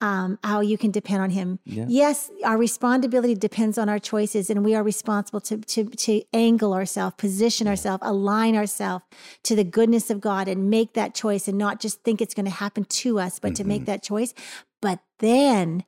Um, 0.00 0.38
how 0.44 0.60
you 0.60 0.76
can 0.76 0.90
depend 0.90 1.22
on 1.22 1.30
Him. 1.30 1.60
Yeah. 1.64 1.86
Yes, 1.88 2.30
our 2.44 2.58
responsibility 2.58 3.34
depends 3.34 3.78
on 3.78 3.88
our 3.88 3.98
choices, 3.98 4.50
and 4.50 4.62
we 4.64 4.74
are 4.74 4.82
responsible 4.82 5.40
to 5.42 5.56
to 5.58 5.84
to 5.84 6.22
angle 6.32 6.74
ourselves, 6.74 7.14
position 7.16 7.66
Yeah. 7.66 7.70
ourselves, 7.70 8.02
align 8.06 8.54
ourselves 8.54 9.04
to 9.44 9.56
the 9.56 9.64
goodness 9.64 10.10
of 10.10 10.20
God, 10.20 10.46
and 10.46 10.68
make 10.68 10.92
that 10.92 11.14
choice, 11.14 11.48
and 11.48 11.56
not 11.56 11.80
just 11.80 12.02
think 12.02 12.20
it's 12.20 12.34
going 12.34 12.44
to 12.44 12.50
happen 12.50 12.84
to 12.84 13.18
us, 13.18 13.38
but 13.38 13.54
to 13.56 13.64
make 13.64 13.82
Mhm. 13.82 13.86
that 13.86 14.02
choice. 14.02 14.34
But 14.82 14.98
then 15.20 15.84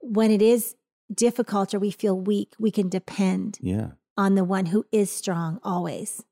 when 0.00 0.30
it 0.30 0.42
is 0.42 0.74
difficult 1.12 1.74
or 1.74 1.78
we 1.78 1.90
feel 1.90 2.18
weak, 2.18 2.54
we 2.58 2.70
can 2.70 2.88
depend 2.88 3.58
Yeah. 3.60 3.90
on 4.16 4.34
the 4.34 4.44
one 4.44 4.66
who 4.66 4.84
is 4.92 5.10
strong 5.10 5.58
always. 5.62 6.22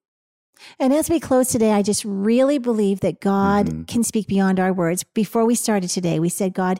And 0.78 0.92
as 0.92 1.10
we 1.10 1.18
close 1.18 1.48
today, 1.48 1.72
I 1.72 1.82
just 1.82 2.04
really 2.04 2.58
believe 2.58 3.00
that 3.00 3.20
God 3.20 3.66
Mhm. 3.66 3.86
can 3.88 4.04
speak 4.04 4.28
beyond 4.28 4.60
our 4.60 4.72
words. 4.72 5.02
Before 5.02 5.44
we 5.44 5.54
started 5.54 5.90
today, 5.90 6.20
we 6.20 6.28
said, 6.28 6.54
God, 6.54 6.78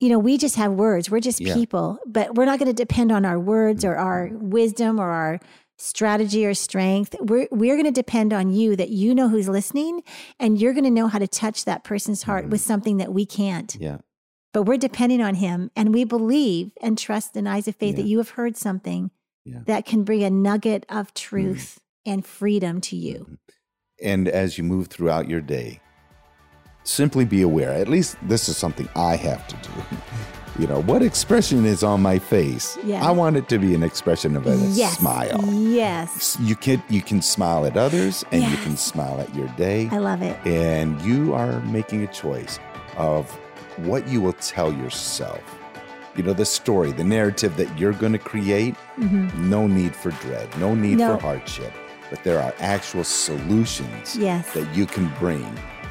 you 0.00 0.08
know, 0.08 0.18
we 0.18 0.36
just 0.38 0.56
have 0.56 0.72
words. 0.72 1.10
We're 1.10 1.20
just 1.20 1.40
Yeah. 1.40 1.54
people, 1.54 1.98
but 2.06 2.34
we're 2.34 2.46
not 2.46 2.58
going 2.58 2.68
to 2.70 2.72
depend 2.74 3.12
on 3.12 3.24
our 3.24 3.38
words 3.38 3.84
or 3.84 3.96
our 3.96 4.30
wisdom 4.32 4.98
or 4.98 5.10
our 5.10 5.38
strategy 5.78 6.44
or 6.44 6.54
strength. 6.54 7.14
We're, 7.20 7.46
we're 7.50 7.74
going 7.76 7.84
to 7.86 7.90
depend 7.92 8.32
on 8.32 8.50
you 8.50 8.76
that 8.76 8.88
you 8.90 9.14
know 9.14 9.28
who's 9.28 9.48
listening 9.48 10.02
and 10.38 10.60
you're 10.60 10.72
going 10.74 10.84
to 10.84 10.90
know 10.90 11.06
how 11.06 11.18
to 11.18 11.28
touch 11.28 11.64
that 11.66 11.84
person's 11.84 12.24
heart 12.24 12.46
Mhm. 12.46 12.50
with 12.50 12.60
something 12.60 12.96
that 12.96 13.12
we 13.14 13.24
can't. 13.26 13.76
Yeah. 13.78 13.98
But 14.52 14.64
we're 14.64 14.78
depending 14.78 15.20
on 15.22 15.36
him 15.36 15.70
and 15.76 15.94
we 15.94 16.04
believe 16.04 16.72
and 16.82 16.98
trust 16.98 17.36
in 17.36 17.46
eyes 17.46 17.68
of 17.68 17.76
faith 17.76 17.96
Yeah. 17.96 18.02
that 18.02 18.08
you 18.08 18.18
have 18.18 18.30
heard 18.30 18.56
something 18.56 19.10
Yeah. 19.44 19.60
that 19.66 19.86
can 19.86 20.02
bring 20.04 20.22
a 20.24 20.30
nugget 20.30 20.84
of 20.88 21.14
truth 21.14 21.80
and 22.04 22.24
freedom 22.26 22.80
to 22.82 22.96
you. 22.96 23.26
Mhm. 23.30 23.38
And 24.02 24.28
as 24.28 24.56
you 24.58 24.64
move 24.64 24.88
throughout 24.88 25.28
your 25.28 25.40
day, 25.40 25.80
simply 26.84 27.24
be 27.24 27.42
aware. 27.42 27.70
At 27.72 27.88
least 27.88 28.16
this 28.26 28.48
is 28.48 28.56
something 28.56 28.88
I 28.96 29.16
have 29.16 29.46
to 29.48 29.56
do. 29.56 29.70
You 30.58 30.66
know, 30.66 30.82
what 30.82 31.00
expression 31.00 31.64
is 31.64 31.82
on 31.82 32.02
my 32.02 32.18
face? 32.18 32.76
Yeah. 32.84 33.06
I 33.06 33.12
want 33.12 33.36
it 33.36 33.48
to 33.50 33.58
be 33.58 33.72
an 33.74 33.82
expression 33.84 34.36
of 34.36 34.46
a 34.46 34.56
yes. 34.72 34.98
smile. 34.98 35.40
Yes. 35.54 36.36
You 36.40 36.54
can 36.56 36.82
you 36.90 37.00
can 37.00 37.22
smile 37.22 37.64
at 37.64 37.76
others 37.78 38.24
and 38.32 38.42
you 38.42 38.56
can 38.58 38.76
smile 38.76 39.20
at 39.20 39.32
your 39.34 39.46
day. 39.56 39.88
I 39.90 39.98
love 39.98 40.20
it. 40.22 40.36
and 40.44 41.00
you 41.02 41.32
are 41.34 41.60
making 41.60 42.02
a 42.02 42.08
choice 42.08 42.58
of 42.98 43.30
what 43.84 44.06
you 44.08 44.20
will 44.20 44.34
tell 44.34 44.72
yourself. 44.72 45.40
You 46.16 46.22
know, 46.24 46.32
the 46.32 46.44
story, 46.44 46.92
the 46.92 47.04
narrative 47.04 47.56
that 47.56 47.78
you're 47.78 47.92
going 47.92 48.12
to 48.12 48.18
create, 48.18 48.74
Mhm. 48.98 49.32
no 49.34 49.66
need 49.66 49.94
for 49.94 50.10
dread, 50.22 50.48
no 50.58 50.74
need 50.74 50.98
No. 50.98 51.16
for 51.16 51.22
hardship, 51.22 51.72
but 52.10 52.22
there 52.24 52.40
are 52.40 52.52
actual 52.60 53.04
solutions 53.04 54.16
Yes. 54.16 54.50
that 54.52 54.66
you 54.74 54.86
can 54.86 55.10
bring. 55.18 55.46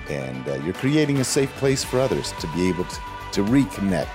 And 0.09 0.47
uh, 0.47 0.55
you're 0.65 0.73
creating 0.73 1.19
a 1.19 1.23
safe 1.23 1.51
place 1.57 1.83
for 1.83 1.99
others 1.99 2.33
to 2.39 2.47
be 2.47 2.67
able 2.67 2.83
to, 2.85 2.99
to 3.33 3.43
reconnect 3.43 4.07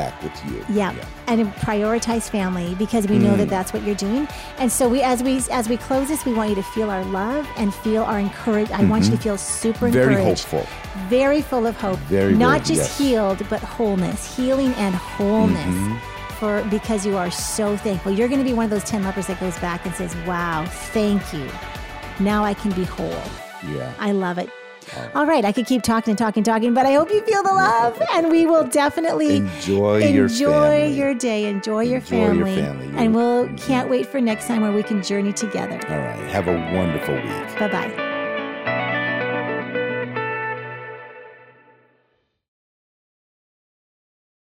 back 0.00 0.14
with 0.22 0.36
you. 0.46 0.58
Yeah. 0.80 0.92
And 1.26 1.38
prioritize 1.68 2.28
family 2.38 2.74
because 2.84 3.04
we 3.12 3.18
know 3.18 3.34
that 3.40 3.46
Mm. 3.48 3.54
that's 3.56 3.72
what 3.72 3.82
you're 3.86 3.94
doing. 4.08 4.28
And 4.58 4.70
so 4.70 4.88
we 4.94 4.98
as 5.02 5.18
we 5.28 5.34
as 5.50 5.68
we 5.72 5.76
close 5.88 6.06
this, 6.12 6.24
we 6.24 6.32
want 6.38 6.48
you 6.50 6.56
to 6.56 6.62
feel 6.74 6.88
our 6.96 7.04
love 7.20 7.44
and 7.60 7.74
feel 7.86 8.02
our 8.10 8.18
encourage. 8.28 8.70
I 8.70 8.84
want 8.84 9.04
you 9.04 9.10
to 9.16 9.16
feel 9.26 9.38
super 9.38 9.86
Mm-hmm. 9.86 9.92
Very 10.02 10.14
encouraged. 10.16 10.44
hopeful. 10.44 10.66
Very 11.08 11.40
full 11.50 11.66
of 11.66 11.74
hope. 11.86 11.98
Very, 12.18 12.34
Not 12.34 12.60
very- 12.62 12.76
just 12.76 12.84
yes. 12.90 12.98
healed, 12.98 13.40
but 13.50 13.60
wholeness. 13.76 14.20
Healing 14.36 14.72
and 14.74 14.94
wholeness. 14.94 15.74
Mhm. 15.74 15.98
For 16.40 16.62
because 16.70 17.06
you 17.06 17.16
are 17.16 17.30
so 17.30 17.76
thankful. 17.78 18.12
You're 18.12 18.28
going 18.28 18.44
to 18.46 18.50
be 18.52 18.56
one 18.60 18.66
of 18.66 18.70
those 18.70 18.84
10 18.84 19.02
lepers 19.04 19.26
that 19.28 19.40
goes 19.40 19.56
back 19.66 19.86
and 19.86 19.94
says, 19.94 20.12
"Wow, 20.26 20.66
thank 20.98 21.22
you. 21.32 21.48
Now 22.20 22.44
I 22.44 22.52
can 22.52 22.72
be 22.72 22.84
whole." 22.84 23.22
Yeah. 23.74 23.90
I 23.98 24.12
love 24.12 24.36
it. 24.44 24.50
All 25.14 25.26
right, 25.26 25.44
I 25.44 25.52
could 25.52 25.66
keep 25.66 25.82
talking 25.82 26.10
and 26.12 26.18
talking 26.18 26.40
and 26.40 26.46
talking, 26.46 26.74
but 26.74 26.86
I 26.86 26.92
hope 26.92 27.10
you 27.10 27.20
feel 27.22 27.42
the 27.42 27.52
love, 27.52 28.00
and 28.14 28.30
we 28.30 28.46
will 28.46 28.64
definitely 28.64 29.36
Enjoy 29.36 29.98
your 29.98 30.26
enjoy 30.26 30.50
family. 30.50 30.92
your 30.98 31.14
day, 31.14 31.44
enjoy 31.46 31.82
your 31.82 31.98
Enjoy 31.98 32.16
your 32.16 32.26
family, 32.46 32.56
family. 32.56 32.90
and 32.96 33.14
we'll 33.14 33.48
can't 33.56 33.88
wait 33.90 34.06
for 34.06 34.20
next 34.20 34.46
time 34.46 34.62
where 34.62 34.72
we 34.72 34.82
can 34.82 35.02
journey 35.02 35.32
together. 35.32 35.80
All 35.88 35.98
right. 35.98 36.18
Have 36.30 36.48
a 36.48 36.56
wonderful 36.76 37.14
week. 37.14 37.58
Bye 37.58 37.68
bye. 37.68 38.02